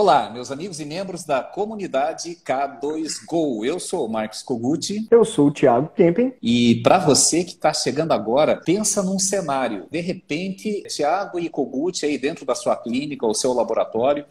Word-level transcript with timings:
Olá, 0.00 0.30
meus 0.30 0.50
amigos 0.50 0.80
e 0.80 0.86
membros 0.86 1.24
da 1.24 1.42
comunidade 1.42 2.38
K2Go. 2.42 3.66
Eu 3.66 3.78
sou 3.78 4.06
o 4.06 4.08
Marcos 4.08 4.42
Koguchi. 4.42 5.06
Eu 5.10 5.26
sou 5.26 5.48
o 5.48 5.52
Thiago 5.52 5.90
Kempen. 5.94 6.32
E 6.40 6.76
para 6.76 6.98
você 6.98 7.44
que 7.44 7.50
está 7.50 7.70
chegando 7.74 8.12
agora, 8.12 8.56
pensa 8.56 9.02
num 9.02 9.18
cenário. 9.18 9.86
De 9.90 10.00
repente, 10.00 10.84
Thiago 10.84 11.38
e 11.38 11.50
Koguchi 11.50 12.06
aí 12.06 12.16
dentro 12.16 12.46
da 12.46 12.54
sua 12.54 12.76
clínica 12.76 13.26
ou 13.26 13.34
seu 13.34 13.52
laboratório, 13.52 14.24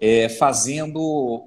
é, 0.00 0.30
fazendo 0.30 0.98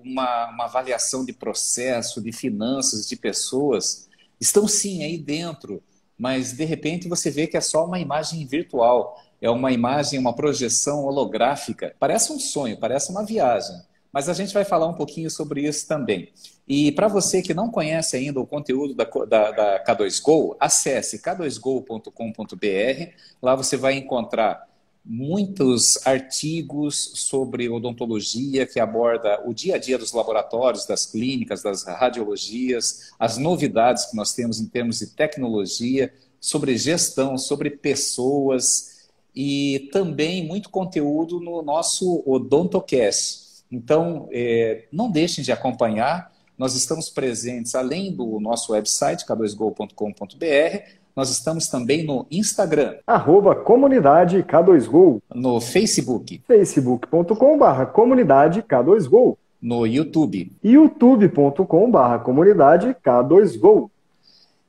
uma, 0.05 0.51
uma 0.51 0.65
avaliação 0.65 1.25
de 1.25 1.33
processo, 1.33 2.21
de 2.21 2.31
finanças, 2.31 3.09
de 3.09 3.15
pessoas, 3.15 4.07
estão 4.39 4.67
sim 4.67 5.03
aí 5.03 5.17
dentro, 5.17 5.81
mas 6.15 6.53
de 6.53 6.63
repente 6.63 7.09
você 7.09 7.31
vê 7.31 7.47
que 7.47 7.57
é 7.57 7.61
só 7.61 7.87
uma 7.87 7.97
imagem 7.97 8.45
virtual 8.45 9.19
é 9.43 9.49
uma 9.49 9.73
imagem, 9.73 10.17
uma 10.17 10.33
projeção 10.33 11.03
holográfica. 11.03 11.93
Parece 11.99 12.31
um 12.31 12.39
sonho, 12.39 12.77
parece 12.77 13.11
uma 13.11 13.25
viagem. 13.25 13.75
Mas 14.09 14.29
a 14.29 14.33
gente 14.33 14.53
vai 14.53 14.63
falar 14.63 14.87
um 14.87 14.93
pouquinho 14.93 15.29
sobre 15.29 15.67
isso 15.67 15.85
também. 15.85 16.29
E 16.65 16.93
para 16.93 17.09
você 17.09 17.41
que 17.41 17.53
não 17.53 17.69
conhece 17.69 18.15
ainda 18.15 18.39
o 18.39 18.47
conteúdo 18.47 18.93
da, 18.93 19.03
da, 19.03 19.51
da 19.51 19.83
K2Go, 19.83 20.55
acesse 20.61 21.21
k2go.com.br. 21.21 23.11
Lá 23.41 23.53
você 23.53 23.75
vai 23.75 23.95
encontrar 23.95 24.65
muitos 25.03 25.99
artigos 26.07 27.11
sobre 27.15 27.67
odontologia 27.67 28.65
que 28.65 28.79
aborda 28.79 29.41
o 29.45 29.53
dia 29.53 29.75
a 29.75 29.77
dia 29.77 29.97
dos 29.97 30.13
laboratórios, 30.13 30.85
das 30.85 31.05
clínicas, 31.05 31.61
das 31.61 31.83
radiologias, 31.83 33.11
as 33.19 33.37
novidades 33.37 34.05
que 34.05 34.15
nós 34.15 34.33
temos 34.33 34.61
em 34.61 34.67
termos 34.67 34.99
de 34.99 35.07
tecnologia, 35.07 36.13
sobre 36.39 36.77
gestão, 36.77 37.37
sobre 37.37 37.69
pessoas, 37.71 38.92
e 39.35 39.89
também 39.91 40.47
muito 40.47 40.69
conteúdo 40.69 41.39
no 41.39 41.61
nosso 41.61 42.23
Odontocast. 42.25 43.63
Então, 43.71 44.27
é, 44.31 44.85
não 44.91 45.09
deixem 45.09 45.43
de 45.43 45.51
acompanhar. 45.51 46.31
Nós 46.57 46.75
estamos 46.75 47.09
presentes, 47.09 47.73
além 47.73 48.15
do 48.15 48.39
nosso 48.39 48.73
website, 48.73 49.25
k2go.com.br, 49.25 51.03
nós 51.15 51.29
estamos 51.29 51.67
também 51.67 52.03
no 52.03 52.25
Instagram. 52.31 52.95
Arroba 53.05 53.55
comunidade 53.55 54.43
K2Go. 54.43 55.21
No 55.33 55.59
Facebook. 55.61 56.41
facebook.com.br 56.47 57.85
comunidade 57.93 58.63
K2Go. 58.63 59.37
No 59.61 59.85
YouTube. 59.85 60.51
youtube.com.br 60.63 62.23
comunidade 62.23 62.95
K2Go. 63.03 63.89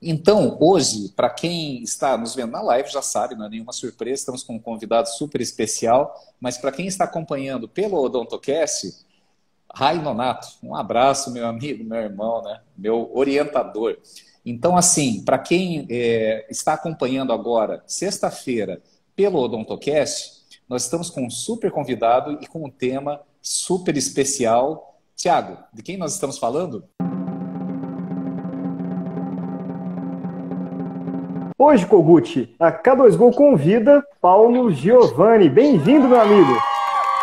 Então, 0.00 0.58
hoje, 0.60 1.08
para 1.16 1.30
quem 1.30 1.82
está 1.82 2.16
nos 2.16 2.34
vendo 2.34 2.52
na 2.52 2.60
live, 2.60 2.90
já 2.90 3.00
sabe, 3.00 3.34
não 3.34 3.46
é 3.46 3.48
nenhuma 3.48 3.72
surpresa, 3.72 4.20
estamos 4.20 4.42
com 4.42 4.56
um 4.56 4.60
convidado 4.60 5.08
super 5.08 5.40
especial, 5.40 6.14
mas 6.38 6.58
para 6.58 6.72
quem 6.72 6.86
está 6.86 7.04
acompanhando 7.04 7.68
pelo 7.68 8.02
Odontocast, 8.02 9.04
Rai 9.72 10.00
Nonato, 10.00 10.46
um 10.62 10.74
abraço, 10.76 11.32
meu 11.32 11.46
amigo, 11.46 11.82
meu 11.82 11.98
irmão, 11.98 12.42
né? 12.42 12.60
meu 12.76 13.10
orientador. 13.14 13.98
Então, 14.44 14.76
assim, 14.76 15.24
para 15.24 15.38
quem 15.38 15.86
é, 15.90 16.46
está 16.50 16.74
acompanhando 16.74 17.32
agora, 17.32 17.82
sexta-feira, 17.86 18.82
pelo 19.16 19.40
Odontocast, 19.40 20.44
nós 20.68 20.84
estamos 20.84 21.10
com 21.10 21.26
um 21.26 21.30
super 21.30 21.70
convidado 21.70 22.38
e 22.40 22.46
com 22.46 22.64
um 22.64 22.70
tema 22.70 23.20
super 23.40 23.96
especial. 23.96 24.98
Tiago, 25.16 25.58
de 25.72 25.82
quem 25.82 25.96
nós 25.96 26.14
estamos 26.14 26.38
falando? 26.38 26.84
Hoje, 31.56 31.86
Koguchi, 31.86 32.52
a 32.58 32.72
K2Go 32.72 33.32
convida 33.32 34.04
Paulo 34.20 34.72
Giovanni. 34.72 35.48
Bem-vindo, 35.48 36.08
meu 36.08 36.20
amigo. 36.20 36.52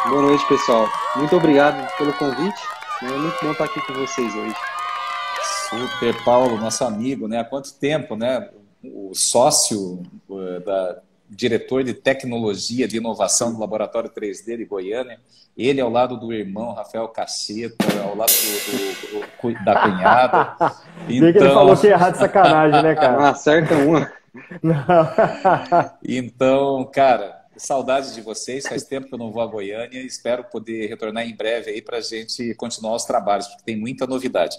Boa 0.07 0.21
noite, 0.21 0.47
pessoal. 0.47 0.87
Muito 1.17 1.35
obrigado 1.35 1.85
pelo 1.97 2.13
convite. 2.13 2.61
É 3.03 3.07
muito 3.07 3.35
bom 3.43 3.51
estar 3.51 3.65
aqui 3.65 3.85
com 3.85 3.93
vocês 3.93 4.33
hoje. 4.33 4.55
Super, 5.69 6.23
Paulo, 6.23 6.57
nosso 6.57 6.81
amigo, 6.85 7.27
né? 7.27 7.39
Há 7.39 7.43
quanto 7.43 7.73
tempo, 7.73 8.15
né? 8.15 8.49
O 8.81 9.11
sócio 9.13 10.01
uh, 10.29 10.59
da 10.65 10.99
diretor 11.29 11.83
de 11.83 11.93
tecnologia 11.93 12.87
de 12.87 12.97
inovação 12.97 13.53
do 13.53 13.59
Laboratório 13.59 14.09
3D 14.09 14.57
de 14.57 14.65
Goiânia. 14.65 15.19
Ele 15.57 15.81
ao 15.81 15.89
lado 15.89 16.15
do 16.17 16.31
irmão 16.31 16.73
Rafael 16.73 17.07
Cacheta, 17.09 17.85
ao 18.01 18.15
lado 18.15 18.31
do, 18.31 19.19
do, 19.19 19.51
do, 19.51 19.65
da 19.65 19.81
cunhada. 19.81 20.55
Então... 21.09 21.19
Vê 21.19 21.33
que 21.33 21.39
ele 21.39 21.49
falou 21.49 21.75
que 21.75 21.87
ia 21.87 21.93
errar 21.93 22.11
de 22.11 22.17
sacanagem, 22.17 22.81
né, 22.81 22.95
cara? 22.95 23.25
Ah, 23.25 23.29
acerta 23.31 23.75
uma. 23.75 24.20
então, 26.03 26.89
cara, 26.93 27.41
saudades 27.57 28.15
de 28.15 28.21
vocês. 28.21 28.67
Faz 28.67 28.83
tempo 28.83 29.07
que 29.07 29.13
eu 29.13 29.19
não 29.19 29.31
vou 29.31 29.41
a 29.41 29.47
Goiânia. 29.47 30.01
Espero 30.01 30.43
poder 30.45 30.87
retornar 30.87 31.27
em 31.27 31.35
breve 31.35 31.71
aí 31.71 31.81
para 31.81 31.97
a 31.97 32.01
gente 32.01 32.53
continuar 32.55 32.95
os 32.95 33.05
trabalhos, 33.05 33.47
porque 33.47 33.63
tem 33.63 33.77
muita 33.77 34.07
novidade. 34.07 34.57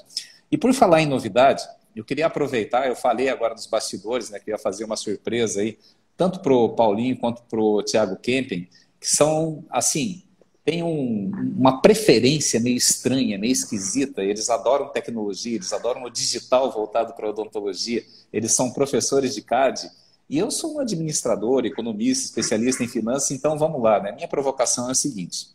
E 0.51 0.59
por 0.59 0.73
falar 0.73 1.01
em 1.01 1.07
novidade, 1.07 1.63
eu 1.95 2.05
queria 2.05 2.27
aproveitar, 2.27 2.87
eu 2.87 2.97
falei 2.97 3.29
agora 3.29 3.55
nos 3.55 3.67
bastidores, 3.67 4.31
né, 4.31 4.39
que 4.39 4.51
ia 4.51 4.59
fazer 4.59 4.85
uma 4.85 4.97
surpresa 4.97 5.61
aí, 5.61 5.79
tanto 6.17 6.41
para 6.41 6.53
o 6.53 6.71
Paulinho 6.71 7.19
quanto 7.19 7.43
para 7.43 7.61
o 7.61 7.83
Thiago 7.83 8.17
Kempen, 8.17 8.69
que 9.01 9.09
são, 9.09 9.65
assim, 9.71 10.23
têm 10.65 10.83
um, 10.83 11.31
uma 11.57 11.81
preferência 11.81 12.61
meio 12.61 12.77
estranha, 12.77 13.39
meio 13.39 13.53
esquisita. 13.53 14.23
Eles 14.23 14.49
adoram 14.49 14.89
tecnologia, 14.89 15.57
eles 15.57 15.73
adoram 15.73 16.05
o 16.05 16.11
digital 16.11 16.71
voltado 16.71 17.15
para 17.15 17.27
a 17.27 17.31
odontologia. 17.31 18.05
Eles 18.33 18.53
são 18.55 18.73
professores 18.73 19.35
de 19.35 19.43
CAD. 19.43 19.91
E 20.29 20.39
eu 20.39 20.51
sou 20.51 20.77
um 20.77 20.81
administrador, 20.81 21.67
economista, 21.67 22.25
especialista 22.25 22.83
em 22.85 22.89
finanças, 22.89 23.31
então 23.33 23.59
vamos 23.59 23.83
lá. 23.83 24.01
Né? 24.01 24.13
Minha 24.13 24.29
provocação 24.29 24.89
é 24.89 24.93
a 24.93 24.95
seguinte: 24.95 25.49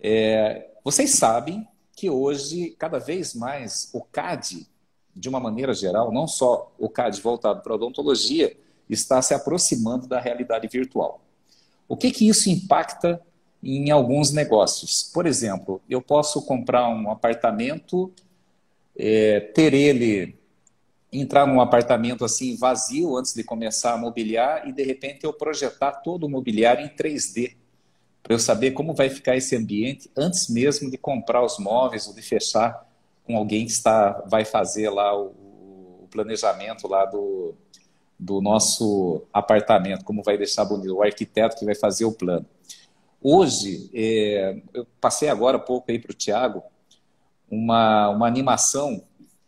é, 0.00 0.68
vocês 0.84 1.12
sabem 1.12 1.66
que 1.94 2.10
hoje, 2.10 2.74
cada 2.78 2.98
vez 2.98 3.34
mais, 3.34 3.90
o 3.92 4.00
CAD, 4.00 4.66
de 5.14 5.28
uma 5.28 5.38
maneira 5.38 5.72
geral, 5.72 6.12
não 6.12 6.26
só 6.26 6.72
o 6.78 6.88
CAD 6.88 7.20
voltado 7.20 7.62
para 7.62 7.72
a 7.72 7.76
odontologia, 7.76 8.56
está 8.88 9.22
se 9.22 9.34
aproximando 9.34 10.06
da 10.06 10.18
realidade 10.18 10.66
virtual. 10.66 11.20
O 11.86 11.96
que, 11.96 12.10
que 12.10 12.28
isso 12.28 12.48
impacta 12.50 13.20
em 13.62 13.90
alguns 13.90 14.32
negócios. 14.32 15.10
Por 15.12 15.26
exemplo, 15.26 15.80
eu 15.88 16.00
posso 16.00 16.42
comprar 16.42 16.88
um 16.88 17.10
apartamento, 17.10 18.12
é, 18.96 19.40
ter 19.40 19.74
ele 19.74 20.38
entrar 21.12 21.46
num 21.46 21.60
apartamento 21.60 22.24
assim 22.24 22.56
vazio 22.56 23.16
antes 23.16 23.34
de 23.34 23.42
começar 23.42 23.94
a 23.94 23.96
mobiliar 23.96 24.68
e 24.68 24.72
de 24.72 24.82
repente 24.82 25.24
eu 25.24 25.32
projetar 25.32 25.92
todo 25.92 26.24
o 26.24 26.28
mobiliário 26.28 26.84
em 26.84 26.88
3D 26.88 27.56
para 28.22 28.34
eu 28.34 28.38
saber 28.38 28.72
como 28.72 28.94
vai 28.94 29.10
ficar 29.10 29.36
esse 29.36 29.56
ambiente 29.56 30.08
antes 30.16 30.48
mesmo 30.48 30.88
de 30.90 30.96
comprar 30.96 31.44
os 31.44 31.58
móveis 31.58 32.06
ou 32.06 32.14
de 32.14 32.22
fechar 32.22 32.86
com 33.24 33.36
alguém 33.36 33.64
que 33.64 33.72
está 33.72 34.24
vai 34.28 34.44
fazer 34.44 34.88
lá 34.90 35.16
o, 35.18 35.34
o 36.02 36.08
planejamento 36.10 36.86
lá 36.86 37.04
do, 37.04 37.54
do 38.18 38.40
nosso 38.40 39.22
apartamento, 39.32 40.04
como 40.04 40.22
vai 40.22 40.36
deixar 40.36 40.64
bonito, 40.64 40.94
o 40.94 41.02
arquiteto 41.02 41.56
que 41.56 41.64
vai 41.64 41.74
fazer 41.74 42.04
o 42.04 42.12
plano. 42.12 42.46
Hoje, 43.22 43.90
é, 43.92 44.62
eu 44.72 44.86
passei 44.98 45.28
agora 45.28 45.58
há 45.58 45.60
pouco 45.60 45.90
aí 45.90 45.98
para 45.98 46.10
o 46.10 46.14
Tiago 46.14 46.62
uma, 47.50 48.08
uma 48.08 48.26
animação 48.26 49.02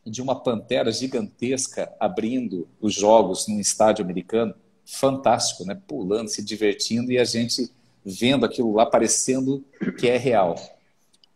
de 0.05 0.21
uma 0.21 0.38
pantera 0.38 0.93
gigantesca 0.93 1.91
abrindo 1.99 2.69
os 2.81 2.93
jogos 2.93 3.47
num 3.49 3.61
estádio 3.61 4.05
americano. 4.05 4.55
Fantástico, 4.84 5.65
né? 5.65 5.81
Pulando, 5.87 6.28
se 6.28 6.43
divertindo 6.44 7.12
e 7.12 7.19
a 7.19 7.25
gente 7.25 7.71
vendo 8.05 8.44
aquilo 8.44 8.75
lá 8.75 8.84
parecendo 8.84 9.65
que 9.99 10.09
é 10.09 10.19
real. 10.19 10.56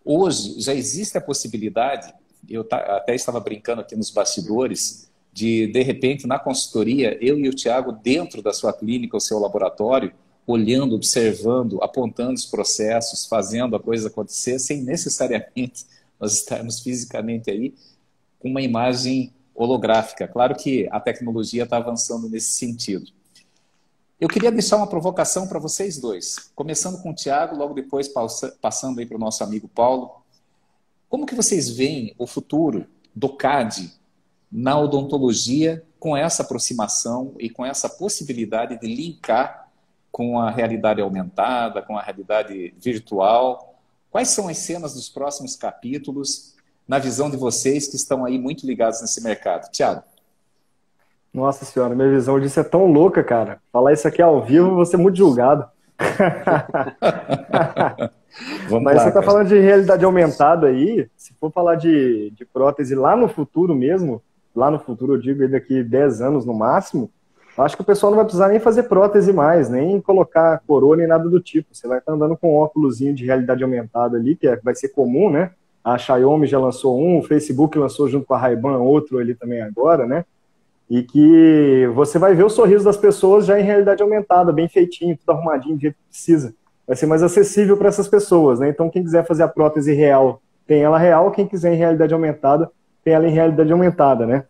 Hoje 0.05 0.61
já 0.61 0.75
existe 0.75 1.17
a 1.17 1.21
possibilidade, 1.21 2.13
eu 2.49 2.67
até 2.71 3.15
estava 3.15 3.41
brincando 3.41 3.81
aqui 3.81 3.97
nos 3.97 4.11
bastidores, 4.11 5.11
de 5.33 5.69
de 5.69 5.83
repente 5.83 6.27
na 6.27 6.39
consultoria, 6.39 7.17
eu 7.21 7.39
e 7.39 7.49
o 7.49 7.55
Tiago 7.55 7.93
dentro 7.93 8.43
da 8.43 8.53
sua 8.53 8.73
clínica, 8.73 9.17
o 9.17 9.21
seu 9.21 9.39
laboratório, 9.39 10.13
olhando, 10.47 10.95
observando, 10.95 11.83
apontando 11.83 12.35
os 12.35 12.47
processos, 12.47 13.27
fazendo 13.27 13.75
a 13.75 13.81
coisa 13.81 14.09
acontecer, 14.09 14.59
sem 14.59 14.83
necessariamente 14.83 15.85
nós 16.21 16.35
estarmos 16.35 16.81
fisicamente 16.81 17.51
aí 17.51 17.75
com 18.39 18.49
uma 18.49 18.63
imagem 18.63 19.33
holográfica. 19.55 20.29
Claro 20.29 20.55
que 20.55 20.89
a 20.91 21.01
tecnologia 21.01 21.65
está 21.65 21.79
avançando 21.79 22.29
nesse 22.29 22.53
sentido. 22.53 23.11
Eu 24.19 24.29
queria 24.29 24.51
deixar 24.51 24.77
uma 24.77 24.87
provocação 24.87 25.47
para 25.47 25.59
vocês 25.59 25.99
dois, 25.99 26.51
começando 26.55 27.03
com 27.03 27.11
o 27.11 27.15
Tiago, 27.15 27.57
logo 27.57 27.75
depois 27.75 28.09
passando 28.61 28.99
aí 28.99 29.05
para 29.05 29.17
o 29.17 29.21
nosso 29.21 29.45
amigo 29.45 29.69
Paulo. 29.69 30.23
Como 31.09 31.27
que 31.27 31.35
vocês 31.35 31.69
veem 31.69 32.15
o 32.19 32.27
futuro 32.27 32.87
do 33.15 33.29
CAD 33.37 33.93
na 34.51 34.79
odontologia 34.79 35.85
com 35.99 36.17
essa 36.17 36.43
aproximação 36.43 37.35
e 37.39 37.51
com 37.51 37.65
essa 37.65 37.91
possibilidade 37.91 38.79
de 38.81 38.87
linkar 38.87 39.66
com 40.17 40.41
a 40.41 40.51
realidade 40.51 41.03
aumentada, 41.03 41.83
com 41.83 41.95
a 41.95 42.01
realidade 42.01 42.73
virtual. 42.79 43.79
Quais 44.11 44.31
são 44.31 44.49
as 44.49 44.57
cenas 44.57 44.95
dos 44.95 45.11
próximos 45.11 45.57
capítulos, 45.57 46.57
na 46.89 46.99
visão 46.99 47.29
de 47.29 47.37
vocês 47.37 47.87
que 47.87 47.97
estão 47.97 48.25
aí 48.25 48.39
muito 48.39 48.67
ligados 48.67 49.03
nesse 49.03 49.23
mercado? 49.23 49.71
Tiago. 49.71 50.03
Nossa 51.35 51.67
senhora, 51.67 51.95
minha 51.95 52.09
visão 52.09 52.41
disso 52.41 52.59
é 52.59 52.65
tão 52.65 52.87
louca, 52.87 53.23
cara. 53.23 53.61
Falar 53.71 53.93
isso 53.93 54.09
aqui 54.09 54.23
ao 54.23 54.43
vivo, 54.43 54.75
vou 54.75 54.87
ser 54.87 54.97
muito 54.97 55.19
julgado. 55.19 55.69
Mas 58.71 58.97
lá, 58.97 59.03
você 59.03 59.09
está 59.09 59.23
falando 59.23 59.49
de 59.49 59.61
realidade 59.61 60.03
aumentada 60.03 60.69
aí, 60.69 61.11
se 61.15 61.35
for 61.35 61.53
falar 61.53 61.75
de, 61.75 62.31
de 62.31 62.47
prótese 62.47 62.95
lá 62.95 63.15
no 63.15 63.29
futuro 63.29 63.75
mesmo, 63.75 64.23
lá 64.55 64.71
no 64.71 64.79
futuro 64.79 65.17
eu 65.17 65.21
digo 65.21 65.47
daqui 65.47 65.85
10 65.85 66.23
anos 66.23 66.47
no 66.47 66.55
máximo, 66.55 67.11
acho 67.65 67.77
que 67.77 67.83
o 67.83 67.87
pessoal 67.87 68.11
não 68.11 68.17
vai 68.17 68.25
precisar 68.25 68.49
nem 68.49 68.61
fazer 68.61 68.85
prótese 68.85 69.33
mais, 69.33 69.69
nem 69.69 70.01
colocar 70.01 70.61
coroa 70.67 70.97
nem 70.97 71.07
nada 71.07 71.29
do 71.29 71.41
tipo. 71.41 71.69
Você 71.73 71.89
vai 71.89 71.99
estar 71.99 72.13
andando 72.13 72.37
com 72.37 72.55
um 72.55 72.57
óculos 72.57 72.99
de 72.99 73.25
realidade 73.25 73.63
aumentada 73.63 74.17
ali, 74.17 74.37
que 74.37 74.47
é, 74.47 74.57
vai 74.57 74.75
ser 74.75 74.89
comum, 74.91 75.31
né? 75.31 75.53
A 75.83 75.97
Xiaomi 75.97 76.47
já 76.47 76.59
lançou 76.59 77.01
um, 77.01 77.19
o 77.19 77.23
Facebook 77.23 77.79
lançou 77.79 78.09
junto 78.09 78.27
com 78.27 78.35
a 78.35 78.39
Ray-Ban 78.39 78.79
outro 78.79 79.19
ali 79.19 79.35
também 79.35 79.63
agora, 79.63 80.07
né? 80.07 80.25
E 80.91 81.03
que 81.03 81.89
você 81.95 82.19
vai 82.19 82.35
ver 82.35 82.45
o 82.45 82.51
sorriso 82.51 82.85
das 82.85 82.97
pessoas 82.97 83.47
já 83.47 83.59
em 83.59 83.65
realidade 83.65 84.03
aumentada, 84.03 84.53
bem 84.53 84.69
feitinho, 84.69 85.17
tudo 85.17 85.31
arrumadinho, 85.31 85.77
do 85.77 85.81
jeito 85.81 85.95
que 85.95 86.09
precisa. 86.11 86.55
Vai 86.87 86.97
ser 86.97 87.07
mais 87.07 87.23
acessível 87.23 87.77
para 87.77 87.89
essas 87.89 88.07
pessoas, 88.07 88.61
né? 88.61 88.69
Então, 88.69 88.91
quem 88.91 89.03
quiser 89.03 89.27
fazer 89.27 89.43
a 89.43 89.49
prótese 89.49 89.93
real, 89.93 90.41
tem 90.67 90.83
ela 90.83 90.99
real. 90.99 91.31
Quem 91.31 91.47
quiser 91.47 91.73
em 91.73 91.77
realidade 91.77 92.13
aumentada, 92.13 92.71
tem 93.03 93.15
ela 93.15 93.27
em 93.27 93.33
realidade 93.33 93.73
aumentada, 93.73 94.27
né? 94.27 94.45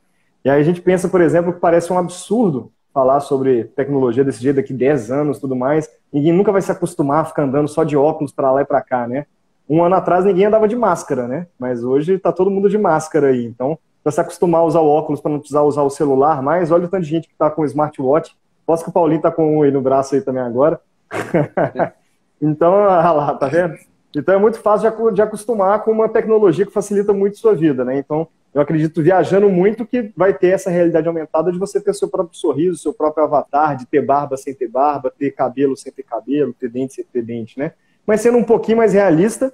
E 0.44 0.50
aí 0.50 0.60
a 0.60 0.64
gente 0.64 0.80
pensa, 0.80 1.08
por 1.08 1.20
exemplo, 1.20 1.52
que 1.52 1.60
parece 1.60 1.92
um 1.92 1.98
absurdo 1.98 2.70
falar 2.96 3.20
sobre 3.20 3.64
tecnologia 3.64 4.24
desse 4.24 4.42
jeito 4.42 4.56
daqui 4.56 4.72
10 4.72 5.10
anos 5.10 5.38
tudo 5.38 5.54
mais. 5.54 5.86
Ninguém 6.10 6.32
nunca 6.32 6.50
vai 6.50 6.62
se 6.62 6.72
acostumar 6.72 7.20
a 7.20 7.24
ficar 7.26 7.42
andando 7.42 7.68
só 7.68 7.84
de 7.84 7.94
óculos 7.94 8.32
para 8.32 8.50
lá 8.50 8.62
e 8.62 8.64
para 8.64 8.80
cá, 8.80 9.06
né? 9.06 9.26
Um 9.68 9.84
ano 9.84 9.96
atrás 9.96 10.24
ninguém 10.24 10.46
andava 10.46 10.66
de 10.66 10.74
máscara, 10.74 11.28
né? 11.28 11.46
Mas 11.58 11.84
hoje 11.84 12.14
está 12.14 12.32
todo 12.32 12.50
mundo 12.50 12.70
de 12.70 12.78
máscara 12.78 13.26
aí. 13.26 13.44
Então, 13.44 13.78
para 14.02 14.12
se 14.12 14.20
acostumar 14.22 14.62
a 14.62 14.64
usar 14.64 14.80
o 14.80 14.88
óculos 14.88 15.20
para 15.20 15.30
não 15.30 15.38
precisar 15.38 15.60
usar 15.60 15.82
o 15.82 15.90
celular 15.90 16.40
mais, 16.40 16.70
olha 16.70 16.86
o 16.86 16.88
tanto 16.88 17.02
de 17.02 17.10
gente 17.10 17.28
que 17.28 17.34
está 17.34 17.50
com 17.50 17.60
o 17.60 17.66
smartwatch. 17.66 18.34
Posso 18.64 18.82
que 18.82 18.88
o 18.88 18.92
Paulinho 18.94 19.18
está 19.18 19.30
com 19.30 19.58
um 19.58 19.62
aí 19.62 19.70
no 19.70 19.82
braço 19.82 20.14
aí 20.14 20.22
também 20.22 20.42
agora. 20.42 20.80
então, 22.40 22.72
olha 22.72 23.12
lá, 23.12 23.34
tá 23.34 23.46
vendo? 23.46 23.74
Então 24.16 24.34
é 24.34 24.38
muito 24.38 24.58
fácil 24.58 25.12
de 25.12 25.20
acostumar 25.20 25.84
com 25.84 25.90
uma 25.90 26.08
tecnologia 26.08 26.64
que 26.64 26.72
facilita 26.72 27.12
muito 27.12 27.36
sua 27.36 27.54
vida, 27.54 27.84
né? 27.84 27.98
Então, 27.98 28.26
eu 28.56 28.62
acredito 28.62 29.02
viajando 29.02 29.50
muito 29.50 29.84
que 29.84 30.10
vai 30.16 30.32
ter 30.32 30.46
essa 30.46 30.70
realidade 30.70 31.06
aumentada 31.06 31.52
de 31.52 31.58
você 31.58 31.78
ter 31.78 31.92
seu 31.92 32.08
próprio 32.08 32.38
sorriso, 32.38 32.78
seu 32.78 32.90
próprio 32.90 33.24
avatar, 33.24 33.76
de 33.76 33.84
ter 33.84 34.00
barba 34.00 34.34
sem 34.38 34.54
ter 34.54 34.66
barba, 34.66 35.12
ter 35.14 35.30
cabelo 35.32 35.76
sem 35.76 35.92
ter 35.92 36.02
cabelo, 36.02 36.54
ter 36.58 36.70
dente 36.70 36.94
sem 36.94 37.04
ter 37.04 37.20
dente, 37.20 37.58
né? 37.58 37.72
Mas 38.06 38.22
sendo 38.22 38.38
um 38.38 38.42
pouquinho 38.42 38.78
mais 38.78 38.94
realista, 38.94 39.52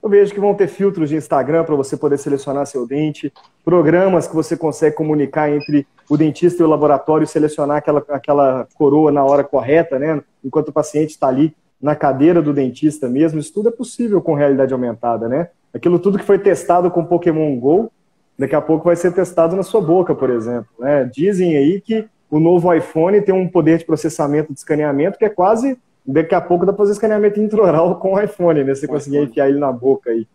eu 0.00 0.08
vejo 0.08 0.32
que 0.32 0.38
vão 0.38 0.54
ter 0.54 0.68
filtros 0.68 1.08
de 1.08 1.16
Instagram 1.16 1.64
para 1.64 1.74
você 1.74 1.96
poder 1.96 2.16
selecionar 2.16 2.64
seu 2.66 2.86
dente, 2.86 3.32
programas 3.64 4.28
que 4.28 4.36
você 4.36 4.56
consegue 4.56 4.94
comunicar 4.94 5.50
entre 5.50 5.84
o 6.08 6.16
dentista 6.16 6.62
e 6.62 6.64
o 6.64 6.68
laboratório, 6.68 7.26
selecionar 7.26 7.78
aquela, 7.78 8.04
aquela 8.08 8.68
coroa 8.76 9.10
na 9.10 9.24
hora 9.24 9.42
correta, 9.42 9.98
né? 9.98 10.22
Enquanto 10.44 10.68
o 10.68 10.72
paciente 10.72 11.10
está 11.10 11.26
ali 11.26 11.52
na 11.82 11.96
cadeira 11.96 12.40
do 12.40 12.52
dentista 12.52 13.08
mesmo. 13.08 13.40
Isso 13.40 13.52
tudo 13.52 13.70
é 13.70 13.72
possível 13.72 14.22
com 14.22 14.34
realidade 14.34 14.72
aumentada, 14.72 15.28
né? 15.28 15.48
Aquilo 15.74 15.98
tudo 15.98 16.18
que 16.18 16.24
foi 16.24 16.38
testado 16.38 16.88
com 16.88 17.04
Pokémon 17.04 17.58
GO, 17.58 17.90
daqui 18.38 18.54
a 18.54 18.60
pouco 18.60 18.84
vai 18.84 18.96
ser 18.96 19.12
testado 19.12 19.56
na 19.56 19.62
sua 19.62 19.80
boca, 19.80 20.14
por 20.14 20.30
exemplo. 20.30 20.68
Né? 20.78 21.08
Dizem 21.12 21.56
aí 21.56 21.80
que 21.80 22.06
o 22.30 22.40
novo 22.40 22.72
iPhone 22.74 23.20
tem 23.20 23.34
um 23.34 23.48
poder 23.48 23.78
de 23.78 23.84
processamento 23.84 24.52
de 24.52 24.58
escaneamento 24.58 25.18
que 25.18 25.24
é 25.24 25.28
quase, 25.28 25.78
daqui 26.04 26.34
a 26.34 26.40
pouco 26.40 26.66
dá 26.66 26.72
para 26.72 26.78
fazer 26.78 26.92
escaneamento 26.92 27.40
intraoral 27.40 27.96
com 28.00 28.14
o 28.14 28.20
iPhone, 28.20 28.64
né? 28.64 28.74
Você 28.74 28.88
conseguir 28.88 29.18
enfiar 29.18 29.48
ele 29.48 29.58
na 29.58 29.70
boca 29.70 30.10
aí. 30.10 30.26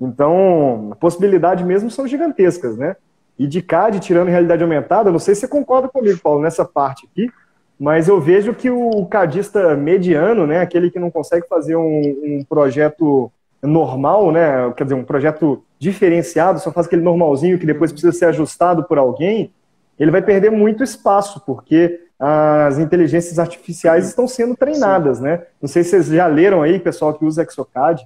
Então, 0.00 0.90
a 0.92 0.96
possibilidade 0.96 1.64
mesmo 1.64 1.90
são 1.90 2.06
gigantescas, 2.06 2.76
né? 2.76 2.96
E 3.38 3.46
de 3.46 3.60
CAD, 3.60 4.00
tirando 4.00 4.28
realidade 4.28 4.62
aumentada, 4.62 5.10
não 5.10 5.18
sei 5.18 5.34
se 5.34 5.42
você 5.42 5.48
concorda 5.48 5.88
comigo, 5.88 6.18
Paulo, 6.22 6.42
nessa 6.42 6.64
parte 6.64 7.08
aqui, 7.10 7.30
mas 7.78 8.08
eu 8.08 8.20
vejo 8.20 8.54
que 8.54 8.70
o 8.70 9.06
cadista 9.06 9.74
mediano, 9.74 10.46
né, 10.46 10.60
aquele 10.60 10.90
que 10.90 10.98
não 10.98 11.10
consegue 11.10 11.48
fazer 11.48 11.76
um, 11.76 12.00
um 12.22 12.44
projeto 12.46 13.32
normal, 13.62 14.32
né, 14.32 14.72
quer 14.76 14.84
dizer, 14.84 14.94
um 14.94 15.04
projeto 15.04 15.62
diferenciado, 15.78 16.60
só 16.60 16.72
faz 16.72 16.86
aquele 16.86 17.02
normalzinho 17.02 17.58
que 17.58 17.66
depois 17.66 17.92
precisa 17.92 18.12
ser 18.12 18.26
ajustado 18.26 18.84
por 18.84 18.98
alguém, 18.98 19.52
ele 19.98 20.10
vai 20.10 20.22
perder 20.22 20.50
muito 20.50 20.82
espaço, 20.82 21.42
porque 21.44 22.00
as 22.18 22.78
inteligências 22.78 23.38
artificiais 23.38 24.06
estão 24.06 24.26
sendo 24.26 24.54
treinadas, 24.54 25.18
Sim. 25.18 25.24
né? 25.24 25.42
Não 25.60 25.68
sei 25.68 25.82
se 25.82 25.90
vocês 25.90 26.06
já 26.06 26.26
leram 26.26 26.62
aí, 26.62 26.78
pessoal 26.78 27.14
que 27.14 27.24
usa 27.24 27.42
Exocad, 27.42 28.02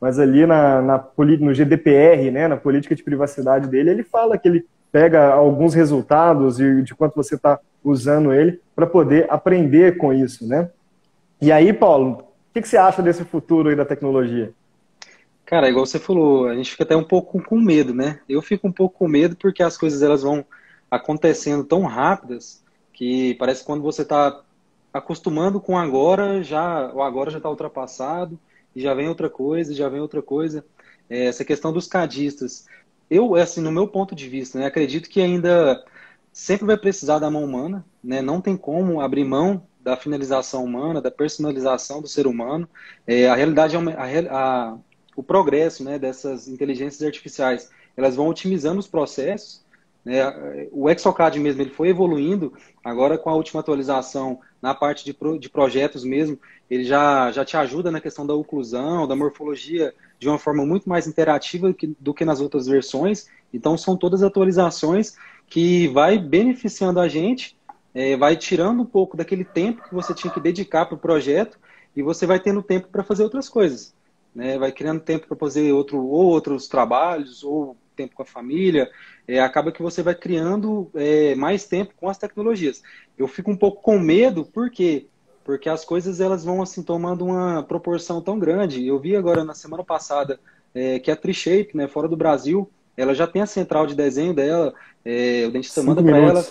mas 0.00 0.18
ali 0.18 0.46
na, 0.46 0.80
na, 0.80 1.04
no 1.40 1.52
GDPR, 1.52 2.30
né, 2.30 2.48
na 2.48 2.56
política 2.56 2.94
de 2.94 3.02
privacidade 3.02 3.68
dele, 3.68 3.90
ele 3.90 4.02
fala 4.02 4.38
que 4.38 4.48
ele 4.48 4.66
pega 4.92 5.32
alguns 5.32 5.74
resultados 5.74 6.60
e 6.60 6.82
de 6.82 6.94
quanto 6.94 7.14
você 7.14 7.34
está 7.34 7.58
usando 7.84 8.32
ele 8.32 8.60
para 8.74 8.86
poder 8.86 9.26
aprender 9.28 9.96
com 9.96 10.12
isso, 10.12 10.46
né? 10.46 10.70
E 11.40 11.52
aí, 11.52 11.72
Paulo, 11.72 12.12
o 12.12 12.24
que, 12.54 12.62
que 12.62 12.68
você 12.68 12.76
acha 12.76 13.02
desse 13.02 13.24
futuro 13.24 13.68
aí 13.68 13.76
da 13.76 13.84
tecnologia? 13.84 14.52
Cara, 15.48 15.66
igual 15.70 15.86
você 15.86 15.98
falou, 15.98 16.46
a 16.46 16.54
gente 16.54 16.72
fica 16.72 16.84
até 16.84 16.94
um 16.94 17.02
pouco 17.02 17.42
com 17.42 17.58
medo, 17.58 17.94
né? 17.94 18.20
Eu 18.28 18.42
fico 18.42 18.68
um 18.68 18.72
pouco 18.72 18.98
com 18.98 19.08
medo 19.08 19.34
porque 19.34 19.62
as 19.62 19.78
coisas 19.78 20.02
elas 20.02 20.22
vão 20.22 20.44
acontecendo 20.90 21.64
tão 21.64 21.84
rápidas 21.84 22.62
que 22.92 23.34
parece 23.36 23.60
que 23.60 23.66
quando 23.66 23.82
você 23.82 24.02
está 24.02 24.42
acostumando 24.92 25.58
com 25.58 25.78
agora, 25.78 26.42
já 26.42 26.92
o 26.92 27.00
agora 27.00 27.30
já 27.30 27.38
está 27.38 27.48
ultrapassado 27.48 28.38
e 28.76 28.82
já 28.82 28.92
vem 28.92 29.08
outra 29.08 29.30
coisa, 29.30 29.72
já 29.72 29.88
vem 29.88 30.02
outra 30.02 30.20
coisa. 30.20 30.62
É, 31.08 31.24
essa 31.28 31.46
questão 31.46 31.72
dos 31.72 31.86
cadistas, 31.86 32.66
eu 33.08 33.34
assim 33.34 33.62
no 33.62 33.72
meu 33.72 33.88
ponto 33.88 34.14
de 34.14 34.28
vista, 34.28 34.58
né, 34.58 34.66
acredito 34.66 35.08
que 35.08 35.18
ainda 35.18 35.82
sempre 36.30 36.66
vai 36.66 36.76
precisar 36.76 37.20
da 37.20 37.30
mão 37.30 37.42
humana, 37.42 37.86
né? 38.04 38.20
Não 38.20 38.42
tem 38.42 38.54
como 38.54 39.00
abrir 39.00 39.24
mão 39.24 39.66
da 39.80 39.96
finalização 39.96 40.62
humana, 40.62 41.00
da 41.00 41.10
personalização 41.10 42.02
do 42.02 42.06
ser 42.06 42.26
humano. 42.26 42.68
É, 43.06 43.30
a 43.30 43.34
realidade, 43.34 43.74
é 43.74 43.78
a, 43.78 44.36
a, 44.36 44.78
o 45.18 45.22
progresso 45.22 45.82
né, 45.82 45.98
dessas 45.98 46.46
inteligências 46.46 47.02
artificiais, 47.02 47.68
elas 47.96 48.14
vão 48.14 48.28
otimizando 48.28 48.78
os 48.78 48.86
processos. 48.86 49.64
Né? 50.04 50.22
O 50.70 50.88
Exocad 50.88 51.36
mesmo 51.40 51.60
ele 51.60 51.70
foi 51.70 51.88
evoluindo, 51.88 52.52
agora 52.84 53.18
com 53.18 53.28
a 53.28 53.34
última 53.34 53.58
atualização 53.58 54.38
na 54.62 54.76
parte 54.76 55.04
de, 55.04 55.12
pro, 55.12 55.36
de 55.36 55.50
projetos 55.50 56.04
mesmo, 56.04 56.38
ele 56.70 56.84
já, 56.84 57.32
já 57.32 57.44
te 57.44 57.56
ajuda 57.56 57.90
na 57.90 58.00
questão 58.00 58.24
da 58.24 58.32
oclusão, 58.32 59.08
da 59.08 59.16
morfologia, 59.16 59.92
de 60.20 60.28
uma 60.28 60.38
forma 60.38 60.64
muito 60.64 60.88
mais 60.88 61.08
interativa 61.08 61.74
que, 61.74 61.96
do 61.98 62.14
que 62.14 62.24
nas 62.24 62.40
outras 62.40 62.68
versões. 62.68 63.26
Então, 63.52 63.76
são 63.76 63.96
todas 63.96 64.22
atualizações 64.22 65.16
que 65.48 65.88
vai 65.88 66.16
beneficiando 66.16 67.00
a 67.00 67.08
gente, 67.08 67.58
é, 67.92 68.16
vai 68.16 68.36
tirando 68.36 68.82
um 68.82 68.86
pouco 68.86 69.16
daquele 69.16 69.44
tempo 69.44 69.82
que 69.82 69.94
você 69.94 70.14
tinha 70.14 70.32
que 70.32 70.38
dedicar 70.38 70.86
para 70.86 70.94
o 70.94 70.98
projeto 70.98 71.58
e 71.96 72.04
você 72.04 72.24
vai 72.24 72.38
tendo 72.38 72.62
tempo 72.62 72.86
para 72.86 73.02
fazer 73.02 73.24
outras 73.24 73.48
coisas 73.48 73.97
né? 74.34 74.58
Vai 74.58 74.72
criando 74.72 75.00
tempo 75.00 75.26
para 75.26 75.36
fazer 75.36 75.72
outro, 75.72 75.98
ou 75.98 76.26
outros 76.26 76.68
trabalhos, 76.68 77.42
ou 77.42 77.76
tempo 77.96 78.14
com 78.14 78.22
a 78.22 78.26
família. 78.26 78.90
É, 79.26 79.40
acaba 79.40 79.72
que 79.72 79.82
você 79.82 80.02
vai 80.02 80.14
criando 80.14 80.90
é, 80.94 81.34
mais 81.34 81.64
tempo 81.66 81.92
com 81.96 82.08
as 82.08 82.18
tecnologias. 82.18 82.82
Eu 83.16 83.26
fico 83.26 83.50
um 83.50 83.56
pouco 83.56 83.82
com 83.82 83.98
medo, 83.98 84.44
por 84.44 84.70
quê? 84.70 85.06
Porque 85.44 85.68
as 85.68 85.84
coisas 85.84 86.20
elas 86.20 86.44
vão 86.44 86.62
assim 86.62 86.82
tomando 86.82 87.24
uma 87.24 87.62
proporção 87.62 88.20
tão 88.20 88.38
grande. 88.38 88.86
Eu 88.86 88.98
vi 88.98 89.16
agora 89.16 89.44
na 89.44 89.54
semana 89.54 89.82
passada 89.82 90.38
é, 90.74 90.98
que 90.98 91.10
a 91.10 91.16
Trishape, 91.16 91.70
né, 91.74 91.88
fora 91.88 92.08
do 92.08 92.16
Brasil, 92.16 92.70
ela 92.96 93.14
já 93.14 93.26
tem 93.26 93.42
a 93.42 93.46
central 93.46 93.86
de 93.86 93.94
desenho 93.94 94.34
dela, 94.34 94.74
é, 95.04 95.44
o 95.46 95.50
dentista 95.50 95.82
manda 95.82 96.02
para 96.02 96.18
ela 96.18 96.46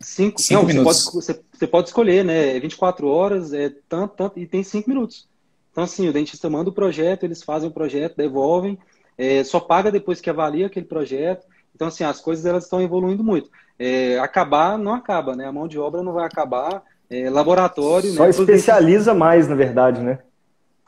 cinco, 0.00 0.40
cinco 0.40 0.62
não, 0.62 0.66
minutos. 0.66 1.04
Você 1.04 1.10
pode, 1.10 1.24
você, 1.24 1.40
você 1.52 1.66
pode 1.66 1.88
escolher, 1.88 2.24
né? 2.24 2.58
24 2.58 3.06
horas, 3.06 3.52
é 3.52 3.72
tanto, 3.88 4.14
tanto, 4.16 4.38
e 4.38 4.46
tem 4.46 4.62
cinco 4.62 4.88
minutos. 4.88 5.28
Então, 5.72 5.84
assim, 5.84 6.08
o 6.08 6.12
dentista 6.12 6.48
manda 6.50 6.68
o 6.68 6.72
projeto, 6.72 7.24
eles 7.24 7.42
fazem 7.42 7.68
o 7.68 7.72
projeto, 7.72 8.16
devolvem, 8.16 8.78
é, 9.16 9.42
só 9.42 9.58
paga 9.58 9.90
depois 9.90 10.20
que 10.20 10.28
avalia 10.30 10.66
aquele 10.66 10.86
projeto. 10.86 11.46
Então, 11.74 11.88
assim, 11.88 12.04
as 12.04 12.20
coisas 12.20 12.44
elas 12.44 12.64
estão 12.64 12.80
evoluindo 12.80 13.24
muito. 13.24 13.50
É, 13.78 14.18
acabar 14.18 14.78
não 14.78 14.94
acaba, 14.94 15.34
né? 15.34 15.46
A 15.46 15.52
mão 15.52 15.66
de 15.66 15.78
obra 15.78 16.02
não 16.02 16.12
vai 16.12 16.26
acabar. 16.26 16.82
É, 17.08 17.28
laboratório. 17.28 18.12
Só 18.12 18.24
né? 18.24 18.30
especializa 18.30 18.82
dentistas, 18.82 19.16
mais, 19.16 19.48
na 19.48 19.54
verdade, 19.54 20.00
né? 20.00 20.18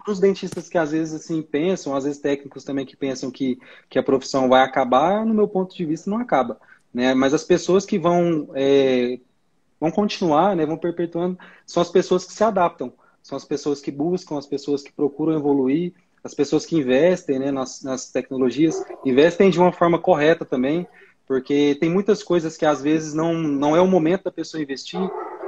Para 0.03 0.12
os 0.12 0.21
dentistas 0.21 0.69
que 0.69 0.76
às 0.76 0.93
vezes 0.93 1.14
assim 1.14 1.41
pensam, 1.41 1.97
às 1.97 2.05
vezes 2.05 2.21
técnicos 2.21 2.62
também 2.62 2.85
que 2.85 2.95
pensam 2.95 3.31
que, 3.31 3.59
que 3.88 3.99
a 3.99 4.03
profissão 4.03 4.50
vai 4.50 4.62
acabar, 4.62 5.25
no 5.25 5.33
meu 5.33 5.49
ponto 5.49 5.75
de 5.75 5.85
vista, 5.85 6.11
não 6.11 6.19
acaba. 6.19 6.59
Né? 6.93 7.14
Mas 7.14 7.33
as 7.33 7.43
pessoas 7.43 7.87
que 7.87 7.99
vão, 7.99 8.50
é, 8.55 9.19
vão 9.81 9.91
continuar, 9.91 10.55
né, 10.55 10.67
vão 10.67 10.76
perpetuando, 10.76 11.38
são 11.67 11.83
as 11.83 11.91
pessoas 11.91 12.26
que 12.26 12.35
se 12.35 12.45
adaptam 12.45 12.93
são 13.25 13.37
as 13.37 13.45
pessoas 13.45 13.81
que 13.81 13.90
buscam, 13.90 14.37
as 14.37 14.47
pessoas 14.47 14.83
que 14.83 14.93
procuram 14.93 15.35
evoluir, 15.35 15.95
as 16.23 16.35
pessoas 16.35 16.66
que 16.66 16.76
investem 16.76 17.38
né, 17.38 17.50
nas, 17.50 17.83
nas 17.83 18.11
tecnologias, 18.12 18.85
investem 19.04 19.50
de 19.50 19.59
uma 19.59 19.73
forma 19.73 19.99
correta 19.99 20.45
também, 20.45 20.87
porque 21.26 21.75
tem 21.81 21.88
muitas 21.88 22.23
coisas 22.23 22.54
que 22.57 22.66
às 22.66 22.83
vezes 22.83 23.14
não, 23.14 23.33
não 23.33 23.75
é 23.75 23.81
o 23.81 23.87
momento 23.87 24.25
da 24.25 24.31
pessoa 24.31 24.62
investir, 24.62 25.00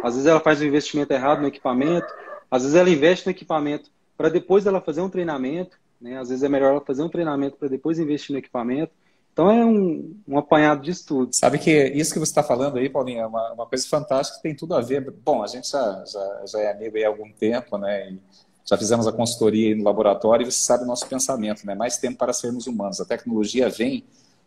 às 0.02 0.14
vezes 0.14 0.26
ela 0.26 0.40
faz 0.40 0.60
um 0.60 0.64
investimento 0.64 1.12
errado 1.12 1.42
no 1.42 1.48
equipamento, 1.48 2.06
às 2.50 2.62
vezes 2.62 2.76
ela 2.76 2.88
investe 2.88 3.26
no 3.26 3.30
equipamento 3.30 3.90
para 4.16 4.30
depois 4.30 4.66
ela 4.66 4.80
fazer 4.80 5.02
um 5.02 5.10
treinamento, 5.10 5.76
né? 6.00 6.18
às 6.18 6.30
vezes 6.30 6.42
é 6.42 6.48
melhor 6.48 6.70
ela 6.70 6.80
fazer 6.80 7.02
um 7.02 7.10
treinamento 7.10 7.58
para 7.58 7.68
depois 7.68 7.98
investir 7.98 8.32
no 8.32 8.38
equipamento. 8.38 8.92
Então 9.36 9.50
é 9.50 9.66
um, 9.66 10.16
um 10.26 10.38
apanhado 10.38 10.80
de 10.80 10.90
estudo. 10.90 11.28
Sabe 11.30 11.58
que 11.58 11.70
isso 11.88 12.10
que 12.10 12.18
você 12.18 12.30
está 12.30 12.42
falando 12.42 12.78
aí, 12.78 12.88
Paulinho, 12.88 13.20
é 13.20 13.26
uma, 13.26 13.52
uma 13.52 13.66
coisa 13.66 13.86
fantástica 13.86 14.38
que 14.38 14.42
tem 14.42 14.56
tudo 14.56 14.74
a 14.74 14.80
ver. 14.80 15.10
Bom, 15.22 15.42
a 15.42 15.46
gente 15.46 15.70
já, 15.70 16.02
já, 16.06 16.42
já 16.46 16.60
é 16.60 16.72
amigo 16.72 16.96
há 16.96 17.06
algum 17.06 17.30
tempo, 17.30 17.76
né? 17.76 18.12
E 18.12 18.18
já 18.64 18.78
fizemos 18.78 19.06
a 19.06 19.12
consultoria 19.12 19.76
no 19.76 19.84
laboratório 19.84 20.48
e 20.48 20.50
você 20.50 20.56
sabe 20.56 20.84
o 20.84 20.86
nosso 20.86 21.06
pensamento, 21.06 21.66
né? 21.66 21.74
Mais 21.74 21.98
tempo 21.98 22.16
para 22.16 22.32
sermos 22.32 22.66
humanos. 22.66 22.98
A 22.98 23.04
tecnologia 23.04 23.68
vem 23.68 24.04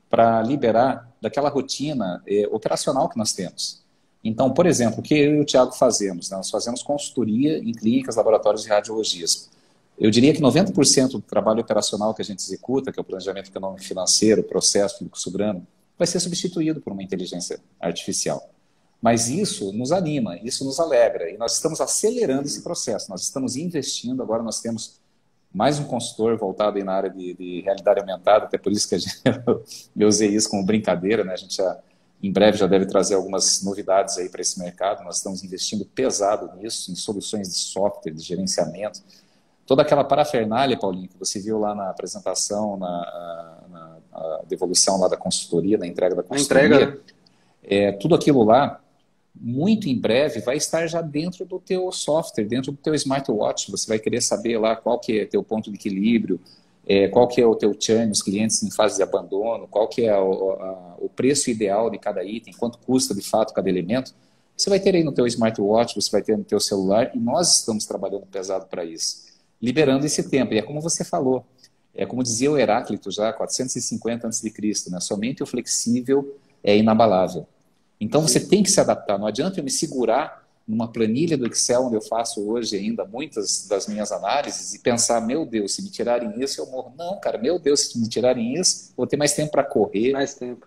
para 0.10 0.42
liberar 0.42 1.08
daquela 1.22 1.50
rotina 1.50 2.24
eh, 2.28 2.50
operacional 2.52 3.08
que 3.08 3.18
nós 3.20 3.32
temos. 3.32 3.84
Então, 4.24 4.52
por 4.52 4.66
exemplo, 4.66 5.02
o 5.02 5.04
que 5.04 5.14
eu 5.14 5.36
e 5.36 5.40
o 5.42 5.46
Tiago 5.46 5.72
fazemos? 5.72 6.32
Né? 6.32 6.38
Nós 6.38 6.50
fazemos 6.50 6.82
consultoria 6.82 7.60
em 7.60 7.74
clínicas, 7.74 8.16
laboratórios 8.16 8.64
de 8.64 8.70
radiologias. 8.70 9.52
Eu 10.00 10.10
diria 10.10 10.34
que 10.34 10.42
90% 10.42 11.12
do 11.12 11.22
trabalho 11.22 11.60
operacional 11.60 12.14
que 12.14 12.22
a 12.22 12.26
gente 12.26 12.40
executa, 12.40 12.92
que 12.92 13.00
é 13.00 13.02
o 13.02 13.04
planejamento 13.04 13.50
econômico 13.50 13.84
financeiro, 13.84 14.42
processo, 14.42 15.00
fluxo 15.00 15.30
grana, 15.30 15.62
vai 15.98 16.08
ser 16.08 16.22
substituído 16.22 16.80
por 16.80 16.94
uma 16.94 17.04
inteligência 17.04 17.60
artificial. 17.80 18.50
Mas 19.02 19.28
isso 19.28 19.74
nos 19.74 19.92
anima, 19.92 20.38
isso 20.38 20.64
nos 20.64 20.80
alegra, 20.80 21.30
e 21.30 21.38
nós 21.38 21.54
estamos 21.56 21.82
acelerando 21.82 22.48
esse 22.48 22.62
processo, 22.62 23.10
nós 23.10 23.22
estamos 23.22 23.58
investindo, 23.58 24.22
agora 24.24 24.42
nós 24.42 24.62
temos 24.62 25.00
mais 25.54 25.80
um 25.80 25.86
consultor 25.86 26.38
voltado 26.38 26.82
na 26.84 26.94
área 26.94 27.10
de, 27.10 27.34
de 27.34 27.62
realidade 27.62 28.00
aumentada, 28.00 28.46
até 28.46 28.58
por 28.58 28.72
isso 28.72 28.88
que 28.88 28.98
gente, 28.98 29.22
eu 29.98 30.08
usei 30.08 30.30
isso 30.30 30.50
como 30.50 30.66
brincadeira, 30.66 31.24
né? 31.24 31.34
a 31.34 31.38
gente 31.38 31.58
já 31.58 31.78
em 32.22 32.32
breve 32.32 32.58
já 32.58 32.68
deve 32.68 32.86
trazer 32.86 33.16
algumas 33.16 33.64
novidades 33.64 34.18
aí 34.18 34.28
para 34.28 34.42
esse 34.42 34.60
mercado. 34.60 35.04
Nós 35.04 35.18
estamos 35.18 35.42
investindo 35.42 35.86
pesado 35.86 36.54
nisso, 36.58 36.92
em 36.92 36.96
soluções 36.96 37.48
de 37.48 37.56
software, 37.56 38.12
de 38.12 38.22
gerenciamento. 38.22 39.02
Toda 39.70 39.84
aquela 39.84 40.04
parafernália, 40.04 40.76
Paulinho, 40.76 41.08
que 41.08 41.20
você 41.20 41.40
viu 41.40 41.60
lá 41.60 41.76
na 41.76 41.92
apresentação, 41.92 42.76
na, 42.76 43.58
na, 43.70 43.98
na 44.12 44.42
devolução 44.48 45.00
lá 45.00 45.08
da 45.08 45.16
consultoria, 45.16 45.78
na 45.78 45.86
entrega 45.86 46.16
da 46.16 46.24
consultoria. 46.24 46.66
Entrega, 46.66 46.92
né? 46.94 46.98
é, 47.62 47.92
tudo 47.92 48.16
aquilo 48.16 48.42
lá, 48.44 48.82
muito 49.40 49.88
em 49.88 49.96
breve, 49.96 50.40
vai 50.40 50.58
estar 50.58 50.88
já 50.88 51.02
dentro 51.02 51.46
do 51.46 51.60
teu 51.60 51.92
software, 51.92 52.46
dentro 52.46 52.72
do 52.72 52.80
teu 52.80 52.96
smartwatch. 52.96 53.70
Você 53.70 53.88
vai 53.88 54.00
querer 54.00 54.22
saber 54.22 54.58
lá 54.58 54.76
qual 54.76 55.00
que 55.00 55.20
é 55.20 55.26
teu 55.28 55.44
ponto 55.44 55.70
de 55.70 55.76
equilíbrio, 55.76 56.40
é, 56.88 57.08
qual 57.08 57.28
que 57.28 57.40
é 57.40 57.46
o 57.46 57.54
teu 57.54 57.72
churn, 57.80 58.12
os 58.12 58.24
clientes 58.24 58.64
em 58.64 58.72
fase 58.72 58.98
de 58.98 59.04
abandono, 59.04 59.68
qual 59.68 59.88
que 59.88 60.04
é 60.04 60.18
o, 60.20 60.52
a, 60.54 60.96
o 60.98 61.10
preço 61.10 61.48
ideal 61.52 61.92
de 61.92 62.00
cada 62.00 62.24
item, 62.24 62.56
quanto 62.56 62.80
custa 62.80 63.14
de 63.14 63.22
fato 63.22 63.54
cada 63.54 63.70
elemento, 63.70 64.16
você 64.58 64.68
vai 64.68 64.80
ter 64.80 64.96
aí 64.96 65.04
no 65.04 65.12
teu 65.12 65.28
smartwatch, 65.28 65.94
você 65.94 66.10
vai 66.10 66.24
ter 66.24 66.36
no 66.36 66.44
teu 66.44 66.60
celular, 66.60 67.12
e 67.16 67.20
nós 67.20 67.58
estamos 67.58 67.86
trabalhando 67.86 68.26
pesado 68.26 68.66
para 68.66 68.84
isso, 68.84 69.29
liberando 69.62 70.06
esse 70.06 70.30
tempo. 70.30 70.54
E 70.54 70.58
é 70.58 70.62
como 70.62 70.82
você 70.82 71.04
falou, 71.04 71.46
é 71.94 72.06
como 72.06 72.24
dizia 72.24 72.52
o 72.52 72.58
Heráclito 72.58 73.12
já, 73.12 73.34
450 73.34 74.28
a.C., 74.28 74.54
né? 74.90 75.00
somente 75.00 75.44
o 75.44 75.46
flexível 75.46 76.38
é 76.64 76.78
inabalável. 76.78 77.48
Então 78.00 78.22
você 78.22 78.40
tem 78.40 78.64
que 78.64 78.72
se 78.72 78.80
adaptar, 78.80 79.18
não 79.18 79.28
adianta 79.28 79.60
eu 79.60 79.64
me 79.64 79.72
segurar 79.72 80.48
numa 80.70 80.88
planilha 80.88 81.36
do 81.36 81.48
Excel, 81.48 81.86
onde 81.86 81.96
eu 81.96 82.02
faço 82.02 82.48
hoje 82.48 82.78
ainda 82.78 83.04
muitas 83.04 83.68
das 83.68 83.88
minhas 83.88 84.12
análises, 84.12 84.76
e 84.76 84.80
pensar, 84.80 85.20
meu 85.20 85.44
Deus, 85.44 85.74
se 85.74 85.82
me 85.82 85.90
tirarem 85.90 86.40
isso, 86.40 86.62
eu 86.62 86.68
morro. 86.68 86.94
Não, 86.96 87.20
cara, 87.20 87.40
meu 87.40 87.58
Deus, 87.58 87.88
se 87.88 88.00
me 88.00 88.08
tirarem 88.08 88.54
isso, 88.54 88.94
vou 88.96 89.08
ter 89.08 89.18
mais 89.18 89.34
tempo 89.34 89.52
para 89.52 89.64
correr, 89.64 90.14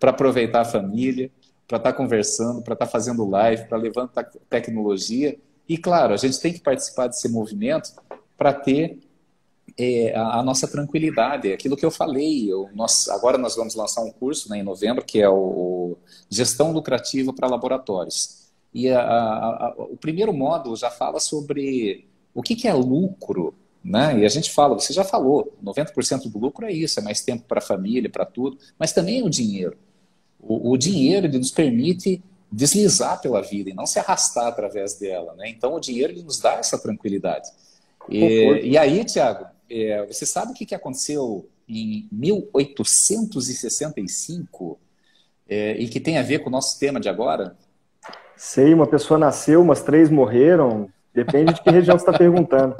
para 0.00 0.10
aproveitar 0.10 0.62
a 0.62 0.64
família, 0.64 1.30
para 1.68 1.76
estar 1.76 1.92
tá 1.92 1.96
conversando, 1.96 2.60
para 2.62 2.74
estar 2.74 2.86
tá 2.86 2.90
fazendo 2.90 3.24
live, 3.24 3.68
para 3.68 3.78
levantar 3.78 4.24
tecnologia. 4.50 5.38
E, 5.68 5.78
claro, 5.78 6.12
a 6.12 6.16
gente 6.16 6.40
tem 6.40 6.52
que 6.52 6.60
participar 6.60 7.06
desse 7.06 7.28
movimento 7.28 7.92
para 8.42 8.52
ter 8.52 8.98
é, 9.78 10.12
a, 10.16 10.40
a, 10.40 10.42
nossa 10.42 10.66
tranquilidade. 10.66 11.52
Aquilo 11.52 11.76
que 11.76 11.86
eu 11.86 11.92
falei, 11.92 12.52
eu, 12.52 12.68
nós, 12.74 13.08
agora 13.08 13.38
nós 13.38 13.54
vamos 13.54 13.76
lançar 13.76 14.02
um 14.02 14.10
curso 14.10 14.50
né, 14.50 14.58
em 14.58 14.62
novembro, 14.64 15.04
que 15.04 15.20
é 15.22 15.28
o, 15.28 15.34
o 15.34 15.98
Gestão 16.28 16.72
Lucrativa 16.72 17.32
para 17.32 17.46
Laboratórios 17.46 18.42
e 18.74 18.88
a, 18.88 19.00
a, 19.00 19.74
o 19.78 19.96
primeiro 19.96 20.32
módulo 20.32 20.76
já 20.76 20.90
fala 20.90 21.20
sobre 21.20 22.08
o 22.34 22.42
que, 22.42 22.56
que 22.56 22.66
é 22.66 22.72
lucro, 22.72 23.54
né? 23.84 24.20
E 24.20 24.24
a 24.24 24.28
gente 24.28 24.50
fala, 24.50 24.74
você 24.74 24.92
já 24.92 25.04
falou, 25.04 25.54
90% 25.62 26.30
do 26.30 26.38
lucro 26.38 26.64
é 26.64 26.72
isso, 26.72 26.98
é 26.98 27.02
mais 27.02 27.20
tempo 27.20 27.44
para 27.46 27.58
a 27.58 27.62
família, 27.62 28.08
para 28.08 28.24
tudo, 28.24 28.58
mas 28.78 28.92
também 28.92 29.20
é 29.20 29.22
o 29.22 29.28
dinheiro. 29.28 29.76
O, 30.40 30.70
o, 30.70 30.76
dinheiro 30.76 31.26
ele 31.26 31.38
nos 31.38 31.50
permite 31.50 32.22
deslizar 32.50 33.20
pela 33.20 33.42
vida 33.42 33.70
e 33.70 33.74
não 33.74 33.86
se 33.86 33.98
arrastar 33.98 34.46
através 34.46 34.94
dela, 34.94 35.34
né? 35.34 35.48
Então 35.50 35.74
o 35.74 35.80
dinheiro 35.80 36.12
ele 36.12 36.22
nos 36.22 36.38
dá 36.38 36.54
essa 36.54 36.78
tranquilidade. 36.78 37.48
E, 38.08 38.70
e 38.70 38.78
aí, 38.78 39.04
Tiago, 39.04 39.46
é, 39.70 40.04
você 40.06 40.26
sabe 40.26 40.50
o 40.52 40.54
que, 40.54 40.66
que 40.66 40.74
aconteceu 40.74 41.48
em 41.68 42.08
1865 42.12 44.80
é, 45.48 45.72
e 45.72 45.88
que 45.88 46.00
tem 46.00 46.18
a 46.18 46.22
ver 46.22 46.40
com 46.40 46.48
o 46.48 46.52
nosso 46.52 46.78
tema 46.78 47.00
de 47.00 47.08
agora? 47.08 47.56
Sei, 48.36 48.74
uma 48.74 48.86
pessoa 48.86 49.18
nasceu, 49.18 49.62
umas 49.62 49.82
três 49.82 50.10
morreram. 50.10 50.90
Depende 51.14 51.52
de 51.52 51.62
que 51.62 51.70
região 51.70 51.98
você 51.98 52.06
está 52.06 52.16
perguntando. 52.16 52.74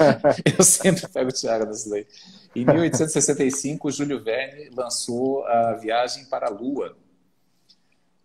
Eu 0.58 0.62
sempre 0.62 1.08
pego 1.08 1.30
o 1.30 1.32
Thiago 1.32 1.64
nessa 1.66 1.88
daí. 1.88 2.06
Em 2.54 2.64
1865, 2.64 3.90
Júlio 3.90 4.22
Verne 4.22 4.68
lançou 4.76 5.46
a 5.46 5.72
viagem 5.74 6.26
para 6.26 6.48
a 6.48 6.50
Lua. 6.50 6.94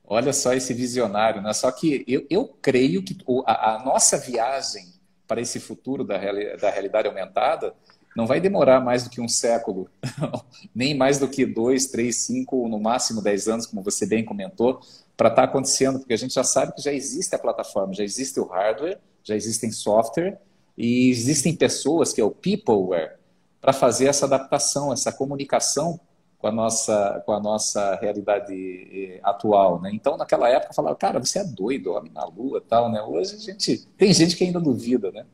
Olha 0.06 0.34
só 0.34 0.54
esse 0.54 0.74
visionário, 0.74 1.42
né? 1.42 1.54
Só 1.54 1.72
que 1.72 2.04
eu, 2.08 2.26
eu 2.30 2.48
creio 2.62 3.04
que 3.04 3.18
a, 3.46 3.76
a, 3.76 3.86
nossa 3.86 4.18
viagem 4.18 4.93
para 5.34 5.42
esse 5.42 5.60
futuro 5.60 6.04
da, 6.04 6.16
reali 6.16 6.56
da 6.58 6.70
realidade 6.70 7.08
aumentada 7.08 7.74
não 8.16 8.28
vai 8.28 8.40
demorar 8.40 8.80
mais 8.80 9.04
do 9.04 9.10
que 9.10 9.20
um 9.20 9.28
século, 9.28 9.90
nem 10.76 10.96
mais 10.96 11.18
do 11.18 11.28
que 11.28 11.44
dois, 11.44 11.88
três, 11.88 12.18
cinco, 12.18 12.68
no 12.68 12.80
máximo 12.80 13.20
dez 13.20 13.48
anos, 13.48 13.66
como 13.66 13.82
você 13.82 14.06
bem 14.06 14.24
comentou, 14.24 14.80
para 15.18 15.30
estar 15.30 15.42
tá 15.42 15.50
acontecendo, 15.50 15.98
porque 15.98 16.14
a 16.14 16.18
gente 16.18 16.36
já 16.36 16.44
sabe 16.44 16.76
que 16.76 16.84
já 16.84 16.94
existe 16.94 17.34
a 17.34 17.40
plataforma, 17.40 17.96
já 17.96 18.04
existe 18.04 18.40
o 18.40 18.46
hardware, 18.46 19.00
já 19.24 19.36
existem 19.36 19.72
software 19.72 20.40
e 20.78 21.10
existem 21.10 21.56
pessoas, 21.56 22.14
que 22.14 22.22
é 22.22 22.24
o 22.24 22.30
peopleware, 22.30 23.16
para 23.60 23.74
fazer 23.74 24.06
essa 24.06 24.28
adaptação, 24.28 24.94
essa 24.94 25.12
comunicação 25.12 26.00
com 26.44 26.48
a 26.50 26.52
nossa, 26.52 27.24
com 27.26 27.32
a 27.32 27.40
nossa 27.40 27.96
realidade 27.96 28.54
eh, 28.54 29.22
atual, 29.24 29.80
né? 29.82 29.90
Então, 29.94 30.18
naquela 30.18 30.50
época, 30.50 30.74
falava, 30.74 30.94
cara, 30.94 31.18
você 31.18 31.40
é 31.40 31.44
doido, 31.46 31.94
homem 31.94 32.12
na 32.12 32.26
lua 32.26 32.60
tal, 32.60 32.92
né? 32.92 33.02
Hoje 33.02 33.36
a 33.36 33.40
gente, 33.40 33.88
tem 33.98 34.14
gente 34.14 34.36
que 34.36 34.44
ainda 34.44 34.60
duvida, 34.60 35.10
né? 35.10 35.26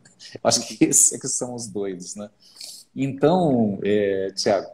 Acho 0.44 0.68
que 0.68 0.78
esses 0.86 1.12
é 1.12 1.18
que 1.18 1.28
são 1.28 1.56
os 1.56 1.66
doidos, 1.66 2.16
né? 2.16 2.30
Então, 2.96 3.80
é, 3.82 4.28
eh, 4.28 4.32
Tiago, 4.34 4.70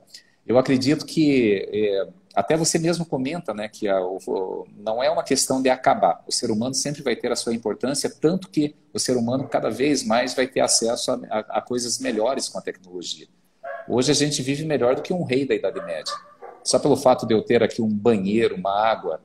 eu 0.46 0.58
acredito 0.58 1.06
que 1.06 1.70
é, 1.72 2.10
até 2.36 2.58
você 2.58 2.78
mesmo 2.78 3.06
comenta 3.06 3.54
né, 3.54 3.70
que 3.70 3.88
a, 3.88 4.02
o, 4.02 4.68
não 4.76 5.02
é 5.02 5.10
uma 5.10 5.24
questão 5.24 5.62
de 5.62 5.70
acabar. 5.70 6.22
O 6.28 6.34
ser 6.34 6.52
humano 6.52 6.74
sempre 6.74 7.02
vai 7.02 7.16
ter 7.16 7.32
a 7.32 7.36
sua 7.38 7.54
importância, 7.54 8.10
tanto 8.10 8.50
que 8.50 8.76
o 8.94 9.00
ser 9.00 9.16
humano 9.16 9.48
cada 9.48 9.70
vez 9.70 10.04
mais 10.04 10.34
vai 10.34 10.48
ter 10.48 10.60
acesso 10.60 11.12
a, 11.12 11.20
a, 11.30 11.40
a 11.60 11.62
coisas 11.62 11.98
melhores 12.00 12.50
com 12.50 12.58
a 12.58 12.62
tecnologia. 12.62 13.26
Hoje 13.88 14.12
a 14.12 14.16
gente 14.16 14.42
vive 14.42 14.66
melhor 14.66 14.96
do 14.96 15.02
que 15.02 15.14
um 15.14 15.24
rei 15.24 15.48
da 15.48 15.56
Idade 15.56 15.84
Média. 15.86 16.14
Só 16.64 16.80
pelo 16.80 16.98
fato 16.98 17.28
de 17.28 17.34
eu 17.34 17.44
ter 17.44 17.62
aqui 17.62 17.82
um 17.82 17.90
banheiro, 17.90 18.56
uma 18.56 18.72
água 18.72 19.22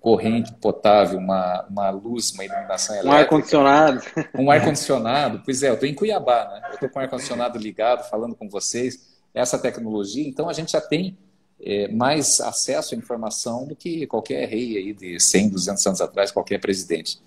corrente 0.00 0.52
potável, 0.54 1.18
uma, 1.18 1.66
uma 1.68 1.90
luz, 1.90 2.30
uma 2.30 2.44
iluminação 2.44 2.94
elétrica. 2.94 3.16
Um 3.16 3.18
ar-condicionado. 3.18 4.02
Um 4.38 4.50
ar-condicionado. 4.50 5.42
Pois 5.44 5.62
é, 5.64 5.68
eu 5.70 5.74
estou 5.74 5.88
em 5.88 5.94
Cuiabá, 5.94 6.44
né? 6.44 6.68
Eu 6.68 6.74
estou 6.74 6.88
com 6.88 7.00
o 7.00 7.02
ar-condicionado 7.02 7.58
ligado, 7.58 8.08
falando 8.08 8.36
com 8.36 8.48
vocês. 8.48 9.16
Essa 9.34 9.58
tecnologia, 9.58 10.26
então 10.26 10.48
a 10.48 10.52
gente 10.52 10.72
já 10.72 10.80
tem 10.80 11.18
é, 11.60 11.88
mais 11.88 12.40
acesso 12.40 12.94
à 12.94 12.98
informação 12.98 13.66
do 13.66 13.74
que 13.74 14.06
qualquer 14.06 14.48
rei 14.48 14.76
aí 14.76 14.92
de 14.92 15.18
100, 15.18 15.50
200 15.50 15.86
anos 15.86 16.00
atrás, 16.00 16.30
qualquer 16.30 16.60
presidente. 16.60 17.18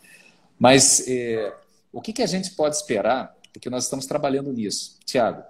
Mas 0.58 1.06
é, 1.08 1.54
o 1.92 2.02
que, 2.02 2.14
que 2.14 2.22
a 2.22 2.28
gente 2.28 2.52
pode 2.52 2.76
esperar? 2.76 3.36
Porque 3.52 3.70
nós 3.70 3.84
estamos 3.84 4.06
trabalhando 4.06 4.54
nisso. 4.54 4.98
Tiago, 5.06 5.44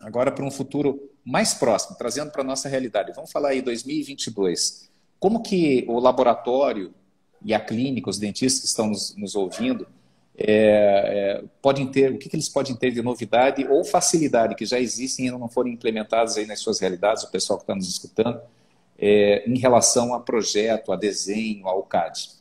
agora 0.00 0.32
para 0.32 0.44
um 0.44 0.50
futuro 0.50 1.10
mais 1.24 1.54
próximo, 1.54 1.96
trazendo 1.96 2.30
para 2.30 2.40
a 2.40 2.44
nossa 2.44 2.68
realidade. 2.68 3.12
Vamos 3.14 3.30
falar 3.30 3.50
aí 3.50 3.60
2022. 3.60 4.90
Como 5.18 5.42
que 5.42 5.84
o 5.86 6.00
laboratório 6.00 6.94
e 7.44 7.52
a 7.52 7.60
clínica, 7.60 8.08
os 8.08 8.18
dentistas 8.18 8.62
que 8.62 8.66
estão 8.66 8.86
nos, 8.86 9.14
nos 9.16 9.34
ouvindo, 9.34 9.86
é, 10.36 11.42
é, 11.42 11.44
podem 11.60 11.86
ter, 11.86 12.12
o 12.12 12.18
que, 12.18 12.28
que, 12.28 12.36
eles 12.36 12.48
podem 12.48 12.74
ter 12.74 12.90
de 12.90 13.02
novidade 13.02 13.66
ou 13.66 13.84
facilidade 13.84 14.54
que 14.54 14.64
já 14.64 14.80
existem 14.80 15.26
e 15.26 15.28
ainda 15.28 15.38
não 15.38 15.48
foram 15.48 15.68
implementadas 15.68 16.38
aí 16.38 16.46
nas 16.46 16.60
suas 16.60 16.80
realidades, 16.80 17.24
o 17.24 17.30
pessoal 17.30 17.58
que 17.58 17.64
está 17.64 17.74
nos 17.74 17.88
escutando, 17.88 18.40
é, 18.98 19.44
em 19.46 19.58
relação 19.58 20.14
a 20.14 20.20
projeto, 20.20 20.92
a 20.92 20.96
desenho, 20.96 21.68
ao 21.68 21.82
CAD? 21.82 22.39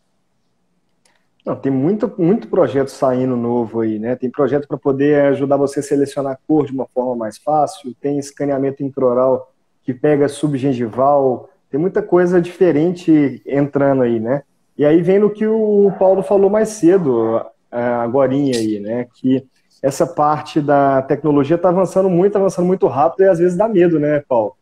Não, 1.45 1.55
tem 1.55 1.71
muito, 1.71 2.11
muito 2.17 2.47
projeto 2.47 2.89
saindo 2.89 3.35
novo 3.35 3.81
aí, 3.81 3.97
né? 3.97 4.15
Tem 4.15 4.29
projeto 4.29 4.67
para 4.67 4.77
poder 4.77 5.21
ajudar 5.27 5.57
você 5.57 5.79
a 5.79 5.83
selecionar 5.83 6.33
a 6.33 6.39
cor 6.47 6.65
de 6.65 6.73
uma 6.73 6.85
forma 6.93 7.15
mais 7.15 7.37
fácil, 7.37 7.95
tem 7.99 8.19
escaneamento 8.19 8.83
intraoral 8.83 9.51
que 9.83 9.93
pega 9.93 10.27
subgengival, 10.27 11.49
tem 11.69 11.79
muita 11.79 12.01
coisa 12.01 12.41
diferente 12.41 13.41
entrando 13.45 14.03
aí, 14.03 14.19
né? 14.19 14.43
E 14.77 14.85
aí 14.85 15.01
vem 15.01 15.19
no 15.19 15.29
que 15.29 15.45
o 15.47 15.91
Paulo 15.97 16.21
falou 16.21 16.49
mais 16.49 16.69
cedo, 16.69 17.41
agora 17.71 18.31
aí, 18.31 18.79
né? 18.79 19.07
Que 19.15 19.45
essa 19.81 20.05
parte 20.05 20.59
da 20.59 21.01
tecnologia 21.01 21.55
está 21.55 21.69
avançando 21.69 22.09
muito, 22.09 22.35
avançando 22.35 22.65
muito 22.65 22.87
rápido 22.87 23.21
e 23.21 23.29
às 23.29 23.39
vezes 23.39 23.57
dá 23.57 23.67
medo, 23.67 23.99
né, 23.99 24.23
Paulo? 24.27 24.55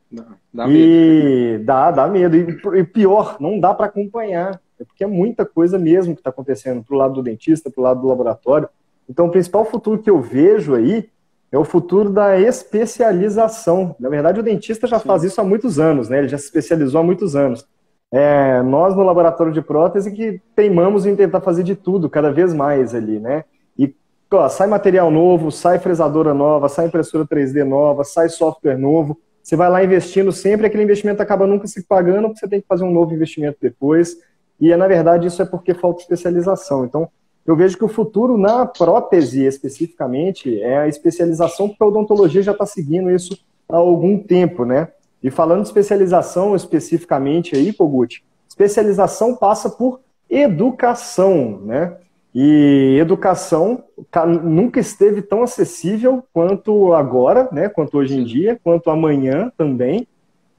Dá, 0.53 0.67
e 0.67 1.53
medo. 1.53 1.65
dá, 1.65 1.91
dá 1.91 2.07
medo. 2.07 2.35
E, 2.75 2.83
pior, 2.83 3.37
não 3.39 3.59
dá 3.59 3.73
para 3.73 3.87
acompanhar. 3.87 4.59
É 4.79 4.83
porque 4.83 5.03
é 5.03 5.07
muita 5.07 5.45
coisa 5.45 5.77
mesmo 5.77 6.13
que 6.13 6.19
está 6.19 6.29
acontecendo 6.29 6.83
pro 6.83 6.97
lado 6.97 7.15
do 7.15 7.23
dentista, 7.23 7.69
pro 7.69 7.81
lado 7.81 8.01
do 8.01 8.07
laboratório. 8.07 8.69
Então, 9.09 9.27
o 9.27 9.31
principal 9.31 9.65
futuro 9.65 10.01
que 10.01 10.09
eu 10.09 10.21
vejo 10.21 10.75
aí 10.75 11.09
é 11.51 11.57
o 11.57 11.63
futuro 11.63 12.09
da 12.09 12.39
especialização. 12.39 13.95
Na 13.99 14.09
verdade, 14.09 14.39
o 14.39 14.43
dentista 14.43 14.85
já 14.85 14.99
Sim. 14.99 15.07
faz 15.07 15.23
isso 15.23 15.39
há 15.39 15.43
muitos 15.43 15.79
anos, 15.79 16.09
né? 16.09 16.19
Ele 16.19 16.27
já 16.27 16.37
se 16.37 16.45
especializou 16.45 16.99
há 16.99 17.03
muitos 17.03 17.35
anos. 17.35 17.65
É, 18.11 18.61
nós, 18.61 18.95
no 18.95 19.03
laboratório 19.03 19.51
de 19.51 19.61
prótese, 19.61 20.11
que 20.11 20.41
teimamos 20.55 21.05
em 21.05 21.15
tentar 21.15 21.41
fazer 21.41 21.63
de 21.63 21.75
tudo, 21.75 22.09
cada 22.09 22.31
vez 22.31 22.53
mais 22.53 22.93
ali, 22.93 23.19
né? 23.19 23.43
E 23.77 23.93
ó, 24.31 24.47
sai 24.49 24.67
material 24.67 25.09
novo, 25.11 25.51
sai 25.51 25.79
fresadora 25.79 26.33
nova, 26.33 26.69
sai 26.69 26.87
impressora 26.87 27.25
3D 27.25 27.63
nova, 27.63 28.03
sai 28.03 28.29
software 28.29 28.77
novo. 28.77 29.19
Você 29.41 29.55
vai 29.55 29.69
lá 29.69 29.83
investindo 29.83 30.31
sempre, 30.31 30.67
aquele 30.67 30.83
investimento 30.83 31.21
acaba 31.21 31.47
nunca 31.47 31.67
se 31.67 31.85
pagando, 31.85 32.27
porque 32.27 32.39
você 32.39 32.47
tem 32.47 32.59
que 32.59 32.67
fazer 32.67 32.83
um 32.83 32.91
novo 32.91 33.13
investimento 33.13 33.57
depois. 33.61 34.17
E, 34.59 34.75
na 34.75 34.87
verdade, 34.87 35.27
isso 35.27 35.41
é 35.41 35.45
porque 35.45 35.73
falta 35.73 36.01
especialização. 36.01 36.85
Então, 36.85 37.09
eu 37.45 37.55
vejo 37.55 37.77
que 37.77 37.85
o 37.85 37.89
futuro 37.89 38.37
na 38.37 38.65
prótese, 38.65 39.45
especificamente, 39.45 40.61
é 40.61 40.79
a 40.79 40.87
especialização, 40.87 41.69
porque 41.69 41.83
a 41.83 41.87
odontologia 41.87 42.41
já 42.41 42.51
está 42.51 42.65
seguindo 42.65 43.09
isso 43.09 43.37
há 43.69 43.77
algum 43.77 44.17
tempo, 44.19 44.65
né? 44.65 44.89
E 45.23 45.31
falando 45.31 45.61
de 45.61 45.67
especialização 45.67 46.55
especificamente 46.55 47.55
aí, 47.55 47.71
Kogut, 47.71 48.23
especialização 48.47 49.35
passa 49.35 49.69
por 49.69 50.01
educação, 50.29 51.61
né? 51.63 51.95
E 52.35 52.97
educação 52.99 53.83
nunca 54.43 54.79
esteve 54.79 55.21
tão 55.21 55.41
acessível 55.41 56.23
quanto 56.33 56.93
agora, 56.93 57.47
né? 57.51 57.69
Quanto 57.69 57.97
hoje 57.97 58.19
em 58.19 58.23
dia, 58.23 58.59
quanto 58.63 58.89
amanhã 58.89 59.51
também, 59.57 60.07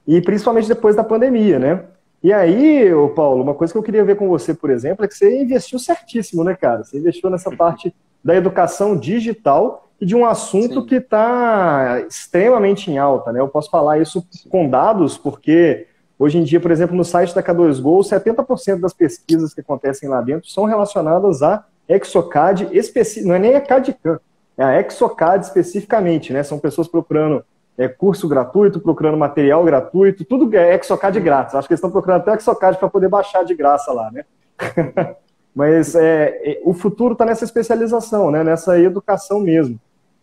e 0.07 0.19
principalmente 0.21 0.67
depois 0.67 0.95
da 0.95 1.03
pandemia, 1.03 1.59
né? 1.59 1.83
E 2.21 2.33
aí, 2.33 2.93
ô 2.93 3.09
Paulo, 3.09 3.41
uma 3.41 3.53
coisa 3.53 3.71
que 3.71 3.79
eu 3.79 3.83
queria 3.83 4.03
ver 4.03 4.17
com 4.17 4.27
você, 4.27 4.53
por 4.53 4.69
exemplo, 4.69 5.05
é 5.05 5.07
que 5.07 5.15
você 5.15 5.41
investiu 5.41 5.79
certíssimo, 5.79 6.43
né, 6.43 6.53
cara? 6.53 6.83
Você 6.83 6.97
investiu 6.97 7.29
nessa 7.29 7.49
parte 7.49 7.95
da 8.23 8.35
educação 8.35 8.97
digital 8.97 9.89
e 10.01 10.05
de 10.05 10.15
um 10.15 10.25
assunto 10.25 10.81
Sim. 10.81 10.85
que 10.85 10.95
está 10.95 12.03
extremamente 12.07 12.91
em 12.91 12.97
alta, 12.97 13.31
né? 13.31 13.39
Eu 13.39 13.47
posso 13.47 13.69
falar 13.69 13.99
isso 13.99 14.25
com 14.49 14.69
dados, 14.69 15.17
porque 15.17 15.87
hoje 16.17 16.37
em 16.37 16.43
dia, 16.43 16.59
por 16.59 16.71
exemplo, 16.71 16.95
no 16.95 17.05
site 17.05 17.33
da 17.33 17.41
K2Go, 17.41 18.01
70% 18.01 18.81
das 18.81 18.93
pesquisas 18.93 19.53
que 19.53 19.61
acontecem 19.61 20.09
lá 20.09 20.21
dentro 20.21 20.49
são 20.49 20.65
relacionadas 20.65 21.41
a 21.41 21.63
Exocad, 21.87 22.67
especi... 22.71 23.25
não 23.25 23.35
é 23.35 23.39
nem 23.39 23.55
a 23.55 23.61
CAD-CAM, 23.61 24.19
é 24.57 24.63
a 24.63 24.79
Exocad 24.81 25.41
especificamente, 25.41 26.33
né? 26.33 26.43
São 26.43 26.59
pessoas 26.59 26.87
procurando 26.87 27.43
é, 27.79 27.87
curso 27.87 28.27
gratuito, 28.27 28.81
procurando 28.81 29.17
material 29.17 29.63
gratuito, 29.63 30.25
tudo 30.25 30.53
é 30.53 30.75
Exocad 30.75 31.17
grátis. 31.17 31.55
Acho 31.55 31.65
que 31.65 31.73
eles 31.73 31.79
estão 31.79 31.89
procurando 31.89 32.19
até 32.19 32.35
Exocad 32.35 32.77
para 32.77 32.89
poder 32.89 33.07
baixar 33.07 33.45
de 33.45 33.55
graça 33.55 33.93
lá, 33.93 34.11
né? 34.11 34.25
Mas 35.55 35.95
é, 35.95 36.41
é, 36.43 36.61
o 36.65 36.73
futuro 36.73 37.13
está 37.13 37.23
nessa 37.23 37.45
especialização, 37.45 38.29
né? 38.31 38.43
nessa 38.43 38.77
educação 38.77 39.39
mesmo. 39.39 39.79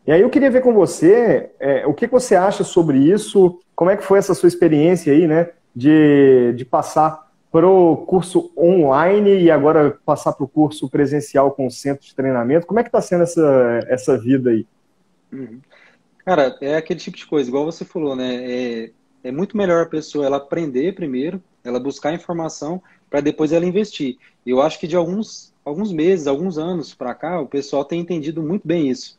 E 0.07 0.13
aí 0.13 0.21
eu 0.21 0.29
queria 0.29 0.51
ver 0.51 0.61
com 0.61 0.75
você 0.75 1.51
é, 1.59 1.87
o 1.87 1.95
que, 1.95 2.07
que 2.07 2.13
você 2.13 2.37
acha 2.37 2.63
sobre 2.63 2.99
isso, 2.99 3.59
como 3.75 3.91
é 3.91 3.97
que 3.97 4.05
foi 4.05 4.19
essa 4.19 4.35
sua 4.35 4.49
experiência 4.49 5.11
aí, 5.11 5.27
né? 5.27 5.49
De, 5.75 6.53
de 6.57 6.65
passar 6.65 7.27
para 7.51 7.67
o 7.67 7.97
curso 7.97 8.53
online 8.57 9.41
e 9.41 9.51
agora 9.51 9.99
passar 10.05 10.33
para 10.33 10.45
o 10.45 10.49
curso 10.49 10.91
presencial 10.91 11.53
com 11.53 11.67
o 11.67 11.71
centro 11.71 12.05
de 12.05 12.15
treinamento. 12.15 12.67
Como 12.67 12.79
é 12.79 12.83
que 12.83 12.91
está 12.91 13.01
sendo 13.01 13.23
essa, 13.23 13.81
essa 13.89 14.19
vida 14.19 14.51
aí? 14.51 14.67
Uhum. 15.33 15.59
Cara, 16.27 16.59
é 16.61 16.75
aquele 16.75 16.99
tipo 16.99 17.17
de 17.17 17.25
coisa, 17.25 17.49
igual 17.49 17.65
você 17.65 17.85
falou, 17.85 18.17
né? 18.17 18.35
É, 18.45 18.91
é 19.23 19.31
muito 19.31 19.57
melhor 19.57 19.85
a 19.85 19.89
pessoa 19.89 20.27
ela 20.27 20.39
aprender 20.39 20.93
primeiro, 20.93 21.41
ela 21.63 21.79
buscar 21.79 22.13
informação 22.13 22.83
para 23.09 23.21
depois 23.21 23.53
ela 23.53 23.65
investir. 23.65 24.19
Eu 24.45 24.61
acho 24.61 24.81
que 24.81 24.89
de 24.89 24.97
alguns, 24.97 25.55
alguns 25.65 25.93
meses, 25.93 26.27
alguns 26.27 26.59
anos 26.59 26.93
para 26.93 27.15
cá, 27.15 27.41
o 27.41 27.47
pessoal 27.47 27.85
tem 27.85 28.01
entendido 28.01 28.43
muito 28.43 28.67
bem 28.67 28.89
isso. 28.89 29.17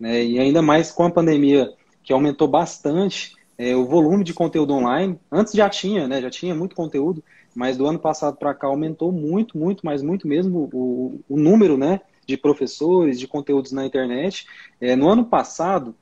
Né? 0.00 0.24
E 0.24 0.38
ainda 0.38 0.62
mais 0.62 0.90
com 0.90 1.04
a 1.04 1.10
pandemia, 1.10 1.74
que 2.02 2.10
aumentou 2.10 2.48
bastante 2.48 3.34
é, 3.58 3.76
o 3.76 3.84
volume 3.84 4.24
de 4.24 4.32
conteúdo 4.32 4.72
online. 4.72 5.20
Antes 5.30 5.52
já 5.52 5.68
tinha, 5.68 6.08
né? 6.08 6.22
Já 6.22 6.30
tinha 6.30 6.54
muito 6.54 6.74
conteúdo, 6.74 7.22
mas 7.54 7.76
do 7.76 7.86
ano 7.86 7.98
passado 7.98 8.38
para 8.38 8.54
cá 8.54 8.66
aumentou 8.66 9.12
muito, 9.12 9.58
muito, 9.58 9.84
mas 9.84 10.02
muito 10.02 10.26
mesmo 10.26 10.70
o, 10.72 11.20
o 11.28 11.36
número, 11.36 11.76
né? 11.76 12.00
De 12.26 12.34
professores, 12.34 13.20
de 13.20 13.28
conteúdos 13.28 13.72
na 13.72 13.84
internet. 13.84 14.46
É, 14.80 14.96
no 14.96 15.06
ano 15.10 15.26
passado, 15.26 15.94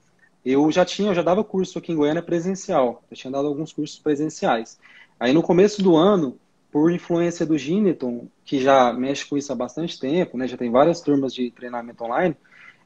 eu 0.44 0.70
já 0.70 0.84
tinha, 0.84 1.10
eu 1.10 1.14
já 1.14 1.22
dava 1.22 1.42
curso 1.42 1.78
aqui 1.78 1.92
em 1.92 1.96
Goiânia 1.96 2.22
presencial. 2.22 3.02
Eu 3.10 3.16
tinha 3.16 3.30
dado 3.30 3.48
alguns 3.48 3.72
cursos 3.72 3.98
presenciais. 3.98 4.78
Aí 5.18 5.32
no 5.32 5.42
começo 5.42 5.82
do 5.82 5.96
ano, 5.96 6.38
por 6.70 6.90
influência 6.90 7.46
do 7.46 7.56
Gineton, 7.56 8.26
que 8.44 8.60
já 8.60 8.92
mexe 8.92 9.24
com 9.24 9.36
isso 9.36 9.52
há 9.52 9.54
bastante 9.54 9.98
tempo, 9.98 10.36
né? 10.36 10.48
Já 10.48 10.56
tem 10.56 10.70
várias 10.70 11.00
turmas 11.00 11.32
de 11.32 11.50
treinamento 11.50 12.02
online. 12.04 12.36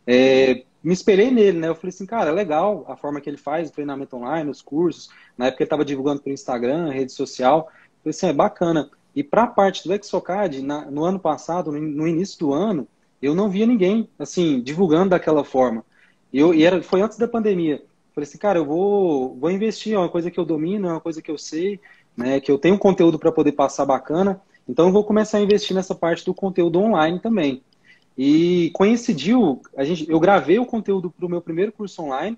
É, 0.07 0.63
me 0.83 0.93
espelhei 0.93 1.31
nele, 1.31 1.59
né? 1.59 1.69
Eu 1.69 1.75
falei 1.75 1.89
assim, 1.89 2.07
cara, 2.07 2.31
é 2.31 2.33
legal 2.33 2.85
a 2.87 2.97
forma 2.97 3.21
que 3.21 3.29
ele 3.29 3.37
faz 3.37 3.69
o 3.69 3.73
treinamento 3.73 4.17
online, 4.17 4.51
os 4.51 4.63
cursos. 4.63 5.11
Na 5.37 5.47
época 5.47 5.63
ele 5.63 5.67
estava 5.67 5.85
divulgando 5.85 6.21
pelo 6.21 6.35
Instagram, 6.35 6.91
rede 6.91 7.13
social. 7.13 7.69
Eu 7.71 8.03
falei 8.03 8.11
assim, 8.11 8.27
é 8.29 8.33
bacana. 8.33 8.91
E 9.15 9.25
para 9.25 9.45
a 9.45 9.47
parte 9.49 9.87
do 9.89 9.95
Exocad, 9.95 10.63
na, 10.63 10.91
no 10.91 11.05
ano 11.05 11.19
passado, 11.19 11.73
no, 11.73 11.81
no, 11.81 12.07
início 12.07 12.39
do 12.39 12.53
ano, 12.53 12.87
eu 13.21 13.35
não 13.35 13.51
via 13.51 13.67
ninguém, 13.67 14.09
assim, 14.19 14.61
divulgando 14.61 15.11
daquela 15.11 15.43
forma. 15.43 15.85
E, 16.33 16.39
eu, 16.39 16.55
e 16.55 16.65
era, 16.65 16.83
foi 16.83 17.01
antes 17.01 17.19
da 17.19 17.29
pandemia. 17.29 17.83
Falei 18.15 18.29
assim, 18.29 18.39
cara, 18.39 18.59
eu 18.59 18.65
vou, 18.65 19.37
vou 19.37 19.51
investir, 19.51 19.95
é 19.95 19.99
uma 19.99 20.09
coisa 20.09 20.31
que 20.31 20.39
eu 20.39 20.45
domino, 20.45 20.89
é 20.89 20.93
uma 20.93 21.01
coisa 21.01 21.23
que 21.23 21.31
eu 21.31 21.39
sei, 21.39 21.81
né, 22.17 22.41
que 22.41 22.51
eu 22.51 22.59
tenho 22.59 22.79
conteúdo 22.79 23.19
para 23.19 23.31
poder 23.31 23.53
passar 23.53 23.87
bacana, 23.87 24.41
então 24.69 24.87
eu 24.87 24.93
vou 24.93 25.05
começar 25.05 25.39
a 25.39 25.41
investir 25.41 25.75
nessa 25.75 25.95
parte 25.95 26.25
do 26.25 26.35
conteúdo 26.35 26.81
online 26.81 27.21
também. 27.21 27.63
E 28.17 28.71
coincidiu, 28.75 29.63
a 29.77 29.85
gente, 29.85 30.11
eu 30.11 30.19
gravei 30.19 30.59
o 30.59 30.67
conteúdo 30.67 31.09
para 31.09 31.25
o 31.25 31.29
meu 31.29 31.41
primeiro 31.41 31.71
curso 31.71 32.03
online. 32.03 32.37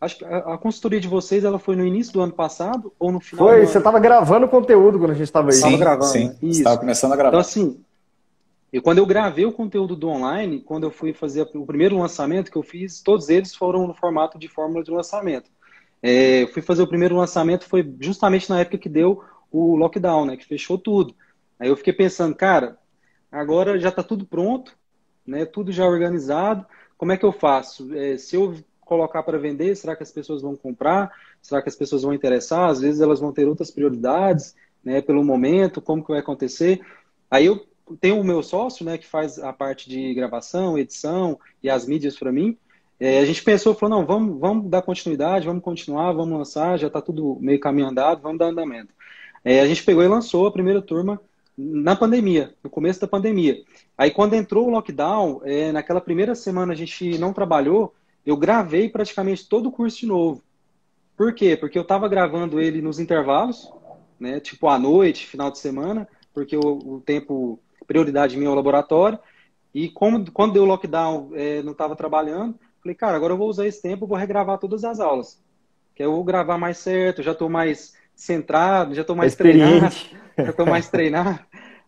Acho 0.00 0.18
que 0.18 0.24
a, 0.24 0.38
a, 0.38 0.58
consultoria 0.58 0.98
de 0.98 1.06
vocês 1.06 1.44
ela 1.44 1.58
foi 1.58 1.76
no 1.76 1.86
início 1.86 2.12
do 2.12 2.22
ano 2.22 2.32
passado 2.32 2.90
ou 2.98 3.12
no 3.12 3.20
final? 3.20 3.46
Foi, 3.46 3.66
você 3.66 3.78
estava 3.78 4.00
gravando 4.00 4.46
o 4.46 4.48
conteúdo 4.48 4.98
quando 4.98 5.10
a 5.10 5.14
gente 5.14 5.24
estava 5.24 5.50
aí. 5.50 5.56
Sim, 5.56 5.78
gravando. 5.78 6.10
Sim, 6.10 6.34
estava 6.42 6.78
começando 6.78 7.12
a 7.12 7.16
gravar. 7.16 7.28
Então, 7.28 7.40
assim, 7.40 7.78
e 8.74 8.80
quando 8.80 8.98
eu 8.98 9.06
gravei 9.06 9.46
o 9.46 9.52
conteúdo 9.52 9.94
do 9.94 10.08
online, 10.08 10.58
quando 10.58 10.82
eu 10.82 10.90
fui 10.90 11.12
fazer 11.12 11.48
o 11.54 11.64
primeiro 11.64 11.96
lançamento 11.96 12.50
que 12.50 12.58
eu 12.58 12.62
fiz, 12.64 13.00
todos 13.00 13.28
eles 13.28 13.54
foram 13.54 13.86
no 13.86 13.94
formato 13.94 14.36
de 14.36 14.48
fórmula 14.48 14.82
de 14.82 14.90
lançamento. 14.90 15.48
É, 16.02 16.42
eu 16.42 16.48
fui 16.48 16.60
fazer 16.60 16.82
o 16.82 16.88
primeiro 16.88 17.14
lançamento, 17.14 17.68
foi 17.68 17.88
justamente 18.00 18.50
na 18.50 18.58
época 18.58 18.76
que 18.76 18.88
deu 18.88 19.22
o 19.48 19.76
lockdown, 19.76 20.24
né, 20.24 20.36
que 20.36 20.44
fechou 20.44 20.76
tudo. 20.76 21.14
Aí 21.56 21.68
eu 21.68 21.76
fiquei 21.76 21.92
pensando, 21.92 22.34
cara, 22.34 22.76
agora 23.30 23.78
já 23.78 23.90
está 23.90 24.02
tudo 24.02 24.26
pronto, 24.26 24.76
né, 25.24 25.44
tudo 25.44 25.70
já 25.70 25.86
organizado, 25.86 26.66
como 26.98 27.12
é 27.12 27.16
que 27.16 27.24
eu 27.24 27.30
faço? 27.30 27.94
É, 27.94 28.18
se 28.18 28.34
eu 28.34 28.56
colocar 28.80 29.22
para 29.22 29.38
vender, 29.38 29.76
será 29.76 29.94
que 29.94 30.02
as 30.02 30.10
pessoas 30.10 30.42
vão 30.42 30.56
comprar? 30.56 31.12
Será 31.40 31.62
que 31.62 31.68
as 31.68 31.76
pessoas 31.76 32.02
vão 32.02 32.12
interessar? 32.12 32.68
Às 32.70 32.80
vezes 32.80 33.00
elas 33.00 33.20
vão 33.20 33.32
ter 33.32 33.46
outras 33.46 33.70
prioridades, 33.70 34.56
né, 34.82 35.00
pelo 35.00 35.22
momento, 35.22 35.80
como 35.80 36.02
que 36.02 36.10
vai 36.10 36.18
acontecer? 36.18 36.84
Aí 37.30 37.46
eu 37.46 37.64
tem 38.00 38.12
o 38.12 38.24
meu 38.24 38.42
sócio, 38.42 38.84
né, 38.84 38.96
que 38.96 39.06
faz 39.06 39.38
a 39.38 39.52
parte 39.52 39.88
de 39.88 40.14
gravação, 40.14 40.78
edição 40.78 41.38
e 41.62 41.68
as 41.68 41.86
mídias 41.86 42.16
para 42.16 42.32
mim. 42.32 42.56
É, 42.98 43.18
a 43.18 43.24
gente 43.24 43.42
pensou, 43.42 43.74
falou, 43.74 43.98
não, 43.98 44.06
vamos, 44.06 44.38
vamos 44.38 44.70
dar 44.70 44.82
continuidade, 44.82 45.46
vamos 45.46 45.62
continuar, 45.62 46.12
vamos 46.12 46.38
lançar, 46.38 46.78
já 46.78 46.86
está 46.86 47.02
tudo 47.02 47.38
meio 47.40 47.60
caminho 47.60 47.88
andado, 47.88 48.22
vamos 48.22 48.38
dar 48.38 48.46
andamento. 48.46 48.92
É, 49.44 49.60
a 49.60 49.66
gente 49.66 49.82
pegou 49.82 50.02
e 50.02 50.08
lançou 50.08 50.46
a 50.46 50.52
primeira 50.52 50.80
turma 50.80 51.20
na 51.56 51.94
pandemia, 51.94 52.54
no 52.62 52.70
começo 52.70 53.00
da 53.00 53.06
pandemia. 53.06 53.62
Aí 53.96 54.10
quando 54.10 54.34
entrou 54.34 54.66
o 54.66 54.70
lockdown, 54.70 55.42
é, 55.44 55.70
naquela 55.70 56.00
primeira 56.00 56.34
semana 56.34 56.72
a 56.72 56.76
gente 56.76 57.18
não 57.18 57.32
trabalhou, 57.32 57.94
eu 58.24 58.36
gravei 58.36 58.88
praticamente 58.88 59.48
todo 59.48 59.68
o 59.68 59.72
curso 59.72 60.00
de 60.00 60.06
novo. 60.06 60.42
Por 61.16 61.34
quê? 61.34 61.56
Porque 61.56 61.78
eu 61.78 61.82
estava 61.82 62.08
gravando 62.08 62.60
ele 62.60 62.80
nos 62.80 62.98
intervalos, 62.98 63.70
né, 64.18 64.40
tipo 64.40 64.68
à 64.68 64.78
noite, 64.78 65.26
final 65.26 65.50
de 65.50 65.58
semana, 65.58 66.08
porque 66.32 66.56
o, 66.56 66.60
o 66.60 67.02
tempo 67.04 67.60
prioridade 67.86 68.36
minha 68.36 68.48
é 68.48 68.52
o 68.52 68.54
laboratório. 68.54 69.18
E 69.74 69.88
como, 69.88 70.30
quando 70.30 70.52
deu 70.52 70.62
o 70.62 70.66
lockdown, 70.66 71.30
é, 71.34 71.62
não 71.62 71.72
estava 71.72 71.96
trabalhando, 71.96 72.58
falei, 72.80 72.94
cara, 72.94 73.16
agora 73.16 73.32
eu 73.32 73.38
vou 73.38 73.48
usar 73.48 73.66
esse 73.66 73.82
tempo, 73.82 74.06
vou 74.06 74.16
regravar 74.16 74.58
todas 74.58 74.84
as 74.84 75.00
aulas. 75.00 75.42
Que 75.94 76.04
eu 76.04 76.12
vou 76.12 76.24
gravar 76.24 76.58
mais 76.58 76.78
certo, 76.78 77.22
já 77.22 77.32
estou 77.32 77.48
mais 77.48 77.94
centrado, 78.14 78.94
já 78.94 79.00
estou 79.00 79.16
mais 79.16 79.34
treinado, 79.34 79.94
já 80.38 80.50
estou 80.50 80.66
mais 80.66 80.88
treinado. 80.88 81.40